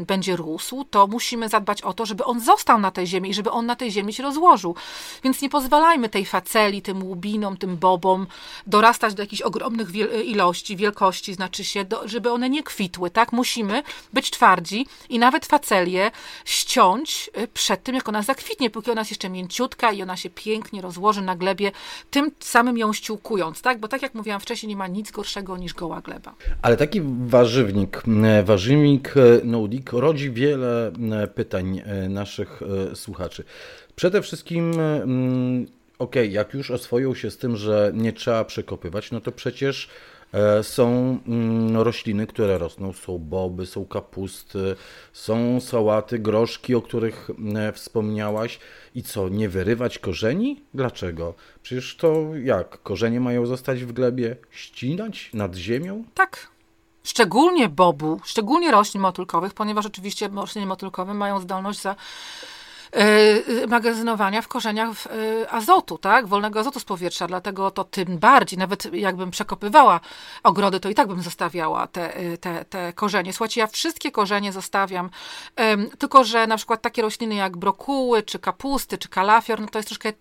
będzie 0.08 0.36
rósł, 0.36 0.84
to 0.84 1.08
musimy 1.08 1.50
zadbać 1.50 1.82
o 1.82 1.94
to, 1.94 2.06
żeby 2.06 2.24
on 2.24 2.40
został 2.40 2.80
na 2.80 2.92
tej 2.92 3.08
ziemi 3.08 3.30
i 3.30 3.34
żeby 3.34 3.52
on 3.52 3.66
na 3.66 3.76
tej 3.76 3.92
ziemi 3.92 4.14
się 4.14 4.24
rozłożył. 4.24 4.76
Więc 5.24 5.35
Więc 5.36 5.42
nie 5.42 5.50
pozwalajmy 5.50 6.10
tej 6.10 6.26
faceli, 6.26 6.82
tym 6.82 7.04
łubinom, 7.04 7.58
tym 7.58 7.78
bobom 7.78 8.28
dorastać 8.68 9.14
do 9.14 9.24
jakichś 9.24 9.42
ogromnych 9.42 9.96
ilości, 10.26 10.76
wielkości, 10.76 11.34
znaczy 11.34 11.64
się, 11.64 11.86
do, 11.86 12.08
żeby 12.08 12.32
one 12.32 12.50
nie 12.50 12.64
kwitły, 12.64 13.10
tak? 13.10 13.32
Musimy 13.32 13.84
być 14.14 14.32
twardzi 14.32 14.88
i 15.10 15.20
nawet 15.20 15.46
facelię 15.46 16.12
ściąć 16.46 17.30
y, 17.38 17.48
przed 17.48 17.84
tym, 17.84 17.96
jak 17.96 18.10
ona 18.10 18.22
zakwitnie, 18.22 18.70
póki 18.70 18.92
ona 18.92 19.02
jest 19.02 19.12
jeszcze 19.12 19.30
mięciutka 19.30 19.92
i 19.92 20.02
ona 20.02 20.18
się 20.18 20.30
pięknie 20.30 20.82
rozłoży 20.82 21.22
na 21.22 21.36
glebie, 21.36 21.72
tym 22.12 22.32
samym 22.40 22.78
ją 22.78 22.94
ściółkując, 22.94 23.62
tak? 23.62 23.80
Bo 23.80 23.88
tak 23.88 24.02
jak 24.02 24.14
mówiłam 24.14 24.40
wcześniej, 24.42 24.70
nie 24.70 24.78
ma 24.78 24.88
nic 24.88 25.12
gorszego 25.12 25.58
niż 25.58 25.74
goła 25.74 26.02
gleba. 26.02 26.36
Ale 26.62 26.78
taki 26.78 27.02
warzywnik, 27.26 28.04
warzywnik 28.44 29.14
no-dick 29.44 29.94
rodzi 29.94 30.32
wiele 30.32 30.92
pytań 31.36 31.82
naszych 32.10 32.62
słuchaczy. 32.94 33.44
Przede 33.96 34.22
wszystkim, 34.22 34.74
ok, 36.00 36.16
jak 36.30 36.54
już 36.54 36.72
oswoją 36.72 37.16
się 37.16 37.32
z 37.32 37.38
tym, 37.38 37.58
że 37.58 37.92
nie 37.94 38.14
trzeba 38.14 38.46
przekopywać, 38.46 39.12
no 39.12 39.22
to 39.22 39.32
przecież 39.32 39.90
E, 40.36 40.64
są 40.64 41.18
mm, 41.28 41.78
rośliny, 41.78 42.28
które 42.28 42.58
rosną, 42.58 42.94
są 42.94 43.18
boby, 43.18 43.66
są 43.66 43.86
kapusty, 43.86 44.76
są 45.14 45.62
sałaty, 45.62 46.20
groszki, 46.20 46.76
o 46.76 46.82
których 46.82 47.30
e, 47.56 47.72
wspomniałaś. 47.72 48.60
I 48.96 49.04
co, 49.04 49.30
nie 49.30 49.50
wyrywać 49.50 50.00
korzeni? 50.00 50.62
Dlaczego? 50.74 51.34
Przecież 51.64 51.96
to 51.96 52.24
jak? 52.44 52.84
Korzenie 52.84 53.20
mają 53.20 53.46
zostać 53.46 53.84
w 53.84 53.92
glebie 53.92 54.36
ścinać 54.52 55.30
nad 55.34 55.56
ziemią? 55.56 56.04
Tak. 56.14 56.48
Szczególnie 57.04 57.70
bobu, 57.70 58.20
szczególnie 58.24 58.72
roślin 58.72 59.02
motylkowych, 59.02 59.54
ponieważ 59.54 59.86
oczywiście 59.86 60.30
rośliny 60.36 60.68
motylkowe 60.68 61.14
mają 61.14 61.40
zdolność 61.40 61.82
za 61.82 61.96
magazynowania 63.68 64.42
w 64.42 64.48
korzeniach 64.48 65.06
y, 65.06 65.50
azotu, 65.50 65.98
tak? 65.98 66.28
Wolnego 66.28 66.60
azotu 66.60 66.80
z 66.80 66.84
powietrza, 66.84 67.28
dlatego 67.28 67.72
to 67.72 67.84
tym 67.84 68.18
bardziej, 68.18 68.60
nawet 68.60 68.94
jakbym 68.94 69.32
przekopywała 69.32 70.00
ogrody, 70.44 70.80
to 70.80 70.90
i 70.90 70.96
tak 70.96 71.08
bym 71.08 71.22
zostawiała 71.22 71.88
te, 71.88 72.20
y, 72.20 72.38
te, 72.38 72.66
te 72.66 72.94
korzenie. 72.94 73.34
Słuchajcie, 73.34 73.62
ja 73.62 73.68
wszystkie 73.68 74.12
korzenie 74.12 74.52
zostawiam, 74.52 75.10
tylko 75.98 76.24
że 76.24 76.48
na 76.48 76.58
przykład 76.58 76.82
takie 76.82 77.02
rośliny 77.02 77.36
jak 77.36 77.58
brokuły, 77.58 78.24
czy 78.24 78.40
kapusty, 78.40 78.98
czy 78.98 79.10
kalafior, 79.10 79.62
no 79.62 79.68
to 79.68 79.80
jest 79.80 79.88
troszkę 79.88 80.14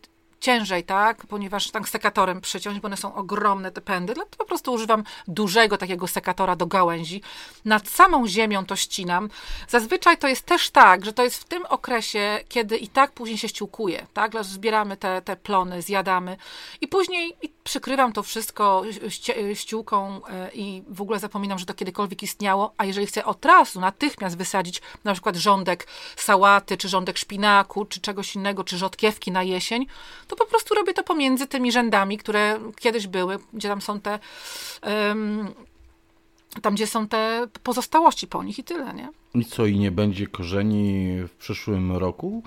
ciężej, 0.44 0.84
tak, 0.84 1.26
ponieważ 1.26 1.70
tak 1.70 1.88
sekatorem 1.88 2.40
przyciąć, 2.40 2.80
bo 2.80 2.86
one 2.86 2.96
są 2.96 3.14
ogromne 3.14 3.70
te 3.70 3.80
pędy, 3.80 4.14
dlatego 4.14 4.36
po 4.36 4.44
prostu 4.44 4.72
używam 4.72 5.04
dużego 5.28 5.78
takiego 5.78 6.06
sekatora 6.06 6.56
do 6.56 6.66
gałęzi. 6.66 7.22
Nad 7.64 7.88
samą 7.88 8.26
ziemią 8.26 8.66
to 8.66 8.76
ścinam. 8.76 9.28
Zazwyczaj 9.68 10.18
to 10.18 10.28
jest 10.28 10.46
też 10.46 10.70
tak, 10.70 11.04
że 11.04 11.12
to 11.12 11.24
jest 11.24 11.36
w 11.36 11.44
tym 11.44 11.66
okresie, 11.66 12.40
kiedy 12.48 12.76
i 12.76 12.88
tak 12.88 13.12
później 13.12 13.38
się 13.38 13.48
ściółkuje, 13.48 14.06
tak, 14.12 14.44
zbieramy 14.44 14.96
te, 14.96 15.22
te 15.22 15.36
plony, 15.36 15.82
zjadamy. 15.82 16.36
I 16.80 16.88
później 16.88 17.36
przykrywam 17.64 18.12
to 18.12 18.22
wszystko 18.22 18.82
ściółką 19.54 20.26
e, 20.26 20.50
i 20.54 20.82
w 20.88 21.02
ogóle 21.02 21.18
zapominam, 21.18 21.58
że 21.58 21.66
to 21.66 21.74
kiedykolwiek 21.74 22.22
istniało, 22.22 22.72
a 22.78 22.84
jeżeli 22.84 23.06
chcę 23.06 23.24
od 23.24 23.44
razu, 23.44 23.80
natychmiast 23.80 24.36
wysadzić 24.36 24.82
na 25.04 25.12
przykład 25.12 25.36
rządek 25.36 25.86
sałaty, 26.16 26.76
czy 26.76 26.88
rządek 26.88 27.18
szpinaku, 27.18 27.84
czy 27.84 28.00
czegoś 28.00 28.34
innego, 28.34 28.64
czy 28.64 28.78
rzodkiewki 28.78 29.32
na 29.32 29.42
jesień, 29.42 29.86
to 30.28 30.33
po 30.36 30.46
prostu 30.46 30.74
robię 30.74 30.94
to 30.94 31.02
pomiędzy 31.02 31.46
tymi 31.46 31.72
rzędami, 31.72 32.18
które 32.18 32.58
kiedyś 32.80 33.06
były, 33.06 33.38
gdzie 33.52 33.68
tam 33.68 33.80
są 33.80 34.00
te 34.00 34.18
um, 34.82 35.54
tam, 36.62 36.74
gdzie 36.74 36.86
są 36.86 37.08
te 37.08 37.46
pozostałości 37.62 38.26
po 38.26 38.42
nich 38.42 38.58
i 38.58 38.64
tyle, 38.64 38.94
nie? 38.94 39.08
I 39.34 39.44
co, 39.44 39.66
i 39.66 39.78
nie 39.78 39.90
będzie 39.90 40.26
korzeni 40.26 41.08
w 41.28 41.30
przyszłym 41.30 41.92
roku? 41.92 42.42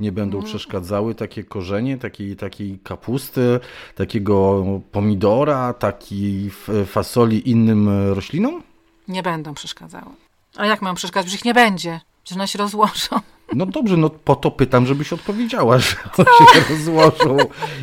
nie 0.00 0.12
będą 0.12 0.38
mm. 0.38 0.50
przeszkadzały 0.50 1.14
takie 1.14 1.44
korzenie, 1.44 1.98
takiej, 1.98 2.36
takiej 2.36 2.78
kapusty, 2.78 3.60
takiego 3.94 4.64
pomidora, 4.92 5.72
takiej 5.72 6.50
fasoli 6.86 7.50
innym 7.50 8.12
roślinom? 8.12 8.62
Nie 9.08 9.22
będą 9.22 9.54
przeszkadzały. 9.54 10.12
A 10.56 10.66
jak 10.66 10.82
mam 10.82 10.96
przeszkadzać? 10.96 11.30
Że 11.30 11.36
ich 11.36 11.44
nie 11.44 11.54
będzie, 11.54 12.00
że 12.24 12.34
one 12.34 12.48
się 12.48 12.58
rozłożą. 12.58 13.20
No 13.54 13.66
dobrze, 13.66 13.96
no 13.96 14.10
po 14.10 14.36
to 14.36 14.50
pytam, 14.50 14.86
żebyś 14.86 15.12
odpowiedziała, 15.12 15.78
że 15.78 15.96
one 16.18 16.52
się 16.52 16.74
rozłożą. 16.74 17.36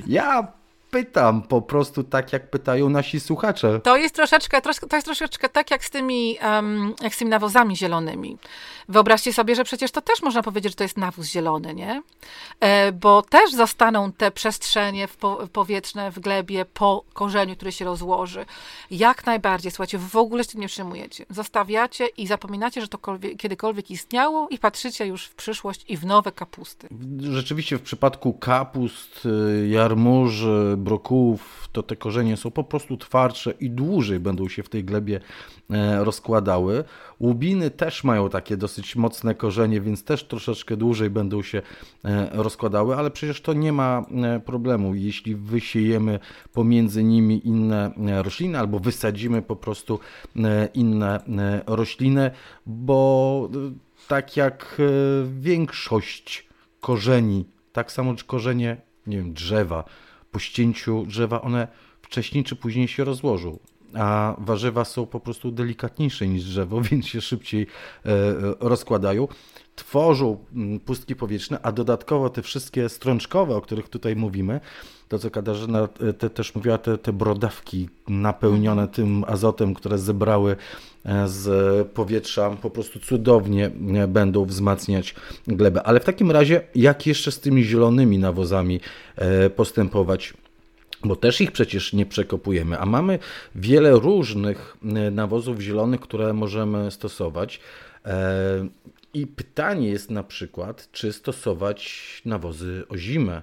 Ja 0.07 0.47
pytam 0.93 1.41
po 1.41 1.61
prostu 1.61 2.03
tak, 2.03 2.33
jak 2.33 2.49
pytają 2.49 2.89
nasi 2.89 3.19
słuchacze. 3.19 3.79
To 3.79 3.97
jest 3.97 4.15
troszeczkę, 4.15 4.61
to 4.61 4.95
jest 4.95 5.05
troszeczkę 5.05 5.49
tak 5.49 5.71
jak 5.71 5.85
z 5.85 5.89
tymi, 5.89 6.37
um, 6.43 6.93
jak 7.01 7.15
z 7.15 7.17
tymi 7.17 7.31
nawozami 7.31 7.77
zielonymi. 7.77 8.37
Wyobraźcie 8.89 9.33
sobie, 9.33 9.55
że 9.55 9.63
przecież 9.63 9.91
to 9.91 10.01
też 10.01 10.21
można 10.21 10.43
powiedzieć, 10.43 10.71
że 10.71 10.75
to 10.75 10.83
jest 10.83 10.97
nawóz 10.97 11.27
zielony, 11.27 11.73
nie? 11.73 12.01
E, 12.59 12.91
bo 12.91 13.21
też 13.21 13.51
zostaną 13.51 14.11
te 14.11 14.31
przestrzenie 14.31 15.07
w 15.07 15.17
po, 15.17 15.47
powietrzne 15.47 16.11
w 16.11 16.19
glebie 16.19 16.65
po 16.65 17.03
korzeniu, 17.13 17.55
który 17.55 17.71
się 17.71 17.85
rozłoży. 17.85 18.45
Jak 18.91 19.25
najbardziej, 19.25 19.71
słuchajcie, 19.71 19.97
w 19.97 20.15
ogóle 20.15 20.43
się 20.43 20.49
tym 20.49 20.61
nie 20.61 20.67
przejmujecie. 20.67 21.25
Zostawiacie 21.29 22.07
i 22.07 22.27
zapominacie, 22.27 22.81
że 22.81 22.87
to 22.87 22.97
kiedykolwiek 23.37 23.91
istniało 23.91 24.47
i 24.49 24.57
patrzycie 24.57 25.05
już 25.05 25.25
w 25.25 25.35
przyszłość 25.35 25.85
i 25.87 25.97
w 25.97 26.05
nowe 26.05 26.31
kapusty. 26.31 26.87
Rzeczywiście 27.19 27.77
w 27.77 27.81
przypadku 27.81 28.33
kapust, 28.33 29.25
y, 29.25 29.67
jarmuży, 29.67 30.75
brokułów, 30.83 31.69
to 31.71 31.83
te 31.83 31.95
korzenie 31.95 32.37
są 32.37 32.51
po 32.51 32.63
prostu 32.63 32.97
twardsze 32.97 33.53
i 33.59 33.69
dłużej 33.69 34.19
będą 34.19 34.47
się 34.47 34.63
w 34.63 34.69
tej 34.69 34.83
glebie 34.83 35.19
e, 35.69 36.03
rozkładały. 36.03 36.83
Łubiny 37.19 37.71
też 37.71 38.03
mają 38.03 38.29
takie 38.29 38.57
dosyć 38.57 38.95
mocne 38.95 39.35
korzenie, 39.35 39.81
więc 39.81 40.03
też 40.03 40.23
troszeczkę 40.23 40.77
dłużej 40.77 41.09
będą 41.09 41.41
się 41.41 41.61
e, 42.05 42.29
rozkładały, 42.33 42.95
ale 42.95 43.11
przecież 43.11 43.41
to 43.41 43.53
nie 43.53 43.73
ma 43.73 44.05
e, 44.23 44.39
problemu. 44.39 44.95
Jeśli 44.95 45.35
wysiejemy 45.35 46.19
pomiędzy 46.53 47.03
nimi 47.03 47.47
inne 47.47 47.93
rośliny 48.23 48.59
albo 48.59 48.79
wysadzimy 48.79 49.41
po 49.41 49.55
prostu 49.55 49.99
inne 50.73 51.19
rośliny, 51.67 52.31
bo 52.65 53.49
tak 54.07 54.37
jak 54.37 54.81
większość 55.39 56.47
korzeni, 56.81 57.45
tak 57.73 57.91
samo 57.91 58.15
korzenie 58.27 58.77
nie 59.07 59.17
wiem, 59.17 59.33
drzewa, 59.33 59.83
po 60.33 60.39
ścięciu 60.39 61.05
drzewa 61.05 61.41
one 61.41 61.67
wcześniej 62.01 62.43
czy 62.43 62.55
później 62.55 62.87
się 62.87 63.03
rozłożą. 63.03 63.59
A 63.95 64.35
warzywa 64.37 64.85
są 64.85 65.05
po 65.05 65.19
prostu 65.19 65.51
delikatniejsze 65.51 66.27
niż 66.27 66.43
drzewo, 66.43 66.81
więc 66.91 67.07
się 67.07 67.21
szybciej 67.21 67.67
e, 68.05 68.09
rozkładają. 68.59 69.27
Tworzą 69.75 70.37
mm, 70.55 70.79
pustki 70.79 71.15
powietrzne, 71.15 71.59
a 71.61 71.71
dodatkowo 71.71 72.29
te 72.29 72.41
wszystkie 72.41 72.89
strączkowe, 72.89 73.55
o 73.55 73.61
których 73.61 73.89
tutaj 73.89 74.15
mówimy, 74.15 74.59
to 75.07 75.19
co 75.19 75.31
Katarzyna 75.31 75.87
e, 76.09 76.13
te, 76.13 76.29
też 76.29 76.55
mówiła, 76.55 76.77
te, 76.77 76.97
te 76.97 77.13
brodawki 77.13 77.89
napełnione 78.07 78.81
mhm. 78.81 78.95
tym 78.95 79.23
azotem, 79.27 79.73
które 79.73 79.97
zebrały 79.97 80.55
e, 81.05 81.27
z 81.27 81.87
powietrza, 81.87 82.49
po 82.49 82.69
prostu 82.69 82.99
cudownie 82.99 83.71
będą 84.07 84.45
wzmacniać 84.45 85.15
glebę. 85.47 85.83
Ale 85.83 85.99
w 85.99 86.05
takim 86.05 86.31
razie, 86.31 86.61
jak 86.75 87.07
jeszcze 87.07 87.31
z 87.31 87.39
tymi 87.39 87.63
zielonymi 87.63 88.19
nawozami 88.19 88.79
postępować? 89.55 90.33
Bo 91.03 91.15
też 91.15 91.41
ich 91.41 91.51
przecież 91.51 91.93
nie 91.93 92.05
przekopujemy, 92.05 92.79
a 92.79 92.85
mamy 92.85 93.19
wiele 93.55 93.91
różnych 93.91 94.77
e, 94.83 95.11
nawozów 95.11 95.59
zielonych, 95.59 96.01
które 96.01 96.33
możemy 96.33 96.91
stosować. 96.91 97.59
E, 98.05 98.67
I 99.13 99.27
pytanie 99.27 99.89
jest 99.89 100.09
na 100.09 100.23
przykład, 100.23 100.89
czy 100.91 101.13
stosować 101.13 102.21
nawozy 102.25 102.83
ozime, 102.89 103.41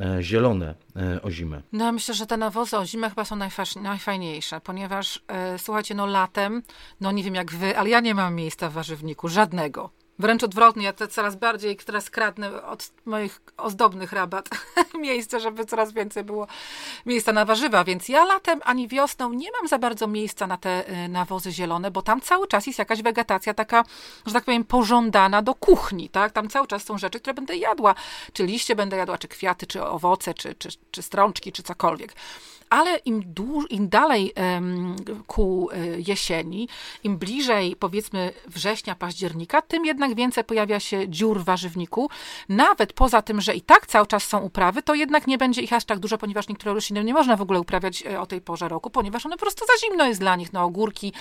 e, 0.00 0.22
zielone 0.22 0.74
ozime. 1.22 1.62
No 1.72 1.84
ja 1.84 1.92
myślę, 1.92 2.14
że 2.14 2.26
te 2.26 2.36
nawozy 2.36 2.76
ozime 2.76 3.08
chyba 3.08 3.24
są 3.24 3.36
najfajniejsze, 3.82 4.60
ponieważ 4.60 5.22
słuchajcie, 5.58 5.94
no 5.94 6.06
latem, 6.06 6.62
no 7.00 7.12
nie 7.12 7.22
wiem 7.22 7.34
jak 7.34 7.52
wy, 7.52 7.78
ale 7.78 7.90
ja 7.90 8.00
nie 8.00 8.14
mam 8.14 8.34
miejsca 8.34 8.68
w 8.68 8.72
warzywniku, 8.72 9.28
żadnego. 9.28 9.90
Wręcz 10.18 10.42
odwrotnie, 10.42 10.84
ja 10.84 10.92
te 10.92 11.08
coraz 11.08 11.36
bardziej 11.36 11.76
teraz 11.76 12.10
kradnę 12.10 12.62
od 12.62 12.92
moich 13.06 13.40
ozdobnych 13.56 14.12
rabat 14.12 14.48
miejsce, 14.98 15.40
żeby 15.40 15.64
coraz 15.64 15.92
więcej 15.92 16.24
było 16.24 16.46
miejsca 17.06 17.32
na 17.32 17.44
warzywa, 17.44 17.84
więc 17.84 18.08
ja 18.08 18.24
latem 18.24 18.60
ani 18.64 18.88
wiosną 18.88 19.32
nie 19.32 19.48
mam 19.52 19.68
za 19.68 19.78
bardzo 19.78 20.06
miejsca 20.06 20.46
na 20.46 20.56
te 20.56 21.04
y, 21.04 21.08
nawozy 21.08 21.52
zielone, 21.52 21.90
bo 21.90 22.02
tam 22.02 22.20
cały 22.20 22.48
czas 22.48 22.66
jest 22.66 22.78
jakaś 22.78 23.02
wegetacja 23.02 23.54
taka, 23.54 23.84
że 24.26 24.32
tak 24.32 24.44
powiem, 24.44 24.64
pożądana 24.64 25.42
do 25.42 25.54
kuchni, 25.54 26.08
tak? 26.08 26.32
Tam 26.32 26.48
cały 26.48 26.66
czas 26.66 26.84
są 26.84 26.98
rzeczy, 26.98 27.20
które 27.20 27.34
będę 27.34 27.56
jadła, 27.56 27.94
czy 28.32 28.46
liście 28.46 28.76
będę 28.76 28.96
jadła, 28.96 29.18
czy 29.18 29.28
kwiaty, 29.28 29.66
czy 29.66 29.84
owoce, 29.84 30.34
czy, 30.34 30.54
czy, 30.54 30.68
czy 30.90 31.02
strączki, 31.02 31.52
czy 31.52 31.62
cokolwiek. 31.62 32.14
Ale 32.72 32.96
im, 32.96 33.22
dłuż, 33.26 33.70
im 33.70 33.88
dalej 33.88 34.32
ku 35.26 35.68
e, 35.72 36.00
jesieni, 36.00 36.68
im 37.04 37.18
bliżej 37.18 37.76
powiedzmy 37.76 38.32
września, 38.46 38.94
października, 38.94 39.62
tym 39.62 39.84
jednak 39.84 40.14
więcej 40.14 40.44
pojawia 40.44 40.80
się 40.80 41.08
dziur 41.08 41.40
w 41.40 41.44
warzywniku. 41.44 42.10
Nawet 42.48 42.92
poza 42.92 43.22
tym, 43.22 43.40
że 43.40 43.54
i 43.54 43.60
tak 43.60 43.86
cały 43.86 44.06
czas 44.06 44.24
są 44.24 44.40
uprawy, 44.40 44.82
to 44.82 44.94
jednak 44.94 45.26
nie 45.26 45.38
będzie 45.38 45.62
ich 45.62 45.72
aż 45.72 45.84
tak 45.84 45.98
dużo, 45.98 46.18
ponieważ 46.18 46.48
niektóre 46.48 46.74
rośliny 46.74 47.04
nie 47.04 47.14
można 47.14 47.36
w 47.36 47.42
ogóle 47.42 47.60
uprawiać 47.60 48.02
e, 48.06 48.20
o 48.20 48.26
tej 48.26 48.40
porze 48.40 48.68
roku, 48.68 48.90
ponieważ 48.90 49.26
one 49.26 49.36
po 49.36 49.40
prostu 49.40 49.64
za 49.66 49.86
zimno 49.86 50.06
jest 50.06 50.20
dla 50.20 50.36
nich. 50.36 50.52
No 50.52 50.64
ogórki, 50.64 51.12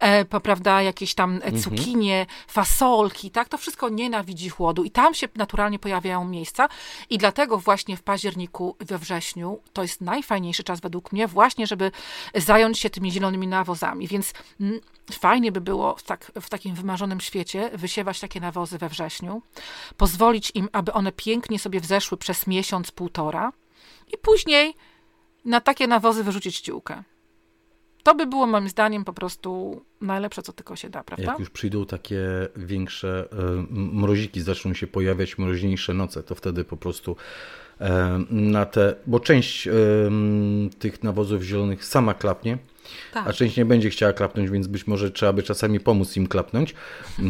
e, 0.00 0.24
prawda, 0.24 0.82
jakieś 0.82 1.14
tam 1.14 1.34
mhm. 1.34 1.62
cukinie, 1.62 2.20
mhm. 2.20 2.38
fasolki, 2.48 3.30
tak, 3.30 3.48
to 3.48 3.58
wszystko 3.58 3.88
nienawidzi 3.88 4.48
chłodu 4.48 4.84
i 4.84 4.90
tam 4.90 5.14
się 5.14 5.28
naturalnie 5.34 5.78
pojawiają 5.78 6.24
miejsca 6.24 6.68
i 7.10 7.18
dlatego 7.18 7.58
właśnie 7.58 7.96
w 7.96 8.02
październiku, 8.02 8.76
we 8.80 8.98
wrześniu 8.98 9.60
to 9.72 9.82
jest 9.82 10.00
najfajniejszy 10.00 10.64
czas 10.64 10.80
według 10.80 10.93
mnie 11.12 11.28
właśnie, 11.28 11.66
żeby 11.66 11.90
zająć 12.34 12.78
się 12.78 12.90
tymi 12.90 13.12
zielonymi 13.12 13.46
nawozami, 13.46 14.08
więc 14.08 14.32
mm, 14.60 14.80
fajnie 15.12 15.52
by 15.52 15.60
było 15.60 15.96
w, 15.96 16.02
tak, 16.02 16.32
w 16.40 16.48
takim 16.50 16.74
wymarzonym 16.74 17.20
świecie 17.20 17.70
wysiewać 17.74 18.20
takie 18.20 18.40
nawozy 18.40 18.78
we 18.78 18.88
wrześniu, 18.88 19.42
pozwolić 19.96 20.52
im, 20.54 20.68
aby 20.72 20.92
one 20.92 21.12
pięknie 21.12 21.58
sobie 21.58 21.80
wzeszły 21.80 22.18
przez 22.18 22.46
miesiąc, 22.46 22.90
półtora 22.90 23.52
i 24.12 24.18
później 24.18 24.74
na 25.44 25.60
takie 25.60 25.86
nawozy 25.86 26.24
wyrzucić 26.24 26.56
ściółkę. 26.56 27.02
To 28.02 28.14
by 28.14 28.26
było 28.26 28.46
moim 28.46 28.68
zdaniem 28.68 29.04
po 29.04 29.12
prostu 29.12 29.80
najlepsze, 30.00 30.42
co 30.42 30.52
tylko 30.52 30.76
się 30.76 30.90
da, 30.90 31.04
prawda? 31.04 31.24
Jak 31.24 31.38
już 31.38 31.50
przyjdą 31.50 31.86
takie 31.86 32.22
większe 32.56 33.28
e, 33.32 33.66
mroziki, 33.70 34.40
zaczną 34.40 34.74
się 34.74 34.86
pojawiać 34.86 35.38
mroźniejsze 35.38 35.94
noce, 35.94 36.22
to 36.22 36.34
wtedy 36.34 36.64
po 36.64 36.76
prostu 36.76 37.16
na 38.30 38.66
te, 38.66 38.94
bo 39.06 39.20
część 39.20 39.68
tych 40.78 41.02
nawozów 41.02 41.42
zielonych 41.42 41.84
sama 41.84 42.14
klapnie, 42.14 42.58
tak. 43.12 43.28
a 43.28 43.32
część 43.32 43.56
nie 43.56 43.64
będzie 43.64 43.90
chciała 43.90 44.12
klapnąć, 44.12 44.50
więc 44.50 44.66
być 44.66 44.86
może 44.86 45.10
trzeba 45.10 45.32
by 45.32 45.42
czasami 45.42 45.80
pomóc 45.80 46.16
im 46.16 46.26
klapnąć, 46.26 46.74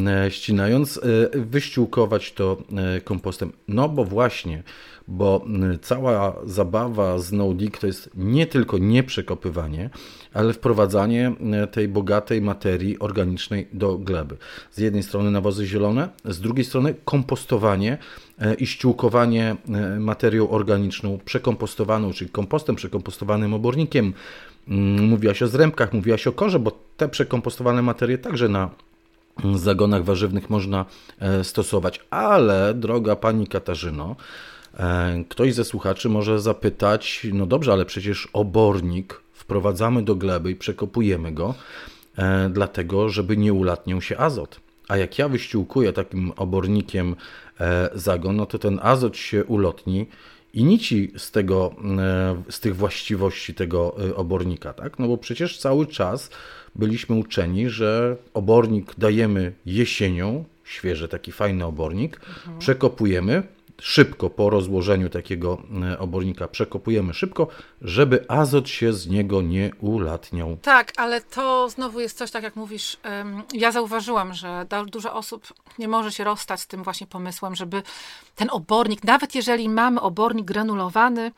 e, 0.06 0.30
ścinając, 0.30 1.00
wyściółkować 1.32 2.32
to 2.32 2.62
kompostem. 3.04 3.52
No 3.68 3.88
bo 3.88 4.04
właśnie, 4.04 4.62
bo 5.08 5.44
cała 5.82 6.36
zabawa 6.44 7.18
z 7.18 7.32
no 7.32 7.54
to 7.80 7.86
jest 7.86 8.10
nie 8.14 8.46
tylko 8.46 8.78
nieprzekopywanie, 8.78 9.90
ale 10.32 10.52
wprowadzanie 10.52 11.32
tej 11.72 11.88
bogatej 11.88 12.42
materii 12.42 12.98
organicznej 12.98 13.68
do 13.72 13.98
gleby. 13.98 14.36
Z 14.70 14.78
jednej 14.78 15.02
strony 15.02 15.30
nawozy 15.30 15.66
zielone, 15.66 16.08
z 16.24 16.40
drugiej 16.40 16.64
strony 16.64 16.94
kompostowanie 17.04 17.98
e, 18.38 18.54
i 18.54 18.66
ściółkowanie 18.66 19.56
e, 19.68 20.00
materią 20.00 20.50
organiczną 20.50 21.18
przekompostowaną, 21.24 22.12
czyli 22.12 22.30
kompostem 22.30 22.76
przekompostowanym 22.76 23.54
obornikiem. 23.54 24.14
Mm, 24.68 25.04
mówiłaś 25.08 25.42
o 25.42 25.48
zrębkach, 25.48 25.92
mówiłaś 25.92 26.26
o 26.26 26.32
korze, 26.32 26.58
bo 26.58 26.72
te 26.96 27.08
przekompostowane 27.08 27.82
materie 27.82 28.18
także 28.18 28.48
na 28.48 28.70
zagonach 29.54 30.04
warzywnych 30.04 30.50
można 30.50 30.84
e, 31.18 31.44
stosować. 31.44 32.00
Ale, 32.10 32.74
droga 32.74 33.16
pani 33.16 33.46
Katarzyno, 33.46 34.16
E, 34.78 35.24
ktoś 35.28 35.54
ze 35.54 35.64
słuchaczy 35.64 36.08
może 36.08 36.40
zapytać, 36.40 37.26
no 37.32 37.46
dobrze, 37.46 37.72
ale 37.72 37.84
przecież 37.84 38.28
obornik 38.32 39.20
wprowadzamy 39.32 40.02
do 40.02 40.14
gleby 40.14 40.50
i 40.50 40.56
przekopujemy 40.56 41.32
go, 41.32 41.54
e, 42.18 42.50
dlatego 42.52 43.08
żeby 43.08 43.36
nie 43.36 43.52
ulatniał 43.52 44.00
się 44.00 44.18
azot. 44.18 44.60
A 44.88 44.96
jak 44.96 45.18
ja 45.18 45.28
wyściółkuję 45.28 45.92
takim 45.92 46.32
obornikiem 46.36 47.16
zagon, 47.94 48.36
no 48.36 48.46
to 48.46 48.58
ten 48.58 48.80
azot 48.82 49.16
się 49.16 49.44
ulotni 49.44 50.06
i 50.54 50.64
nici 50.64 51.12
z, 51.16 51.30
tego, 51.30 51.74
z 52.50 52.60
tych 52.60 52.76
właściwości 52.76 53.54
tego 53.54 53.96
obornika, 54.16 54.72
tak? 54.72 54.98
No 54.98 55.08
bo 55.08 55.18
przecież 55.18 55.58
cały 55.58 55.86
czas 55.86 56.30
byliśmy 56.74 57.16
uczeni, 57.16 57.68
że 57.68 58.16
obornik 58.34 58.94
dajemy 58.98 59.52
jesienią, 59.66 60.44
świeży 60.64 61.08
taki 61.08 61.32
fajny 61.32 61.64
obornik, 61.64 62.16
mhm. 62.16 62.58
przekopujemy, 62.58 63.42
szybko 63.80 64.30
po 64.30 64.50
rozłożeniu 64.50 65.08
takiego 65.08 65.62
e, 65.82 65.98
obornika 65.98 66.48
przekopujemy 66.48 67.14
szybko, 67.14 67.48
żeby 67.82 68.24
azot 68.28 68.68
się 68.68 68.92
z 68.92 69.06
niego 69.06 69.42
nie 69.42 69.70
ulatniał. 69.80 70.56
Tak, 70.62 70.92
ale 70.96 71.20
to 71.20 71.68
znowu 71.68 72.00
jest 72.00 72.18
coś, 72.18 72.30
tak 72.30 72.42
jak 72.42 72.56
mówisz, 72.56 72.96
ja 73.52 73.72
zauważyłam, 73.72 74.34
że 74.34 74.66
dużo 74.86 75.14
osób 75.14 75.46
nie 75.78 75.88
może 75.88 76.12
się 76.12 76.24
rozstać 76.24 76.60
z 76.60 76.66
tym 76.66 76.82
właśnie 76.82 77.06
pomysłem, 77.06 77.54
żeby 77.54 77.82
ten 78.34 78.48
obornik, 78.50 79.04
nawet 79.04 79.34
jeżeli 79.34 79.68
mamy 79.68 80.00
obornik 80.00 80.46
granulowany, 80.46 81.32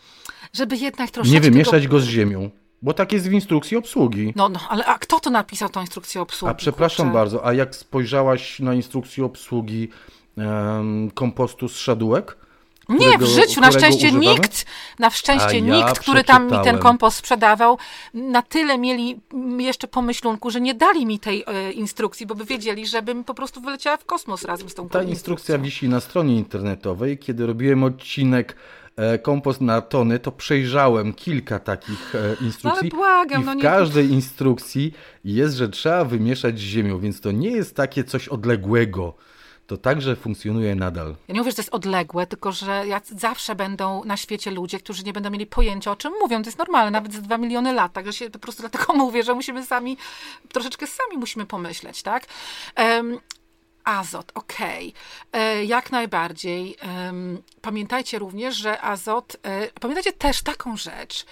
żeby 0.52 0.76
jednak 0.76 1.10
troszeczkę... 1.10 1.34
Nie 1.34 1.50
wymieszać 1.50 1.88
go, 1.88 1.96
go 1.96 2.00
z 2.00 2.04
ziemią. 2.04 2.50
Bo 2.82 2.94
tak 2.94 3.12
jest 3.12 3.28
w 3.28 3.32
instrukcji 3.32 3.76
obsługi. 3.76 4.32
No, 4.36 4.48
no, 4.48 4.60
ale 4.68 4.84
a 4.84 4.98
kto 4.98 5.20
to 5.20 5.30
napisał 5.30 5.68
tą 5.68 5.80
instrukcję 5.80 6.20
obsługi? 6.20 6.50
A 6.50 6.54
przepraszam 6.54 7.06
kurczę? 7.06 7.18
bardzo, 7.18 7.46
a 7.46 7.52
jak 7.52 7.76
spojrzałaś 7.76 8.60
na 8.60 8.74
instrukcję 8.74 9.24
obsługi 9.24 9.88
kompostu 11.14 11.68
z 11.68 11.76
szadółek? 11.76 12.36
Nie, 12.88 13.18
w 13.18 13.22
życiu. 13.22 13.60
Na 13.60 13.72
szczęście 13.72 14.08
używamy? 14.08 14.26
nikt, 14.26 14.66
na 14.98 15.10
szczęście 15.10 15.58
ja 15.58 15.76
nikt, 15.76 15.98
który 15.98 16.24
tam 16.24 16.50
mi 16.50 16.58
ten 16.64 16.78
kompost 16.78 17.16
sprzedawał, 17.16 17.78
na 18.14 18.42
tyle 18.42 18.78
mieli 18.78 19.20
jeszcze 19.58 19.88
pomyślunku, 19.88 20.50
że 20.50 20.60
nie 20.60 20.74
dali 20.74 21.06
mi 21.06 21.18
tej 21.18 21.44
e, 21.46 21.72
instrukcji, 21.72 22.26
bo 22.26 22.34
by 22.34 22.44
wiedzieli, 22.44 22.86
żebym 22.86 23.24
po 23.24 23.34
prostu 23.34 23.60
wyleciała 23.60 23.96
w 23.96 24.04
kosmos 24.04 24.44
razem 24.44 24.68
z 24.68 24.74
tą 24.74 24.88
Ta 24.88 25.02
instrukcja 25.02 25.58
wisi 25.58 25.88
na 25.88 26.00
stronie 26.00 26.36
internetowej. 26.36 27.18
Kiedy 27.18 27.46
robiłem 27.46 27.84
odcinek 27.84 28.56
e, 28.96 29.18
kompost 29.18 29.60
na 29.60 29.80
tony, 29.80 30.18
to 30.18 30.32
przejrzałem 30.32 31.12
kilka 31.12 31.58
takich 31.58 32.14
e, 32.14 32.44
instrukcji. 32.44 32.64
No 32.64 32.72
ale 32.72 32.88
błagam, 32.88 33.40
I 33.40 33.44
w 33.44 33.46
no 33.46 33.54
nie... 33.54 33.62
każdej 33.62 34.10
instrukcji 34.10 34.92
jest, 35.24 35.56
że 35.56 35.68
trzeba 35.68 36.04
wymieszać 36.04 36.58
z 36.58 36.62
ziemią, 36.62 36.98
więc 36.98 37.20
to 37.20 37.32
nie 37.32 37.50
jest 37.50 37.76
takie 37.76 38.04
coś 38.04 38.28
odległego 38.28 39.14
to 39.66 39.76
także 39.76 40.16
funkcjonuje 40.16 40.74
nadal. 40.74 41.14
Ja 41.28 41.34
nie 41.34 41.40
mówię, 41.40 41.50
że 41.50 41.56
to 41.56 41.62
jest 41.62 41.74
odległe, 41.74 42.26
tylko 42.26 42.52
że 42.52 42.84
zawsze 43.04 43.54
będą 43.54 44.04
na 44.04 44.16
świecie 44.16 44.50
ludzie, 44.50 44.78
którzy 44.78 45.04
nie 45.04 45.12
będą 45.12 45.30
mieli 45.30 45.46
pojęcia, 45.46 45.90
o 45.90 45.96
czym 45.96 46.12
mówią. 46.20 46.42
To 46.42 46.48
jest 46.48 46.58
normalne, 46.58 46.90
nawet 46.90 47.12
za 47.12 47.20
dwa 47.20 47.38
miliony 47.38 47.72
lat. 47.72 47.92
Także 47.92 48.12
się 48.12 48.30
po 48.30 48.38
prostu 48.38 48.62
dlatego 48.62 48.92
mówię, 49.04 49.22
że 49.22 49.34
musimy 49.34 49.66
sami, 49.66 49.96
troszeczkę 50.52 50.86
sami 50.86 51.16
musimy 51.18 51.46
pomyśleć, 51.46 52.02
tak? 52.02 52.26
Um, 52.78 53.20
azot, 53.84 54.32
okej, 54.34 54.94
okay. 55.30 55.42
E, 55.42 55.64
jak 55.64 55.92
najbardziej. 55.92 56.76
Pamiętajcie 57.60 58.18
również, 58.18 58.56
że 58.56 58.80
azot, 58.80 59.36
e, 59.42 59.68
pamiętajcie 59.80 60.12
też 60.12 60.42
taką 60.42 60.76
rzecz, 60.76 61.26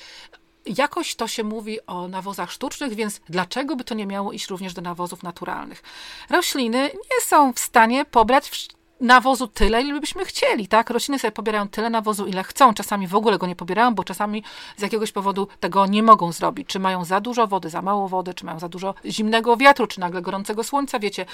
Jakoś 0.67 1.15
to 1.15 1.29
się 1.29 1.45
mówi 1.45 1.87
o 1.87 2.09
nawozach 2.09 2.53
sztucznych, 2.53 2.95
więc 2.95 3.21
dlaczego 3.29 3.77
by 3.77 3.85
to 3.85 3.95
nie 3.95 4.07
miało 4.07 4.33
iść 4.33 4.49
również 4.49 4.75
do 4.75 4.83
nawozów 4.83 5.23
naturalnych? 5.23 5.83
Rośliny 6.31 6.91
nie 6.95 7.21
są 7.27 7.53
w 7.53 7.59
stanie 7.59 8.05
pobrać 8.05 8.69
nawozu 9.01 9.49
tyle, 9.49 9.83
ile 9.83 10.01
byśmy 10.01 10.25
chcieli, 10.25 10.69
tak? 10.69 10.91
Rośliny 10.91 11.19
sobie 11.19 11.33
pobierają 11.33 11.69
tyle 11.69 11.91
nawozu, 11.91 12.27
ile 12.27 12.45
chcą. 12.45 12.75
Czasami 12.75 13.07
w 13.07 13.15
ogóle 13.15 13.39
go 13.39 13.47
nie 13.47 13.57
pobierają, 13.57 13.95
bo 13.95 14.05
czasami 14.05 14.43
z 14.77 14.83
jakiegoś 14.83 15.13
powodu 15.13 15.49
tego 15.61 15.87
nie 15.87 16.03
mogą 16.03 16.33
zrobić. 16.33 16.69
Czy 16.69 16.79
mają 16.79 17.05
za 17.05 17.21
dużo 17.21 17.47
wody, 17.47 17.71
za 17.71 17.83
mało 17.83 18.09
wody, 18.09 18.35
czy 18.35 18.45
mają 18.45 18.59
za 18.59 18.69
dużo 18.69 18.95
zimnego 19.07 19.57
wiatru, 19.57 19.87
czy 19.87 20.01
nagle 20.01 20.23
gorącego 20.23 20.65
słońca, 20.65 20.99
wiecie. 20.99 21.27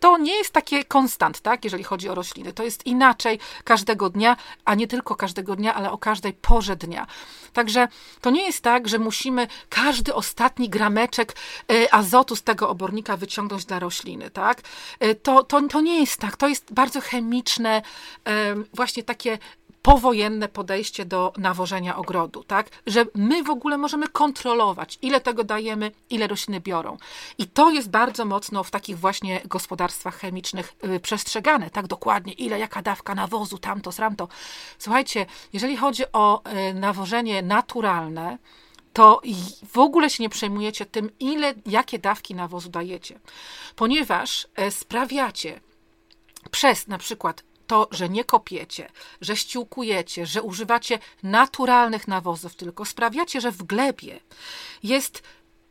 To 0.00 0.18
nie 0.18 0.36
jest 0.36 0.52
takie 0.52 0.84
konstant, 0.84 1.40
tak? 1.40 1.64
Jeżeli 1.64 1.84
chodzi 1.84 2.08
o 2.08 2.14
rośliny. 2.14 2.52
To 2.52 2.62
jest 2.62 2.86
inaczej 2.86 3.38
każdego 3.64 4.10
dnia, 4.10 4.36
a 4.64 4.74
nie 4.74 4.86
tylko 4.86 5.14
każdego 5.14 5.56
dnia, 5.56 5.74
ale 5.74 5.90
o 5.90 5.98
każdej 5.98 6.32
porze 6.32 6.76
dnia. 6.76 7.06
Także 7.56 7.88
to 8.20 8.30
nie 8.30 8.46
jest 8.46 8.62
tak, 8.62 8.88
że 8.88 8.98
musimy 8.98 9.46
każdy 9.68 10.14
ostatni 10.14 10.68
grameczek 10.68 11.36
e, 11.72 11.94
azotu 11.94 12.36
z 12.36 12.42
tego 12.42 12.68
obornika 12.68 13.16
wyciągnąć 13.16 13.64
dla 13.64 13.78
rośliny, 13.78 14.30
tak? 14.30 14.62
E, 15.00 15.14
to, 15.14 15.44
to, 15.44 15.62
to 15.68 15.80
nie 15.80 16.00
jest 16.00 16.20
tak. 16.20 16.36
To 16.36 16.48
jest 16.48 16.72
bardzo 16.72 17.00
chemiczne, 17.00 17.82
właśnie 18.74 19.02
takie 19.02 19.38
powojenne 19.86 20.48
podejście 20.48 21.04
do 21.04 21.32
nawożenia 21.36 21.96
ogrodu, 21.96 22.44
tak? 22.44 22.68
Że 22.86 23.06
my 23.14 23.42
w 23.42 23.50
ogóle 23.50 23.78
możemy 23.78 24.08
kontrolować, 24.08 24.98
ile 25.02 25.20
tego 25.20 25.44
dajemy, 25.44 25.90
ile 26.10 26.26
rośliny 26.26 26.60
biorą. 26.60 26.96
I 27.38 27.46
to 27.46 27.70
jest 27.70 27.90
bardzo 27.90 28.24
mocno 28.24 28.64
w 28.64 28.70
takich 28.70 28.98
właśnie 28.98 29.40
gospodarstwach 29.44 30.18
chemicznych 30.18 30.74
y, 30.84 31.00
przestrzegane, 31.00 31.70
tak 31.70 31.86
dokładnie, 31.86 32.32
ile, 32.32 32.58
jaka 32.58 32.82
dawka 32.82 33.14
nawozu, 33.14 33.58
tamto, 33.58 33.92
sramto. 33.92 34.28
Słuchajcie, 34.78 35.26
jeżeli 35.52 35.76
chodzi 35.76 36.02
o 36.12 36.42
y, 36.70 36.74
nawożenie 36.74 37.42
naturalne, 37.42 38.38
to 38.92 39.20
w 39.72 39.78
ogóle 39.78 40.10
się 40.10 40.22
nie 40.22 40.28
przejmujecie 40.28 40.86
tym, 40.86 41.10
ile, 41.20 41.54
jakie 41.66 41.98
dawki 41.98 42.34
nawozu 42.34 42.68
dajecie, 42.68 43.20
ponieważ 43.76 44.48
e, 44.56 44.70
sprawiacie, 44.70 45.60
przez 46.50 46.88
na 46.88 46.98
przykład 46.98 47.42
to, 47.66 47.88
że 47.90 48.08
nie 48.08 48.24
kopiecie, 48.24 48.88
że 49.20 49.36
ściółkujecie, 49.36 50.26
że 50.26 50.42
używacie 50.42 50.98
naturalnych 51.22 52.08
nawozów, 52.08 52.56
tylko 52.56 52.84
sprawiacie, 52.84 53.40
że 53.40 53.52
w 53.52 53.62
glebie 53.62 54.20
jest 54.82 55.22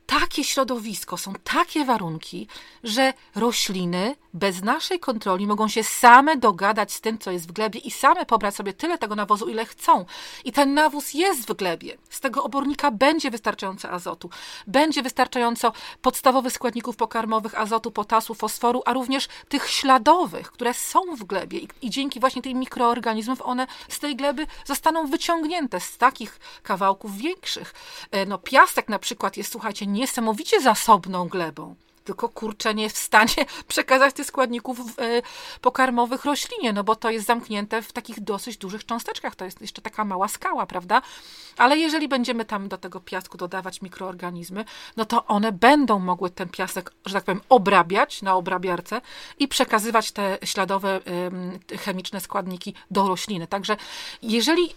takie 0.05 0.43
środowisko, 0.43 1.17
są 1.17 1.33
takie 1.43 1.85
warunki, 1.85 2.47
że 2.83 3.13
rośliny 3.35 4.15
bez 4.36 4.63
naszej 4.63 4.99
kontroli 4.99 5.47
mogą 5.47 5.67
się 5.67 5.83
same 5.83 6.38
dogadać 6.38 6.93
z 6.93 7.01
tym, 7.01 7.17
co 7.17 7.31
jest 7.31 7.47
w 7.47 7.51
glebie 7.51 7.79
i 7.79 7.91
same 7.91 8.25
pobrać 8.25 8.55
sobie 8.55 8.73
tyle 8.73 8.97
tego 8.97 9.15
nawozu, 9.15 9.49
ile 9.49 9.65
chcą. 9.65 10.05
I 10.45 10.51
ten 10.51 10.73
nawóz 10.73 11.13
jest 11.13 11.47
w 11.47 11.53
glebie. 11.53 11.97
Z 12.09 12.19
tego 12.19 12.43
obornika 12.43 12.91
będzie 12.91 13.31
wystarczająco 13.31 13.89
azotu, 13.89 14.29
będzie 14.67 15.01
wystarczająco 15.01 15.73
podstawowych 16.01 16.53
składników 16.53 16.95
pokarmowych, 16.95 17.59
azotu, 17.59 17.91
potasu, 17.91 18.33
fosforu, 18.33 18.81
a 18.86 18.93
również 18.93 19.27
tych 19.49 19.69
śladowych, 19.69 20.51
które 20.51 20.73
są 20.73 21.01
w 21.15 21.23
glebie. 21.23 21.59
I, 21.59 21.67
i 21.81 21.89
dzięki 21.89 22.19
właśnie 22.19 22.41
tych 22.41 22.53
mikroorganizmów 22.55 23.41
one 23.41 23.67
z 23.89 23.99
tej 23.99 24.15
gleby 24.15 24.47
zostaną 24.65 25.07
wyciągnięte 25.07 25.79
z 25.79 25.97
takich 25.97 26.39
kawałków 26.63 27.17
większych. 27.17 27.73
E, 28.11 28.25
no 28.25 28.38
piasek 28.38 28.89
na 28.89 28.99
przykład 28.99 29.38
jest, 29.38 29.51
słuchajcie, 29.51 29.88
niesamowicie 29.88 30.61
zasobną 30.61 31.27
glebą 31.27 31.75
tylko 32.05 32.29
kurczę 32.29 32.75
nie 32.75 32.89
w 32.89 32.97
stanie 32.97 33.45
przekazać 33.67 34.15
tych 34.15 34.25
składników 34.25 34.79
e, 34.79 35.21
pokarmowych 35.61 36.25
roślinie, 36.25 36.73
no 36.73 36.83
bo 36.83 36.95
to 36.95 37.09
jest 37.09 37.25
zamknięte 37.25 37.81
w 37.81 37.93
takich 37.93 38.19
dosyć 38.19 38.57
dużych 38.57 38.85
cząsteczkach, 38.85 39.35
to 39.35 39.45
jest 39.45 39.61
jeszcze 39.61 39.81
taka 39.81 40.05
mała 40.05 40.27
skała, 40.27 40.65
prawda? 40.65 41.01
Ale 41.57 41.77
jeżeli 41.77 42.07
będziemy 42.07 42.45
tam 42.45 42.67
do 42.67 42.77
tego 42.77 42.99
piasku 42.99 43.37
dodawać 43.37 43.81
mikroorganizmy, 43.81 44.65
no 44.97 45.05
to 45.05 45.25
one 45.25 45.51
będą 45.51 45.99
mogły 45.99 46.29
ten 46.29 46.49
piasek, 46.49 46.93
że 47.05 47.13
tak 47.13 47.23
powiem, 47.23 47.41
obrabiać 47.49 48.21
na 48.21 48.35
obrabiarce 48.35 49.01
i 49.39 49.47
przekazywać 49.47 50.11
te 50.11 50.37
śladowe 50.43 50.99
chemiczne 51.79 52.21
składniki 52.21 52.73
do 52.91 53.07
rośliny. 53.07 53.47
Także 53.47 53.77
jeżeli 54.21 54.63
e, 54.63 54.73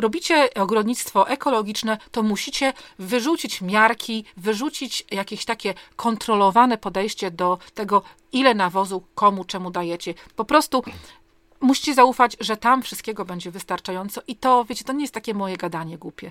robicie 0.00 0.54
ogrodnictwo 0.54 1.28
ekologiczne, 1.28 1.98
to 2.10 2.22
musicie 2.22 2.72
wyrzucić 2.98 3.62
miarki, 3.62 4.24
wyrzucić 4.36 5.04
jakieś 5.10 5.44
takie 5.44 5.74
kontrolowane 5.96 6.65
podejście 6.78 7.30
do 7.30 7.58
tego, 7.74 8.02
ile 8.32 8.54
nawozu 8.54 9.02
komu 9.14 9.44
czemu 9.44 9.70
dajecie. 9.70 10.14
Po 10.36 10.44
prostu 10.44 10.82
musicie 11.60 11.94
zaufać, 11.94 12.36
że 12.40 12.56
tam 12.56 12.82
wszystkiego 12.82 13.24
będzie 13.24 13.50
wystarczająco 13.50 14.20
i 14.28 14.36
to, 14.36 14.64
wiecie, 14.64 14.84
to 14.84 14.92
nie 14.92 15.04
jest 15.04 15.14
takie 15.14 15.34
moje 15.34 15.56
gadanie 15.56 15.98
głupie. 15.98 16.30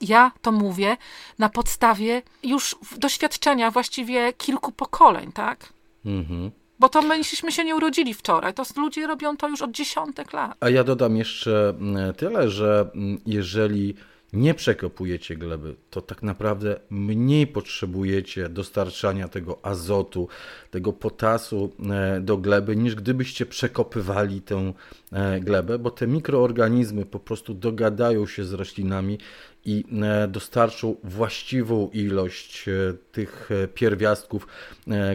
Ja 0.00 0.32
to 0.42 0.52
mówię 0.52 0.96
na 1.38 1.48
podstawie 1.48 2.22
już 2.42 2.76
doświadczenia 2.98 3.70
właściwie 3.70 4.32
kilku 4.32 4.72
pokoleń, 4.72 5.32
tak? 5.32 5.72
Mhm. 6.04 6.50
Bo 6.78 6.88
to 6.88 7.02
myśmy 7.02 7.52
się 7.52 7.64
nie 7.64 7.76
urodzili 7.76 8.14
wczoraj, 8.14 8.54
to 8.54 8.62
ludzie 8.76 9.06
robią 9.06 9.36
to 9.36 9.48
już 9.48 9.62
od 9.62 9.70
dziesiątek 9.70 10.32
lat. 10.32 10.56
A 10.60 10.70
ja 10.70 10.84
dodam 10.84 11.16
jeszcze 11.16 11.74
mm, 11.80 12.14
tyle, 12.14 12.50
że 12.50 12.90
mm, 12.94 13.20
jeżeli 13.26 13.94
nie 14.34 14.54
przekopujecie 14.54 15.36
gleby, 15.36 15.74
to 15.90 16.00
tak 16.02 16.22
naprawdę 16.22 16.80
mniej 16.90 17.46
potrzebujecie 17.46 18.48
dostarczania 18.48 19.28
tego 19.28 19.58
azotu, 19.62 20.28
tego 20.70 20.92
potasu 20.92 21.72
e, 21.90 22.20
do 22.20 22.36
gleby, 22.36 22.76
niż 22.76 22.94
gdybyście 22.94 23.46
przekopywali 23.46 24.42
tę 24.42 24.72
e, 25.12 25.40
glebę, 25.40 25.78
bo 25.78 25.90
te 25.90 26.06
mikroorganizmy 26.06 27.06
po 27.06 27.20
prostu 27.20 27.54
dogadają 27.54 28.26
się 28.26 28.44
z 28.44 28.52
roślinami 28.52 29.18
i 29.64 29.84
e, 30.02 30.28
dostarczą 30.28 30.96
właściwą 31.04 31.90
ilość 31.92 32.66
tych 33.12 33.48
pierwiastków, 33.74 34.46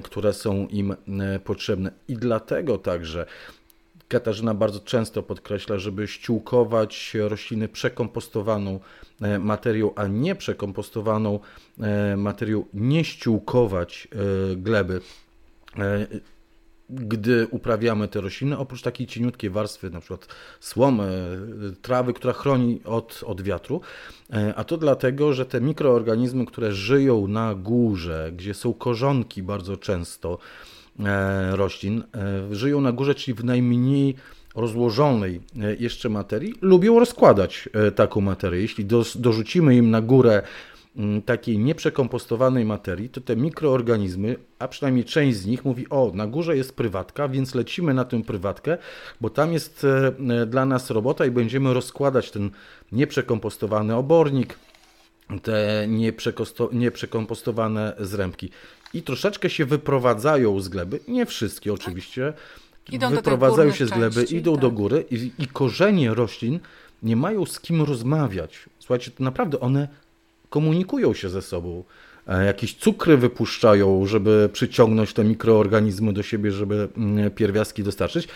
które 0.04 0.34
są 0.34 0.68
im 0.68 0.96
potrzebne. 1.44 1.92
I 2.08 2.14
dlatego 2.14 2.78
także 2.78 3.26
Katarzyna 4.10 4.54
bardzo 4.54 4.80
często 4.80 5.24
podkreśla, 5.24 5.78
żeby 5.78 6.08
ściółkować 6.08 7.14
rośliny 7.20 7.68
przekompostowaną 7.68 8.80
e, 9.22 9.40
materią, 9.40 9.92
a 9.96 10.08
nie 10.08 10.36
przekompostowaną 10.36 11.40
e, 11.80 12.18
materią, 12.18 12.66
nie 12.74 13.04
ściółkować 13.04 14.08
e, 14.52 14.56
gleby. 14.56 15.02
Gdy 16.90 17.48
uprawiamy 17.52 18.08
te 18.08 18.22
rośliny, 18.22 18.58
oprócz 18.58 18.82
takiej 18.82 19.08
cieniutkiej 19.08 19.50
warstwy, 19.50 19.90
na 19.90 20.00
przykład 20.00 20.28
słomy, 20.60 21.40
trawy, 21.82 22.14
która 22.14 22.34
chroni 22.34 22.82
od, 22.86 23.24
od 23.26 23.42
wiatru, 23.42 23.82
a 24.56 24.64
to 24.64 24.78
dlatego, 24.78 25.34
że 25.34 25.46
te 25.46 25.62
mikroorganizmy, 25.62 26.46
które 26.46 26.72
żyją 26.72 27.28
na 27.28 27.56
górze, 27.56 28.32
gdzie 28.36 28.54
są 28.54 28.74
korzonki 28.74 29.44
bardzo 29.44 29.78
często, 29.78 30.38
roślin 31.52 32.04
e, 32.16 32.56
żyją 32.56 32.82
na 32.82 32.92
górze, 32.92 33.16
czyli 33.16 33.36
w 33.36 33.44
najmniej 33.44 34.16
rozłożonej 34.56 35.42
e, 35.62 35.76
jeszcze 35.76 36.10
materii, 36.10 36.54
lubią 36.62 37.00
rozkładać 37.00 37.70
taką 37.96 38.22
materię. 38.22 38.62
Jeśli 38.62 38.86
dorzucimy 39.16 39.76
im 39.76 39.92
na 39.92 40.02
górę 40.02 40.42
mm, 40.98 41.22
takiej 41.22 41.58
nieprzekompostowanej 41.58 42.66
materii, 42.66 43.10
to 43.10 43.22
te 43.22 43.36
mikroorganizmy, 43.36 44.36
a 44.60 44.68
przynajmniej 44.68 45.06
część 45.06 45.38
z 45.38 45.46
nich 45.46 45.66
mówi, 45.66 45.90
o, 45.90 46.12
na 46.14 46.28
górze 46.28 46.58
jest 46.58 46.76
prywatka, 46.76 47.28
więc 47.28 47.56
lecimy 47.56 47.94
na 47.94 48.06
tę 48.06 48.24
prywatkę, 48.24 48.78
bo 49.22 49.30
tam 49.30 49.54
jest 49.54 49.88
dla 50.48 50.66
nas 50.66 50.90
robota 50.90 51.26
i 51.26 51.32
będziemy 51.32 51.74
rozkładać 51.74 52.32
ten 52.32 52.50
nieprzekompostowany 52.92 53.96
obornik, 53.96 54.58
te 55.44 55.88
nieprzekompostowane 56.72 57.96
zrębki 58.00 58.50
i 58.94 59.02
troszeczkę 59.02 59.50
się 59.50 59.66
wyprowadzają 59.66 60.60
z 60.60 60.70
gleby, 60.70 61.00
nie 61.08 61.26
wszystkie 61.26 61.74
oczywiście, 61.74 62.34
idą 62.92 63.10
wyprowadzają 63.10 63.72
się 63.72 63.86
z 63.86 63.90
gleby, 63.90 64.16
części, 64.16 64.36
idą 64.36 64.54
tak. 64.54 64.62
do 64.62 64.72
góry 64.72 65.06
i, 65.12 65.32
i 65.40 65.48
korzenie 65.48 66.14
roślin 66.14 66.60
nie 67.04 67.16
mają 67.16 67.46
z 67.46 67.60
kim 67.60 67.82
rozmawiać. 67.82 68.66
Słuchajcie, 68.80 69.12
to 69.12 69.24
naprawdę 69.24 69.60
one 69.60 69.88
komunikują 70.50 71.14
się 71.14 71.30
ze 71.30 71.42
sobą. 71.42 71.84
E, 72.28 72.46
jakieś 72.46 72.76
cukry 72.76 73.18
wypuszczają, 73.18 74.06
żeby 74.06 74.50
przyciągnąć 74.54 75.14
te 75.14 75.24
mikroorganizmy 75.24 76.14
do 76.14 76.24
siebie, 76.24 76.52
żeby 76.52 76.90
mm, 76.98 77.32
pierwiastki 77.32 77.84
dostarczyć 77.84 78.28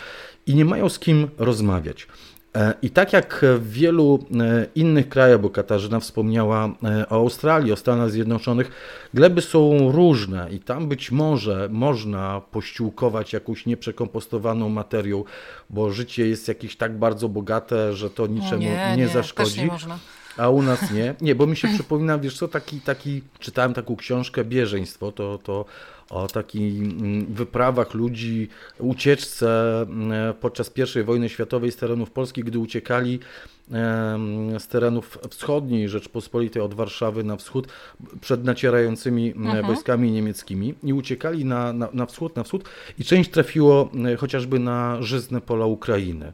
i 0.46 0.54
nie 0.54 0.64
mają 0.64 0.88
z 0.88 0.98
kim 0.98 1.28
rozmawiać. 1.38 2.06
E, 2.54 2.74
I 2.82 2.90
tak 2.90 3.12
jak 3.12 3.44
w 3.58 3.70
wielu 3.70 4.26
e, 4.40 4.66
innych 4.74 5.08
krajach, 5.08 5.40
bo 5.40 5.50
Katarzyna 5.50 6.00
wspomniała 6.00 6.68
e, 6.84 7.08
o 7.08 7.14
Australii, 7.14 7.72
o 7.72 7.76
Stanach 7.76 8.10
Zjednoczonych, 8.10 8.70
gleby 9.14 9.40
są 9.40 9.92
różne 9.92 10.48
i 10.50 10.60
tam 10.60 10.88
być 10.88 11.10
może 11.10 11.68
można 11.72 12.40
pościółkować 12.50 13.32
jakąś 13.32 13.66
nieprzekompostowaną 13.66 14.68
materią, 14.68 15.24
bo 15.70 15.90
życie 15.90 16.28
jest 16.28 16.48
jakieś 16.48 16.76
tak 16.76 16.98
bardzo 16.98 17.28
bogate, 17.28 17.94
że 17.94 18.10
to 18.10 18.26
niczemu 18.26 18.62
nie, 18.62 18.88
nie, 18.90 18.96
nie 18.96 19.08
zaszkodzi. 19.08 19.60
nie 19.60 19.66
można. 19.66 19.98
A 20.36 20.48
u 20.48 20.62
nas 20.62 20.90
nie. 20.90 21.14
Nie, 21.20 21.34
bo 21.34 21.46
mi 21.46 21.56
się 21.56 21.68
przypomina, 21.68 22.18
wiesz 22.18 22.38
co, 22.38 22.48
taki, 22.48 22.80
taki 22.80 23.22
czytałem 23.38 23.74
taką 23.74 23.96
książkę 23.96 24.44
Bieżeństwo, 24.44 25.12
to, 25.12 25.38
to 25.42 25.64
o 26.10 26.28
takich 26.28 26.82
mm, 26.82 27.26
wyprawach 27.26 27.94
ludzi, 27.94 28.48
ucieczce 28.78 29.80
mm, 29.82 30.34
podczas 30.34 30.72
I 31.00 31.02
wojny 31.02 31.28
światowej 31.28 31.72
z 31.72 31.76
terenów 31.76 32.10
Polski, 32.10 32.44
gdy 32.44 32.58
uciekali 32.58 33.20
z 34.58 34.68
terenów 34.68 35.18
wschodniej 35.30 35.88
Rzeczpospolitej 35.88 36.62
od 36.62 36.74
Warszawy 36.74 37.24
na 37.24 37.36
wschód 37.36 37.68
przed 38.20 38.44
nacierającymi 38.44 39.32
mm, 39.32 39.46
mhm. 39.46 39.66
wojskami 39.66 40.10
niemieckimi 40.10 40.74
i 40.82 40.92
uciekali 40.92 41.44
na, 41.44 41.72
na, 41.72 41.88
na 41.92 42.06
wschód, 42.06 42.36
na 42.36 42.42
wschód 42.44 42.68
i 42.98 43.04
część 43.04 43.30
trafiło 43.30 43.90
chociażby 44.18 44.58
na 44.58 45.02
żyzne 45.02 45.40
pola 45.40 45.66
Ukrainy. 45.66 46.32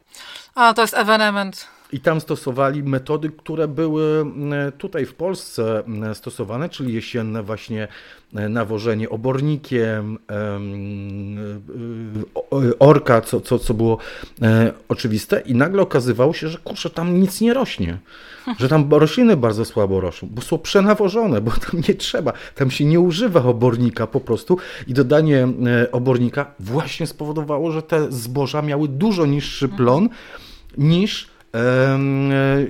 A, 0.54 0.74
to 0.74 0.82
jest 0.82 0.94
ewenement. 0.94 1.66
I 1.92 2.00
tam 2.00 2.20
stosowali 2.20 2.82
metody, 2.82 3.30
które 3.30 3.68
były 3.68 4.26
tutaj 4.78 5.06
w 5.06 5.14
Polsce 5.14 5.82
stosowane, 6.14 6.68
czyli 6.68 6.94
jesienne 6.94 7.42
właśnie 7.42 7.88
E, 8.34 8.48
nawożenie 8.48 9.10
obornikiem, 9.10 10.18
orka, 12.78 13.20
co, 13.20 13.40
co, 13.40 13.58
co 13.58 13.74
było 13.74 13.98
e, 14.42 14.72
oczywiste. 14.88 15.40
I 15.40 15.54
nagle 15.54 15.82
okazywało 15.82 16.32
się, 16.32 16.48
że 16.48 16.58
kurczę, 16.58 16.90
tam 16.90 17.20
nic 17.20 17.40
nie 17.40 17.54
rośnie, 17.54 17.98
że 18.58 18.68
tam 18.68 18.90
rośliny 18.90 19.36
bardzo 19.36 19.64
słabo 19.64 20.00
rosną, 20.00 20.28
bo 20.32 20.42
są 20.42 20.58
przenawożone, 20.58 21.40
bo 21.40 21.50
tam 21.50 21.82
nie 21.88 21.94
trzeba, 21.94 22.32
tam 22.54 22.70
się 22.70 22.84
nie 22.84 23.00
używa 23.00 23.42
obornika 23.42 24.06
po 24.06 24.20
prostu. 24.20 24.58
I 24.86 24.94
dodanie 24.94 25.48
e, 25.66 25.92
obornika 25.92 26.54
właśnie 26.60 27.06
spowodowało, 27.06 27.72
że 27.72 27.82
te 27.82 28.12
zboża 28.12 28.62
miały 28.62 28.88
dużo 28.88 29.26
niższy 29.26 29.68
plon 29.68 30.08
niż 30.78 31.28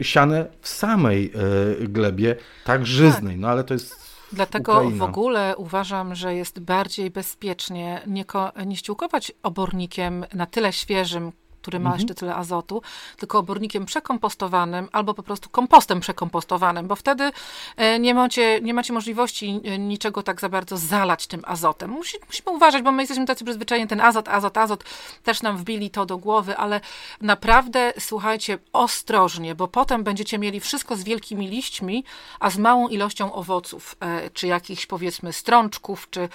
siane 0.02 0.46
w 0.60 0.68
samej 0.68 1.32
glebie, 1.80 2.36
tak 2.64 2.86
żyznej, 2.86 3.36
no 3.38 3.48
ale 3.48 3.64
to 3.64 3.74
jest 3.74 4.10
Dlatego 4.32 4.72
Ukraina. 4.72 5.06
w 5.06 5.08
ogóle 5.08 5.56
uważam, 5.56 6.14
że 6.14 6.34
jest 6.34 6.60
bardziej 6.60 7.10
bezpiecznie 7.10 8.02
nie, 8.06 8.24
nie 8.66 8.76
ściółkować 8.76 9.32
obornikiem 9.42 10.24
na 10.34 10.46
tyle 10.46 10.72
świeżym, 10.72 11.32
który 11.60 11.80
ma 11.80 11.90
mhm. 11.90 12.00
jeszcze 12.00 12.14
tyle 12.14 12.34
azotu, 12.34 12.82
tylko 13.16 13.38
obornikiem 13.38 13.86
przekompostowanym 13.86 14.88
albo 14.92 15.14
po 15.14 15.22
prostu 15.22 15.48
kompostem 15.48 16.00
przekompostowanym, 16.00 16.86
bo 16.86 16.96
wtedy 16.96 17.30
e, 17.76 17.98
nie 17.98 18.14
macie, 18.14 18.60
nie 18.60 18.74
macie 18.74 18.92
możliwości 18.92 19.60
e, 19.64 19.78
niczego 19.78 20.22
tak 20.22 20.40
za 20.40 20.48
bardzo 20.48 20.76
zalać 20.76 21.26
tym 21.26 21.42
azotem. 21.46 21.90
Musi, 21.90 22.16
musimy 22.26 22.50
uważać, 22.56 22.82
bo 22.82 22.92
my 22.92 23.02
jesteśmy 23.02 23.26
tacy 23.26 23.44
przyzwyczajeni, 23.44 23.88
ten 23.88 24.00
azot, 24.00 24.28
azot, 24.28 24.58
azot, 24.58 24.84
też 25.22 25.42
nam 25.42 25.56
wbili 25.56 25.90
to 25.90 26.06
do 26.06 26.18
głowy, 26.18 26.56
ale 26.56 26.80
naprawdę 27.20 27.92
słuchajcie 27.98 28.58
ostrożnie, 28.72 29.54
bo 29.54 29.68
potem 29.68 30.04
będziecie 30.04 30.38
mieli 30.38 30.60
wszystko 30.60 30.96
z 30.96 31.04
wielkimi 31.04 31.48
liśćmi, 31.48 32.04
a 32.40 32.50
z 32.50 32.58
małą 32.58 32.88
ilością 32.88 33.32
owoców, 33.32 33.96
e, 34.00 34.30
czy 34.30 34.46
jakichś 34.46 34.86
powiedzmy 34.86 35.32
strączków, 35.32 36.10
czy 36.10 36.28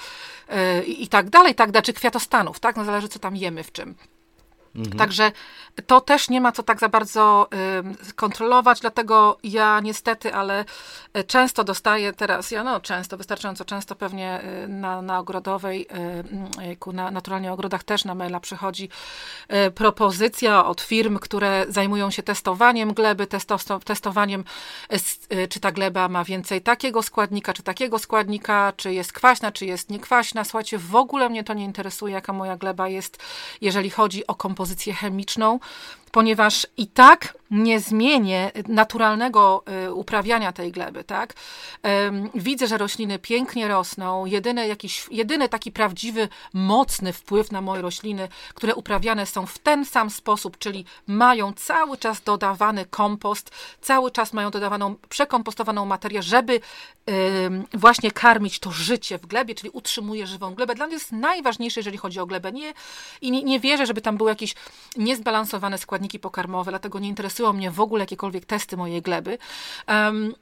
i 0.88 1.07
tak 1.07 1.30
dalej, 1.30 1.55
tak 1.55 1.71
dalej, 1.71 1.84
czy 1.84 1.93
kwiatostanów, 1.93 2.59
tak? 2.59 2.76
No 2.76 2.86
zależy, 2.86 3.07
co 3.07 3.19
tam 3.19 3.36
jemy 3.36 3.63
w 3.63 3.71
czym. 3.71 3.95
Mhm. 4.76 4.97
Także 4.97 5.32
to 5.88 6.01
też 6.01 6.30
nie 6.30 6.41
ma 6.41 6.51
co 6.51 6.63
tak 6.63 6.80
za 6.80 6.89
bardzo 6.89 7.47
kontrolować, 8.15 8.80
dlatego 8.80 9.38
ja 9.43 9.80
niestety, 9.80 10.34
ale 10.34 10.65
y, 11.17 11.23
często 11.23 11.63
dostaję 11.63 12.13
teraz, 12.13 12.51
ja 12.51 12.63
no 12.63 12.80
często, 12.80 13.17
wystarczająco 13.17 13.65
często 13.65 13.95
pewnie 13.95 14.41
y, 14.63 14.67
na, 14.67 15.01
na 15.01 15.19
ogrodowej, 15.19 15.88
y, 16.88 16.93
na 16.93 17.11
naturalnie 17.11 17.53
ogrodach 17.53 17.84
też 17.84 18.05
na 18.05 18.15
maila 18.15 18.39
przychodzi 18.39 18.89
propozycja 19.76 20.65
od 20.65 20.82
firm, 20.82 21.19
które 21.19 21.65
zajmują 21.69 22.11
się 22.11 22.23
testowaniem 22.23 22.93
gleby, 22.93 23.28
testo, 23.28 23.57
testowaniem 23.86 24.43
czy 25.49 25.59
ta 25.59 25.71
gleba 25.71 26.07
ma 26.07 26.23
więcej 26.23 26.61
takiego 26.61 27.03
składnika, 27.03 27.53
czy 27.53 27.63
takiego 27.63 27.99
składnika, 27.99 28.73
czy 28.78 28.93
jest 28.93 29.13
kwaśna, 29.13 29.51
czy 29.51 29.65
jest 29.65 29.89
niekwaśna. 29.89 30.43
Słuchajcie, 30.43 30.78
w 30.78 30.95
ogóle 30.95 31.30
mnie 31.30 31.43
to 31.43 31.53
nie 31.53 31.65
interesuje, 31.65 32.13
jaka 32.13 32.34
moja 32.34 32.57
gleba 32.57 32.88
jest, 32.88 33.17
jeżeli 33.61 33.89
chodzi 33.89 34.28
o 34.28 34.36
kompozycję 34.36 34.64
kompozycję 34.66 34.93
chemiczną, 34.93 35.59
ponieważ 36.16 36.68
i 36.78 36.88
tak 36.88 37.38
nie 37.51 37.80
zmienię 37.80 38.51
naturalnego 38.68 39.63
y, 39.88 39.93
uprawiania 39.93 40.51
tej 40.51 40.72
gleby, 40.72 41.03
tak? 41.03 41.34
Widzę, 42.36 42.68
że 42.68 42.78
rośliny 42.78 43.20
pięknie 43.20 43.68
rosną. 43.68 44.26
Jedyny, 44.26 44.68
jakiś, 44.68 45.07
jedyny 45.11 45.49
taki 45.49 45.72
prawdziwy, 45.72 46.28
mocny 46.53 47.13
wpływ 47.13 47.51
na 47.51 47.61
moje 47.61 47.82
rośliny, 47.82 48.28
które 48.53 48.76
uprawiane 48.76 49.26
są 49.26 49.45
w 49.45 49.59
ten 49.59 49.86
sam 49.86 50.09
sposób, 50.09 50.57
czyli 50.57 50.86
mają 51.07 51.53
cały 51.53 51.97
czas 51.97 52.22
dodawany 52.22 52.86
kompost, 52.86 53.51
cały 53.82 54.11
czas 54.11 54.34
mają 54.34 54.51
dodawaną, 54.51 54.95
przekompostowaną 55.09 55.86
materię, 55.86 56.24
żeby 56.24 56.59
właśnie 57.74 58.11
karmić 58.11 58.59
to 58.59 58.72
życie 58.72 59.18
w 59.18 59.26
glebie, 59.26 59.55
czyli 59.55 59.70
utrzymuje 59.70 60.28
żywą 60.28 60.55
glebę. 60.55 60.76
Dla 60.76 60.88
mnie 60.88 60.95
jest 60.95 61.11
najważniejsze, 61.11 61.80
jeżeli 61.80 61.97
chodzi 61.97 62.20
o 62.20 62.26
glebę. 62.26 62.51
Nie, 62.51 62.74
I 63.22 63.32
nie, 63.32 63.43
nie 63.43 63.59
wierzę, 63.59 63.86
żeby 63.86 64.01
tam 64.01 64.18
były 64.18 64.30
jakieś 64.30 64.55
niezbalansowane 64.97 65.78
składniki 65.78 66.04
pokarmowe, 66.19 66.71
dlatego 66.71 66.99
nie 66.99 67.09
interesują 67.09 67.53
mnie 67.53 67.71
w 67.71 67.79
ogóle 67.79 68.03
jakiekolwiek 68.03 68.45
testy 68.45 68.77
mojej 68.77 69.01
gleby. 69.01 69.37
Um, 69.87 70.33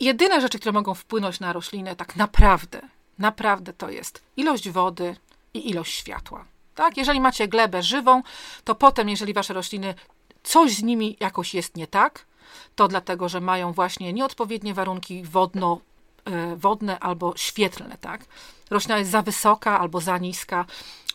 jedyne 0.00 0.40
rzeczy, 0.40 0.58
które 0.58 0.72
mogą 0.72 0.94
wpłynąć 0.94 1.40
na 1.40 1.52
roślinę, 1.52 1.96
tak 1.96 2.16
naprawdę, 2.16 2.80
naprawdę 3.18 3.72
to 3.72 3.90
jest 3.90 4.22
ilość 4.36 4.70
wody 4.70 5.16
i 5.54 5.70
ilość 5.70 5.94
światła. 5.94 6.44
Tak? 6.74 6.96
Jeżeli 6.96 7.20
macie 7.20 7.48
glebę 7.48 7.82
żywą, 7.82 8.22
to 8.64 8.74
potem, 8.74 9.08
jeżeli 9.08 9.32
wasze 9.34 9.54
rośliny, 9.54 9.94
coś 10.42 10.72
z 10.72 10.82
nimi 10.82 11.16
jakoś 11.20 11.54
jest 11.54 11.76
nie 11.76 11.86
tak, 11.86 12.26
to 12.74 12.88
dlatego, 12.88 13.28
że 13.28 13.40
mają 13.40 13.72
właśnie 13.72 14.12
nieodpowiednie 14.12 14.74
warunki 14.74 15.22
wodno, 15.22 15.80
e, 16.24 16.56
wodne 16.56 16.98
albo 16.98 17.32
świetlne, 17.36 17.96
tak? 18.00 18.24
Roślina 18.70 18.98
jest 18.98 19.10
za 19.10 19.22
wysoka 19.22 19.80
albo 19.80 20.00
za 20.00 20.18
niska. 20.18 20.64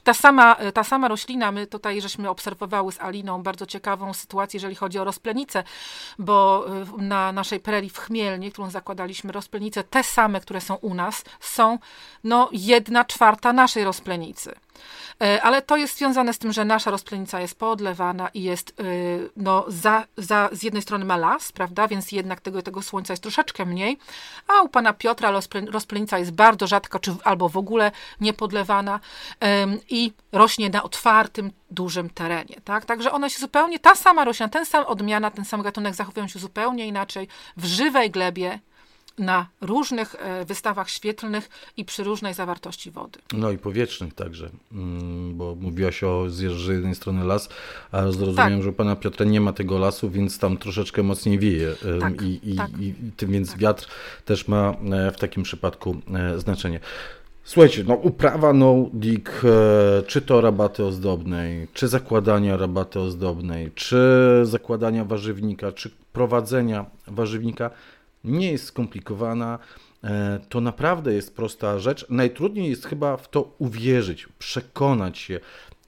Ta 0.03 0.13
sama, 0.13 0.55
ta 0.73 0.83
sama 0.83 1.07
roślina, 1.07 1.51
my 1.51 1.67
tutaj 1.67 2.01
żeśmy 2.01 2.29
obserwowały 2.29 2.91
z 2.91 2.99
Aliną 2.99 3.43
bardzo 3.43 3.65
ciekawą 3.65 4.13
sytuację, 4.13 4.57
jeżeli 4.57 4.75
chodzi 4.75 4.99
o 4.99 5.03
rozplenicę, 5.03 5.63
bo 6.19 6.65
y, 6.99 7.01
na 7.01 7.31
naszej 7.31 7.59
prerii 7.59 7.89
w 7.89 7.97
Chmielnie, 7.97 8.51
którą 8.51 8.69
zakładaliśmy, 8.69 9.31
rozplenice, 9.31 9.83
te 9.83 10.03
same, 10.03 10.41
które 10.41 10.61
są 10.61 10.75
u 10.75 10.93
nas, 10.93 11.23
są 11.39 11.79
no 12.23 12.49
jedna 12.51 13.05
czwarta 13.05 13.53
naszej 13.53 13.83
rozplenicy. 13.83 14.55
E, 15.21 15.41
ale 15.41 15.61
to 15.61 15.77
jest 15.77 15.97
związane 15.97 16.33
z 16.33 16.37
tym, 16.37 16.53
że 16.53 16.65
nasza 16.65 16.91
rozplenica 16.91 17.41
jest 17.41 17.59
podlewana 17.59 18.29
i 18.33 18.43
jest, 18.43 18.79
y, 18.79 19.29
no, 19.37 19.65
za, 19.67 20.05
za, 20.17 20.49
z 20.51 20.63
jednej 20.63 20.81
strony 20.81 21.05
ma 21.05 21.17
las, 21.17 21.51
prawda, 21.51 21.87
więc 21.87 22.11
jednak 22.11 22.41
tego, 22.41 22.61
tego 22.61 22.81
słońca 22.81 23.13
jest 23.13 23.23
troszeczkę 23.23 23.65
mniej, 23.65 23.97
a 24.47 24.61
u 24.61 24.69
pana 24.69 24.93
Piotra 24.93 25.31
rozplenica 25.71 26.19
jest 26.19 26.31
bardzo 26.31 26.67
rzadko, 26.67 26.99
czy 26.99 27.15
albo 27.23 27.40
w 27.49 27.57
ogóle 27.57 27.91
niepodlewana 28.21 28.99
i 29.89 30.11
rośnie 30.31 30.69
na 30.69 30.83
otwartym, 30.83 31.51
dużym 31.71 32.09
terenie, 32.09 32.55
tak? 32.63 32.85
Także 32.85 33.11
ona 33.11 33.29
się 33.29 33.39
zupełnie, 33.39 33.79
ta 33.79 33.95
sama 33.95 34.25
roślina, 34.25 34.49
ten 34.49 34.65
sam 34.65 34.85
odmiana, 34.85 35.31
ten 35.31 35.45
sam 35.45 35.61
gatunek 35.61 35.95
zachowują 35.95 36.27
się 36.27 36.39
zupełnie 36.39 36.87
inaczej 36.87 37.27
w 37.57 37.65
żywej 37.65 38.11
glebie 38.11 38.59
na 39.17 39.47
różnych 39.61 40.15
e, 40.15 40.45
wystawach 40.45 40.89
świetlnych 40.89 41.49
i 41.77 41.85
przy 41.85 42.03
różnej 42.03 42.33
zawartości 42.33 42.91
wody. 42.91 43.19
No 43.33 43.51
i 43.51 43.57
powietrznych 43.57 44.13
także, 44.13 44.49
mm, 44.71 45.37
bo 45.37 45.55
mówiłaś 45.55 46.03
o, 46.03 46.29
z 46.29 46.67
jednej 46.67 46.95
strony 46.95 47.25
las, 47.25 47.49
a 47.91 48.11
zrozumiałem, 48.11 48.53
tak. 48.53 48.63
że 48.63 48.73
pana 48.73 48.95
Piotra 48.95 49.25
nie 49.25 49.41
ma 49.41 49.53
tego 49.53 49.77
lasu, 49.79 50.09
więc 50.09 50.39
tam 50.39 50.57
troszeczkę 50.57 51.03
mocniej 51.03 51.39
wieje 51.39 51.75
tak, 51.99 52.21
i, 52.21 52.51
i, 52.51 52.55
tak. 52.55 52.69
i, 52.79 52.87
i 52.87 53.11
tym 53.17 53.31
więc 53.31 53.51
tak. 53.51 53.59
wiatr 53.59 53.87
też 54.25 54.47
ma 54.47 54.71
e, 54.91 55.11
w 55.11 55.17
takim 55.17 55.43
przypadku 55.43 56.01
e, 56.13 56.39
znaczenie. 56.39 56.79
Słuchajcie, 57.51 57.83
no 57.87 57.93
uprawa 57.93 58.53
no-dig, 58.53 59.41
czy 60.07 60.21
to 60.21 60.41
rabaty 60.41 60.85
ozdobnej, 60.85 61.67
czy 61.73 61.87
zakładania 61.87 62.57
rabaty 62.57 62.99
ozdobnej, 62.99 63.71
czy 63.75 63.97
zakładania 64.43 65.05
warzywnika, 65.05 65.71
czy 65.71 65.91
prowadzenia 66.13 66.85
warzywnika– 67.07 67.69
nie 68.23 68.51
jest 68.51 68.65
skomplikowana. 68.65 69.59
E, 70.03 70.39
to 70.49 70.61
naprawdę 70.61 71.13
jest 71.13 71.35
prosta 71.35 71.79
rzecz. 71.79 72.05
Najtrudniej 72.09 72.69
jest 72.69 72.85
chyba 72.85 73.17
w 73.17 73.29
to 73.29 73.55
uwierzyć, 73.57 74.27
przekonać 74.39 75.17
się 75.17 75.39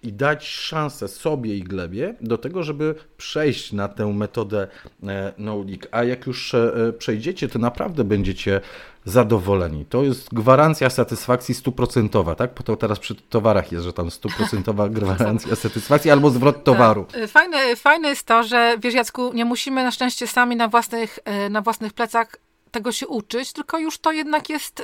i 0.04 0.14
dać 0.14 0.48
szansę 0.48 1.08
sobie 1.08 1.58
i 1.58 1.64
glebie 1.64 2.16
do 2.22 2.38
tego, 2.38 2.64
żeby 2.64 2.96
przejść 3.18 3.74
na 3.74 3.88
tę 3.88 4.14
metodę 4.14 4.68
e, 5.04 5.34
no-leak. 5.38 5.88
A 5.92 6.04
jak 6.04 6.28
już 6.28 6.54
e, 6.54 6.94
przejdziecie, 6.98 7.48
to 7.48 7.60
naprawdę 7.60 8.04
będziecie 8.04 8.62
zadowoleni. 9.06 9.86
To 9.86 10.04
jest 10.04 10.34
gwarancja 10.34 10.90
satysfakcji 10.90 11.56
stuprocentowa, 11.56 12.36
tak? 12.36 12.54
Po 12.54 12.64
to 12.64 12.76
teraz 12.76 13.00
przy 13.00 13.16
towarach 13.16 13.72
jest, 13.72 13.86
że 13.86 13.94
tam 13.94 14.12
stuprocentowa 14.12 14.90
gwarancja 15.00 15.56
satysfakcji 15.56 16.12
albo 16.12 16.30
zwrot 16.30 16.56
tak. 16.56 16.64
towaru. 16.64 17.06
Fajne, 17.28 17.76
fajne 17.76 18.10
jest 18.10 18.28
to, 18.28 18.44
że 18.44 18.78
wiesz 18.80 18.94
Jacku, 18.94 19.34
nie 19.34 19.46
musimy 19.46 19.84
na 19.84 19.92
szczęście 19.92 20.28
sami 20.28 20.56
na 20.56 20.68
własnych, 20.68 21.20
e, 21.26 21.50
na 21.50 21.62
własnych 21.62 21.94
plecach 21.94 22.28
tego 22.74 22.92
się 22.92 23.08
uczyć, 23.08 23.54
tylko 23.54 23.80
już 23.80 23.98
to 23.98 24.12
jednak 24.12 24.50
jest 24.50 24.80
y, 24.80 24.84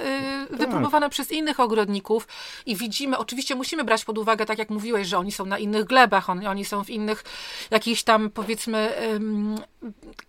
tak. 0.49 0.57
wypróbowane 0.57 1.09
przez 1.09 1.31
innych 1.31 1.59
ogrodników 1.59 2.27
i 2.65 2.75
widzimy, 2.75 3.17
oczywiście 3.17 3.55
musimy 3.55 3.83
brać 3.83 4.05
pod 4.05 4.17
uwagę, 4.17 4.45
tak 4.45 4.57
jak 4.57 4.69
mówiłeś, 4.69 5.07
że 5.07 5.17
oni 5.17 5.31
są 5.31 5.45
na 5.45 5.57
innych 5.57 5.85
glebach, 5.85 6.29
on, 6.29 6.47
oni 6.47 6.65
są 6.65 6.83
w 6.83 6.89
innych 6.89 7.23
jakichś 7.71 8.03
tam 8.03 8.29
powiedzmy 8.29 8.93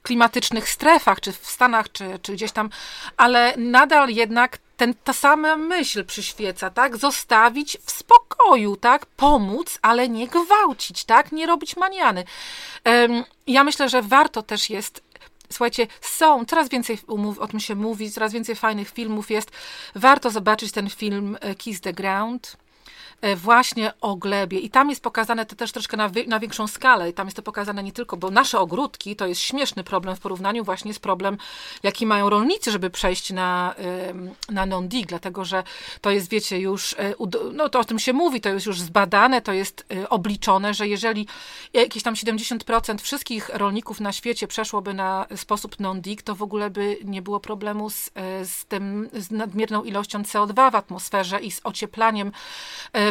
klimatycznych 0.03 0.69
strefach, 0.69 1.21
czy 1.21 1.33
w 1.33 1.47
Stanach, 1.47 1.93
czy, 1.93 2.19
czy 2.23 2.33
gdzieś 2.33 2.53
tam, 2.53 2.71
ale 3.17 3.55
nadal 3.57 4.09
jednak 4.09 4.59
ten, 4.77 4.95
ta 5.05 5.13
sama 5.13 5.57
myśl 5.57 6.05
przyświeca, 6.05 6.71
tak? 6.71 6.97
Zostawić 6.97 7.79
w 7.85 7.91
spokoju, 7.91 8.77
tak? 8.77 9.07
Pomóc, 9.07 9.79
ale 9.83 10.09
nie 10.09 10.29
gwałcić, 10.29 11.05
tak? 11.05 11.33
Nie 11.33 11.47
robić 11.47 11.77
maniany. 11.77 12.25
Ja 13.47 13.65
myślę, 13.65 13.89
że 13.89 14.03
warto 14.03 14.43
też 14.43 14.71
jest 14.71 15.10
Słuchajcie, 15.53 15.86
są, 16.01 16.44
coraz 16.44 16.68
więcej 16.68 16.98
o 17.38 17.46
tym 17.48 17.61
się 17.61 17.74
mówi, 17.74 18.11
coraz 18.11 18.32
więcej 18.32 18.57
fajnych 18.57 18.90
filmów 18.90 19.30
jest. 19.30 19.51
Warto 19.94 20.30
zobaczyć 20.30 20.72
ten 20.72 20.90
film 20.90 21.38
e, 21.40 21.55
Kiss 21.55 21.80
the 21.80 21.92
Ground 21.92 22.57
właśnie 23.37 23.93
o 24.01 24.16
glebie. 24.16 24.59
I 24.59 24.71
tam 24.71 24.91
jest 24.91 25.03
pokazane 25.03 25.47
to 25.47 25.57
też 25.57 25.73
troszkę 25.73 25.97
na, 25.97 26.11
na 26.27 26.41
większą 26.41 26.66
skalę. 26.66 27.11
I 27.11 27.12
tam 27.12 27.27
jest 27.27 27.37
to 27.37 27.43
pokazane 27.43 27.83
nie 27.83 27.93
tylko, 27.93 28.16
bo 28.16 28.31
nasze 28.31 28.59
ogródki 28.59 29.16
to 29.16 29.27
jest 29.27 29.41
śmieszny 29.41 29.85
problem 29.85 30.16
w 30.16 30.21
porównaniu 30.21 30.64
właśnie 30.64 30.95
z 30.95 30.99
problem, 30.99 31.39
jaki 31.83 32.07
mają 32.07 32.31
rolnicy, 32.31 32.71
żeby 32.73 32.91
przejść 32.91 33.31
na, 33.33 33.75
na 34.49 34.66
non-dig, 34.66 35.07
dlatego 35.07 35.45
że 35.45 35.62
to 36.01 36.11
jest, 36.11 36.31
wiecie, 36.31 36.61
już, 36.61 36.93
e, 36.99 37.14
no 37.53 37.68
to 37.68 37.81
o 37.81 37.85
tym 37.85 37.99
się 37.99 38.12
mówi, 38.12 38.41
to 38.41 38.49
jest 38.49 38.66
już 38.66 38.81
zbadane, 38.81 39.43
to 39.43 39.53
jest 39.53 39.87
e, 39.95 40.09
obliczone, 40.09 40.75
że 40.75 40.89
jeżeli 40.89 41.27
jakieś 41.73 42.03
tam 42.03 42.14
70% 42.14 42.99
wszystkich 42.99 43.49
rolników 43.49 44.01
na 44.01 44.12
świecie 44.12 44.47
przeszłoby 44.47 44.95
na 44.95 45.27
sposób 45.37 45.81
non-dig, 45.81 46.23
to 46.23 46.35
w 46.35 46.43
ogóle 46.43 46.71
by 46.71 46.97
nie 47.05 47.23
było 47.23 47.41
problemu 47.41 47.91
z, 47.91 48.11
z 48.45 48.64
tym, 48.66 49.11
z 49.12 49.31
nadmierną 49.31 49.85
ilością 49.85 50.23
CO2 50.23 50.73
w 50.73 50.75
atmosferze 50.75 51.41
i 51.41 51.51
z 51.51 51.61
ocieplaniem 51.64 52.33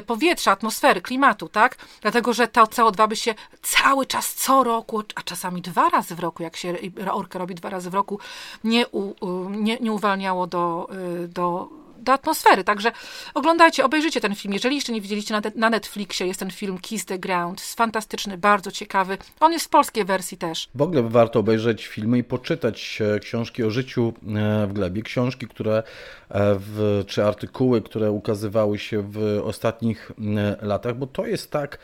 powietrza, 0.02 0.52
atmosfery, 0.52 1.02
klimatu, 1.02 1.50
tak? 1.50 1.78
Dlatego, 2.02 2.34
że 2.34 2.48
to 2.48 2.64
CO2 2.64 3.08
by 3.08 3.16
się 3.16 3.36
cały 3.62 4.06
czas, 4.06 4.34
co 4.34 4.64
roku, 4.64 5.04
a 5.16 5.22
czasami 5.22 5.62
dwa 5.62 5.90
razy 5.90 6.16
w 6.16 6.20
roku, 6.20 6.44
jak 6.44 6.56
się 6.56 6.78
orkę 7.12 7.40
robi 7.40 7.56
dwa 7.56 7.70
razy 7.70 7.90
w 7.90 7.94
roku, 7.94 8.20
nie, 8.64 8.88
u, 8.88 9.14
nie, 9.50 9.78
nie 9.78 9.92
uwalniało 9.92 10.48
do, 10.48 10.90
y, 11.24 11.28
do 11.28 11.70
do 12.00 12.14
atmosfery. 12.14 12.64
Także 12.64 12.92
oglądajcie, 13.34 13.86
obejrzyjcie 13.86 14.22
ten 14.22 14.36
film. 14.36 14.54
Jeżeli 14.54 14.76
jeszcze 14.76 14.92
nie 14.92 15.02
widzieliście 15.02 15.34
na, 15.34 15.42
na 15.56 15.70
Netflixie, 15.70 16.28
jest 16.28 16.40
ten 16.40 16.52
film 16.52 16.78
Kiss 16.78 17.06
the 17.06 17.20
Ground. 17.20 17.60
Jest 17.60 17.76
fantastyczny, 17.76 18.38
bardzo 18.38 18.72
ciekawy. 18.72 19.18
On 19.40 19.52
jest 19.52 19.66
w 19.66 19.70
polskiej 19.70 20.06
wersji 20.06 20.38
też. 20.38 20.70
W 20.76 20.82
ogóle 20.82 21.04
warto 21.04 21.40
obejrzeć 21.40 21.88
filmy 21.88 22.18
i 22.18 22.24
poczytać 22.24 23.02
e, 23.02 23.20
książki 23.20 23.64
o 23.64 23.70
życiu 23.70 24.14
e, 24.24 24.68
w 24.68 24.74
glebie. 24.74 25.02
Książki, 25.02 25.48
które 25.48 25.78
e, 25.78 25.84
w, 26.60 27.04
czy 27.08 27.26
artykuły, 27.26 27.82
które 27.82 28.12
ukazywały 28.12 28.80
się 28.80 29.02
w 29.02 29.42
ostatnich 29.44 30.12
latach, 30.62 30.98
bo 30.98 31.08
to 31.08 31.26
jest 31.26 31.52
tak, 31.52 31.80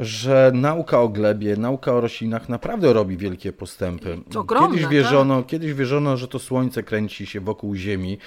że 0.00 0.52
nauka 0.54 1.00
o 1.00 1.08
glebie, 1.08 1.56
nauka 1.56 1.92
o 1.92 2.00
roślinach 2.00 2.48
naprawdę 2.48 2.92
robi 2.92 3.16
wielkie 3.16 3.52
postępy. 3.52 4.18
Ogromne, 4.36 4.76
kiedyś, 4.76 4.90
wierzono, 4.90 5.36
tak? 5.36 5.46
kiedyś 5.46 5.74
wierzono, 5.74 6.16
że 6.16 6.28
to 6.28 6.38
słońce 6.38 6.82
kręci 6.82 7.26
się 7.26 7.40
wokół 7.40 7.74
Ziemi. 7.74 8.18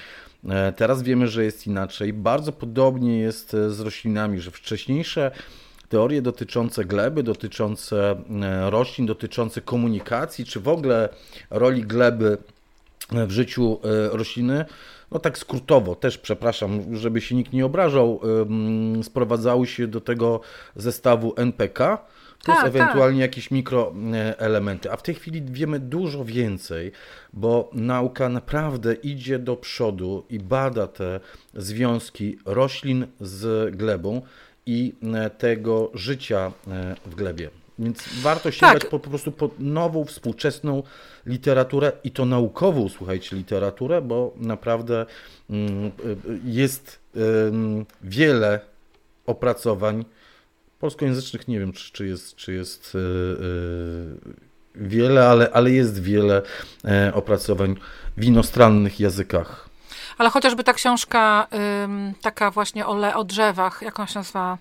E, 0.50 0.74
teraz 0.74 1.04
wiemy, 1.04 1.28
że 1.28 1.44
jest 1.44 1.68
inaczej. 1.68 2.14
Bardzo 2.14 2.52
podobnie 2.52 3.20
jest 3.20 3.54
e, 3.54 3.70
z 3.70 3.80
roślinami, 3.80 4.39
że 4.41 4.52
wcześniejsze 4.52 5.32
teorie 5.89 6.22
dotyczące 6.22 6.86
gleby, 6.86 7.24
dotyczące 7.24 8.12
e, 8.41 8.70
roślin, 8.70 9.08
dotyczące 9.08 9.62
komunikacji, 9.62 10.46
czy 10.46 10.60
w 10.60 10.68
ogóle 10.68 11.10
roli 11.50 11.82
gleby 11.82 12.38
w 13.12 13.32
życiu 13.32 13.80
rośliny, 14.12 14.66
no 15.12 15.20
tak 15.20 15.38
skrótowo, 15.38 15.96
też 15.96 16.18
przepraszam, 16.18 16.96
żeby 16.96 17.22
się 17.22 17.36
nikt 17.36 17.54
nie 17.54 17.66
obrażał, 17.66 18.22
sprowadzały 19.04 19.68
się 19.68 19.88
do 19.88 20.02
tego 20.02 20.39
zestawu 20.76 21.34
NPK, 21.38 21.98
plus 22.44 22.58
tak, 22.58 22.68
ewentualnie 22.68 23.22
tak. 23.22 23.32
jakieś 23.32 23.52
mikroelementy. 23.52 24.91
A 24.91 24.98
w 24.98 25.04
tej 25.04 25.16
chwili 25.16 25.41
wiemy 25.41 25.80
dużo 25.80 26.26
więcej, 26.26 26.91
bo 27.34 27.70
nauka 27.74 28.30
naprawdę 28.30 28.94
idzie 28.94 29.39
do 29.39 29.56
przodu 29.56 30.24
i 30.30 30.39
bada 30.39 30.88
te 30.88 31.20
związki 31.54 32.38
roślin 32.46 33.08
z 33.22 33.76
glebą 33.76 34.22
i 34.66 34.94
e, 35.14 35.30
tego 35.30 35.91
życia 35.94 36.52
e, 36.68 36.96
w 37.06 37.16
glebie. 37.16 37.50
Więc 37.80 38.04
warto 38.22 38.52
sięgać 38.52 38.82
tak. 38.82 38.89
po, 38.89 39.00
po 39.00 39.10
prostu 39.10 39.32
po 39.32 39.50
nową, 39.60 40.06
współczesną 40.06 40.84
literaturę 41.26 41.91
i 42.04 42.12
to 42.12 42.26
naukową, 42.26 42.89
słuchajcie, 42.89 43.36
literaturę, 43.36 44.02
bo 44.02 44.34
naprawdę 44.38 45.06
mm, 45.50 45.91
jest 46.46 47.00
wiele 48.02 48.60
opracowań 49.26 50.06
polskojęzycznych, 50.84 51.47
nie 51.47 51.59
wiem, 51.59 51.73
czy, 51.73 51.91
czy 51.91 52.07
jest, 52.07 52.36
czy 52.36 52.53
jest 52.53 52.93
e, 52.95 52.99
wiele, 54.75 55.29
ale, 55.29 55.49
ale 55.53 55.71
jest 55.71 56.01
wiele 56.01 56.41
e, 56.86 57.13
opracowań 57.13 57.75
w 58.17 58.23
inostrannych 58.23 58.99
językach. 58.99 59.69
Ale 60.17 60.29
chociażby 60.29 60.63
ta 60.63 60.73
książka, 60.73 61.47
taka 62.21 62.51
właśnie 62.51 62.86
o, 62.86 63.15
o 63.15 63.23
drzewach, 63.23 63.81
jak 63.81 63.99
on 63.99 64.07
się 64.07 64.19
nazywa? 64.19 64.57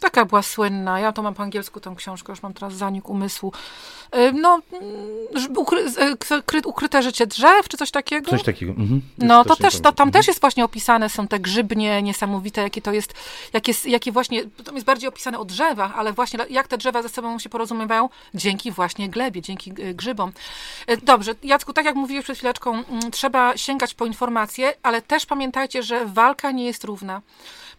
Taka 0.00 0.24
była 0.24 0.42
słynna. 0.42 1.00
Ja 1.00 1.12
to 1.12 1.22
mam 1.22 1.34
po 1.34 1.42
angielsku 1.42 1.80
tę 1.80 1.94
książkę, 1.96 2.32
już 2.32 2.42
mam 2.42 2.54
teraz 2.54 2.74
zanik 2.74 3.08
umysłu. 3.08 3.52
Y, 4.16 4.32
no, 4.32 4.60
mm, 4.72 5.56
ukry, 5.56 5.84
ukryte 6.64 7.02
życie 7.02 7.26
drzew, 7.26 7.68
czy 7.68 7.76
coś 7.76 7.90
takiego? 7.90 8.30
Coś 8.30 8.42
takiego. 8.42 8.72
Mhm. 8.72 9.02
No, 9.18 9.44
to 9.44 9.56
też, 9.56 9.74
to, 9.74 9.92
tam 9.92 10.08
mhm. 10.08 10.12
też 10.12 10.28
jest 10.28 10.40
właśnie 10.40 10.64
opisane, 10.64 11.08
są 11.08 11.28
te 11.28 11.40
grzybnie 11.40 12.02
niesamowite, 12.02 12.62
jakie 12.62 12.82
to 12.82 12.92
jest, 12.92 13.14
jakie, 13.52 13.72
jakie 13.84 14.12
właśnie, 14.12 14.44
tam 14.64 14.74
jest 14.74 14.86
bardziej 14.86 15.08
opisane 15.08 15.38
o 15.38 15.44
drzewach, 15.44 15.98
ale 15.98 16.12
właśnie 16.12 16.38
jak 16.50 16.68
te 16.68 16.78
drzewa 16.78 17.02
ze 17.02 17.08
sobą 17.08 17.38
się 17.38 17.48
porozumiewają, 17.48 18.08
dzięki 18.34 18.70
właśnie 18.70 19.08
glebie, 19.08 19.42
dzięki 19.42 19.72
y, 19.78 19.94
grzybom. 19.94 20.32
Y, 20.90 20.96
dobrze, 20.96 21.34
Jacku, 21.42 21.72
tak 21.72 21.84
jak 21.84 21.94
mówiłeś 21.94 22.24
przed 22.24 22.36
chwileczką, 22.36 22.84
mm, 22.84 23.10
trzeba 23.10 23.56
sięgać 23.56 23.94
po 23.94 24.06
informacje, 24.06 24.74
ale 24.82 25.02
też 25.02 25.26
pamiętajcie, 25.26 25.82
że 25.82 26.06
walka 26.06 26.50
nie 26.50 26.64
jest 26.64 26.84
równa 26.84 27.22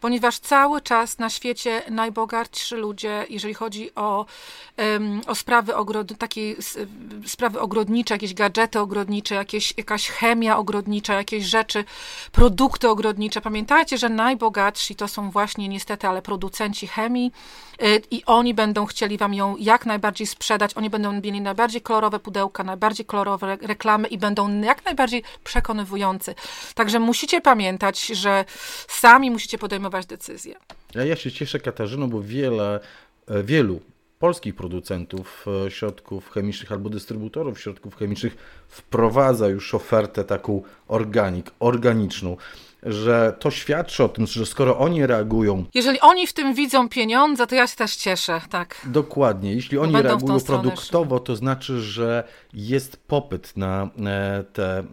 ponieważ 0.02 0.40
cały 0.40 0.82
czas 0.82 1.20
na 1.20 1.30
świecie 1.30 1.82
najbogatsi 1.90 2.76
ludzie, 2.76 3.26
jeżeli 3.30 3.54
chodzi 3.54 3.96
o, 3.96 4.26
o 5.28 5.36
sprawy, 5.36 5.76
ogrod, 5.76 6.18
takie 6.18 6.56
sprawy 7.26 7.60
ogrodnicze, 7.60 8.16
jakieś 8.16 8.34
gadżety 8.34 8.80
ogrodnicze, 8.80 9.36
jakieś, 9.36 9.74
jakaś 9.78 10.10
chemia 10.10 10.58
ogrodnicza, 10.58 11.14
jakieś 11.14 11.46
rzeczy, 11.46 11.84
produkty 12.32 12.90
ogrodnicze. 12.90 13.42
Pamiętajcie, 13.42 13.98
że 13.98 14.10
najbogatsi 14.10 14.96
to 14.96 15.08
są 15.08 15.32
właśnie 15.32 15.68
niestety, 15.68 16.08
ale 16.08 16.22
producenci 16.22 16.88
chemii 16.88 17.32
i 18.12 18.24
oni 18.26 18.54
będą 18.54 18.86
chcieli 18.86 19.18
wam 19.18 19.34
ją 19.34 19.56
jak 19.58 19.86
najbardziej 19.86 20.28
sprzedać, 20.28 20.74
oni 20.74 20.90
będą 20.90 21.12
mieli 21.22 21.42
najbardziej 21.42 21.82
kolorowe 21.82 22.20
pudełka, 22.20 22.64
najbardziej 22.64 23.06
kolorowe 23.06 23.58
reklamy 23.62 24.08
i 24.08 24.18
będą 24.18 24.62
jak 24.62 24.86
najbardziej 24.86 25.24
przekonywujący. 25.44 26.36
Także 26.76 27.00
musicie 27.00 27.42
pamiętać, 27.42 28.06
że 28.06 28.46
sami 28.88 29.32
musicie 29.32 29.58
podejmować 29.58 29.82
podejmować 29.82 30.06
decyzje. 30.06 30.56
Ja, 30.96 31.06
ja 31.06 31.16
się 31.16 31.32
cieszę, 31.32 31.60
Katarzyno, 31.60 32.08
bo 32.08 32.22
wiele, 32.22 32.80
e, 33.28 33.44
wielu 33.44 33.82
polskich 34.22 34.56
producentów 34.56 35.46
e, 35.66 35.72
środków 35.72 36.30
chemicznych 36.30 36.72
albo 36.72 36.90
dystrybutorów 36.90 37.60
środków 37.60 37.96
chemicznych 37.96 38.38
wprowadza 38.68 39.48
już 39.48 39.74
ofertę 39.74 40.24
taką 40.24 40.62
organik, 40.88 41.52
organiczną 41.60 42.38
że 42.84 43.36
to 43.40 43.52
świadczy 43.52 44.04
o 44.04 44.10
tym, 44.10 44.28
że 44.28 44.46
skoro 44.46 44.78
oni 44.78 45.06
reagują. 45.06 45.66
Jeżeli 45.74 46.00
oni 46.00 46.28
w 46.28 46.34
tym 46.34 46.54
widzą 46.54 46.90
pieniądze, 46.90 47.48
to 47.48 47.56
ja 47.56 47.68
się 47.68 47.76
też 47.76 47.96
cieszę, 47.96 48.42
tak. 48.50 48.76
Dokładnie. 48.86 49.54
Jeśli 49.54 49.78
oni 49.78 50.02
reagują 50.02 50.40
produktowo, 50.40 51.20
to 51.20 51.36
znaczy, 51.36 51.82
że 51.82 52.24
jest 52.54 52.98
popyt 52.98 53.58
na 53.58 53.90
e, 54.06 54.44
te 54.54 54.84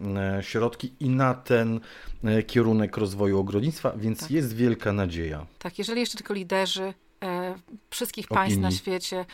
środki 0.41 0.93
i 0.99 1.09
na 1.09 1.33
ten 1.33 1.79
E, 2.23 2.43
kierunek 2.43 2.97
rozwoju 2.97 3.39
ogrodnictwa, 3.39 3.93
więc 3.97 4.19
tak. 4.19 4.31
jest 4.31 4.55
wielka 4.55 4.93
nadzieja. 4.93 5.45
Tak, 5.59 5.79
jeżeli 5.79 5.99
jeszcze 5.99 6.17
tylko 6.17 6.33
liderzy 6.33 6.83
e, 6.83 6.93
wszystkich 7.89 8.25
opinii. 8.25 8.37
państw 8.37 8.59
na 8.59 8.71
świecie 8.71 9.25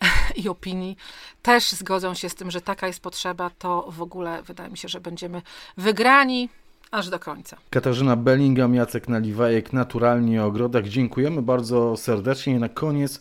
i 0.44 0.48
opinii 0.48 0.96
też 1.42 1.72
zgodzą 1.72 2.14
się 2.14 2.28
z 2.28 2.34
tym, 2.34 2.50
że 2.50 2.60
taka 2.60 2.86
jest 2.86 3.00
potrzeba, 3.00 3.50
to 3.58 3.88
w 3.90 4.02
ogóle 4.02 4.42
wydaje 4.42 4.70
mi 4.70 4.78
się, 4.78 4.88
że 4.88 5.00
będziemy 5.00 5.42
wygrani 5.76 6.48
aż 6.90 7.08
do 7.08 7.18
końca. 7.18 7.56
Katarzyna 7.70 8.16
Bellingham, 8.16 8.74
Jacek 8.74 9.08
Naliwajek, 9.08 9.72
Naturalnie 9.72 10.42
o 10.42 10.46
Ogrodach. 10.46 10.84
Dziękujemy 10.84 11.42
bardzo 11.42 11.96
serdecznie. 11.96 12.58
Na 12.58 12.68
koniec 12.68 13.20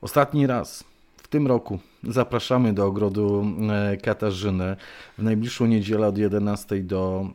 ostatni 0.00 0.46
raz 0.46 0.84
w 1.28 1.30
tym 1.30 1.46
roku 1.46 1.78
zapraszamy 2.04 2.72
do 2.72 2.86
ogrodu 2.86 3.46
e, 3.70 3.96
Katarzyny. 3.96 4.76
W 5.18 5.22
najbliższą 5.22 5.66
niedzielę 5.66 6.06
od 6.06 6.18
11 6.18 6.82
do 6.82 7.28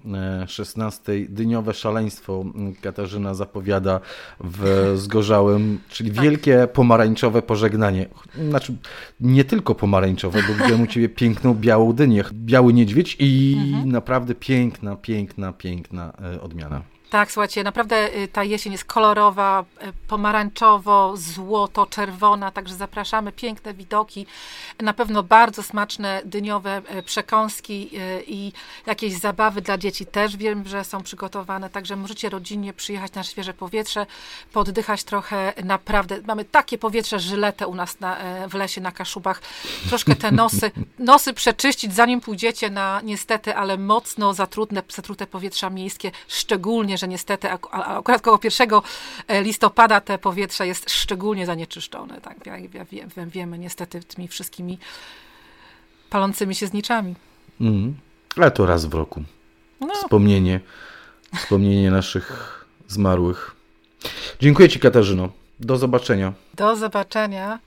16 0.47 1.13
e, 1.13 1.19
dyniowe 1.29 1.73
szaleństwo 1.73 2.45
Katarzyna 2.81 3.33
zapowiada 3.33 3.99
w 4.39 4.93
Zgorzałym, 4.95 5.79
czyli 5.89 6.11
tak. 6.11 6.23
wielkie 6.23 6.67
pomarańczowe 6.73 7.41
pożegnanie. 7.41 8.05
Znaczy 8.49 8.75
nie 9.19 9.43
tylko 9.43 9.75
pomarańczowe, 9.75 10.39
bo 10.47 10.53
widziałem 10.53 10.81
u 10.81 10.87
Ciebie 10.87 11.09
piękną 11.09 11.53
białą 11.53 11.93
dynię, 11.93 12.23
biały 12.33 12.73
niedźwiedź 12.73 13.15
i 13.19 13.55
mhm. 13.57 13.91
naprawdę 13.91 14.35
piękna, 14.35 14.95
piękna, 14.95 15.53
piękna 15.53 16.13
e, 16.35 16.41
odmiana. 16.41 16.92
Tak, 17.13 17.31
słuchajcie, 17.31 17.63
naprawdę 17.63 18.15
y, 18.17 18.27
ta 18.27 18.43
jesień 18.43 18.71
jest 18.71 18.85
kolorowa, 18.85 19.65
y, 19.87 19.93
pomarańczowo, 20.07 21.13
złoto, 21.17 21.85
czerwona, 21.85 22.51
także 22.51 22.75
zapraszamy, 22.75 23.31
piękne 23.31 23.73
widoki, 23.73 24.25
na 24.81 24.93
pewno 24.93 25.23
bardzo 25.23 25.63
smaczne 25.63 26.21
dyniowe 26.25 26.81
y, 26.97 27.03
przekąski 27.03 27.89
i 28.27 28.51
jakieś 28.85 29.13
zabawy 29.13 29.61
dla 29.61 29.77
dzieci 29.77 30.05
też 30.05 30.37
wiem, 30.37 30.67
że 30.67 30.83
są 30.83 31.03
przygotowane, 31.03 31.69
także 31.69 31.95
możecie 31.95 32.29
rodzinnie 32.29 32.73
przyjechać 32.73 33.13
na 33.13 33.23
świeże 33.23 33.53
powietrze, 33.53 34.05
poddychać 34.53 35.03
trochę, 35.03 35.53
naprawdę, 35.63 36.21
mamy 36.27 36.45
takie 36.45 36.77
powietrze 36.77 37.19
żyletę 37.19 37.67
u 37.67 37.75
nas 37.75 37.99
na, 37.99 38.17
w 38.49 38.53
lesie 38.53 38.81
na 38.81 38.91
Kaszubach, 38.91 39.41
troszkę 39.89 40.15
te 40.15 40.31
nosy, 40.31 40.71
nosy 40.99 41.33
przeczyścić, 41.33 41.93
zanim 41.93 42.21
pójdziecie 42.21 42.69
na 42.69 43.01
niestety, 43.03 43.55
ale 43.55 43.77
mocno 43.77 44.33
zatrute, 44.33 44.83
zatrute 44.89 45.27
powietrza 45.27 45.69
miejskie, 45.69 46.11
szczególnie, 46.27 46.97
że 47.03 47.07
niestety 47.07 47.49
akurat 47.71 48.21
koło 48.21 48.39
1 48.43 48.69
e, 49.27 49.43
listopada 49.43 50.01
te 50.01 50.17
powietrze 50.17 50.67
jest 50.67 50.91
szczególnie 50.91 51.45
zanieczyszczone. 51.45 52.21
Tak, 52.21 52.45
ja, 52.45 52.57
ja 52.57 52.85
wiem, 53.15 53.29
wiemy 53.29 53.59
niestety 53.59 54.03
tymi 54.03 54.27
wszystkimi 54.27 54.79
palącymi 56.09 56.55
się 56.55 56.67
zniczami. 56.67 57.15
Mm. 57.61 57.95
Ale 58.37 58.51
to 58.51 58.65
raz 58.65 58.85
w 58.85 58.93
roku. 58.93 59.23
No. 59.81 59.93
Wspomnienie, 59.93 60.59
wspomnienie 61.35 61.91
naszych 61.91 62.65
zmarłych. 62.87 63.55
Dziękuję 64.39 64.69
Ci, 64.69 64.79
Katarzyno. 64.79 65.29
Do 65.59 65.77
zobaczenia. 65.77 66.33
Do 66.55 66.75
zobaczenia. 66.75 67.59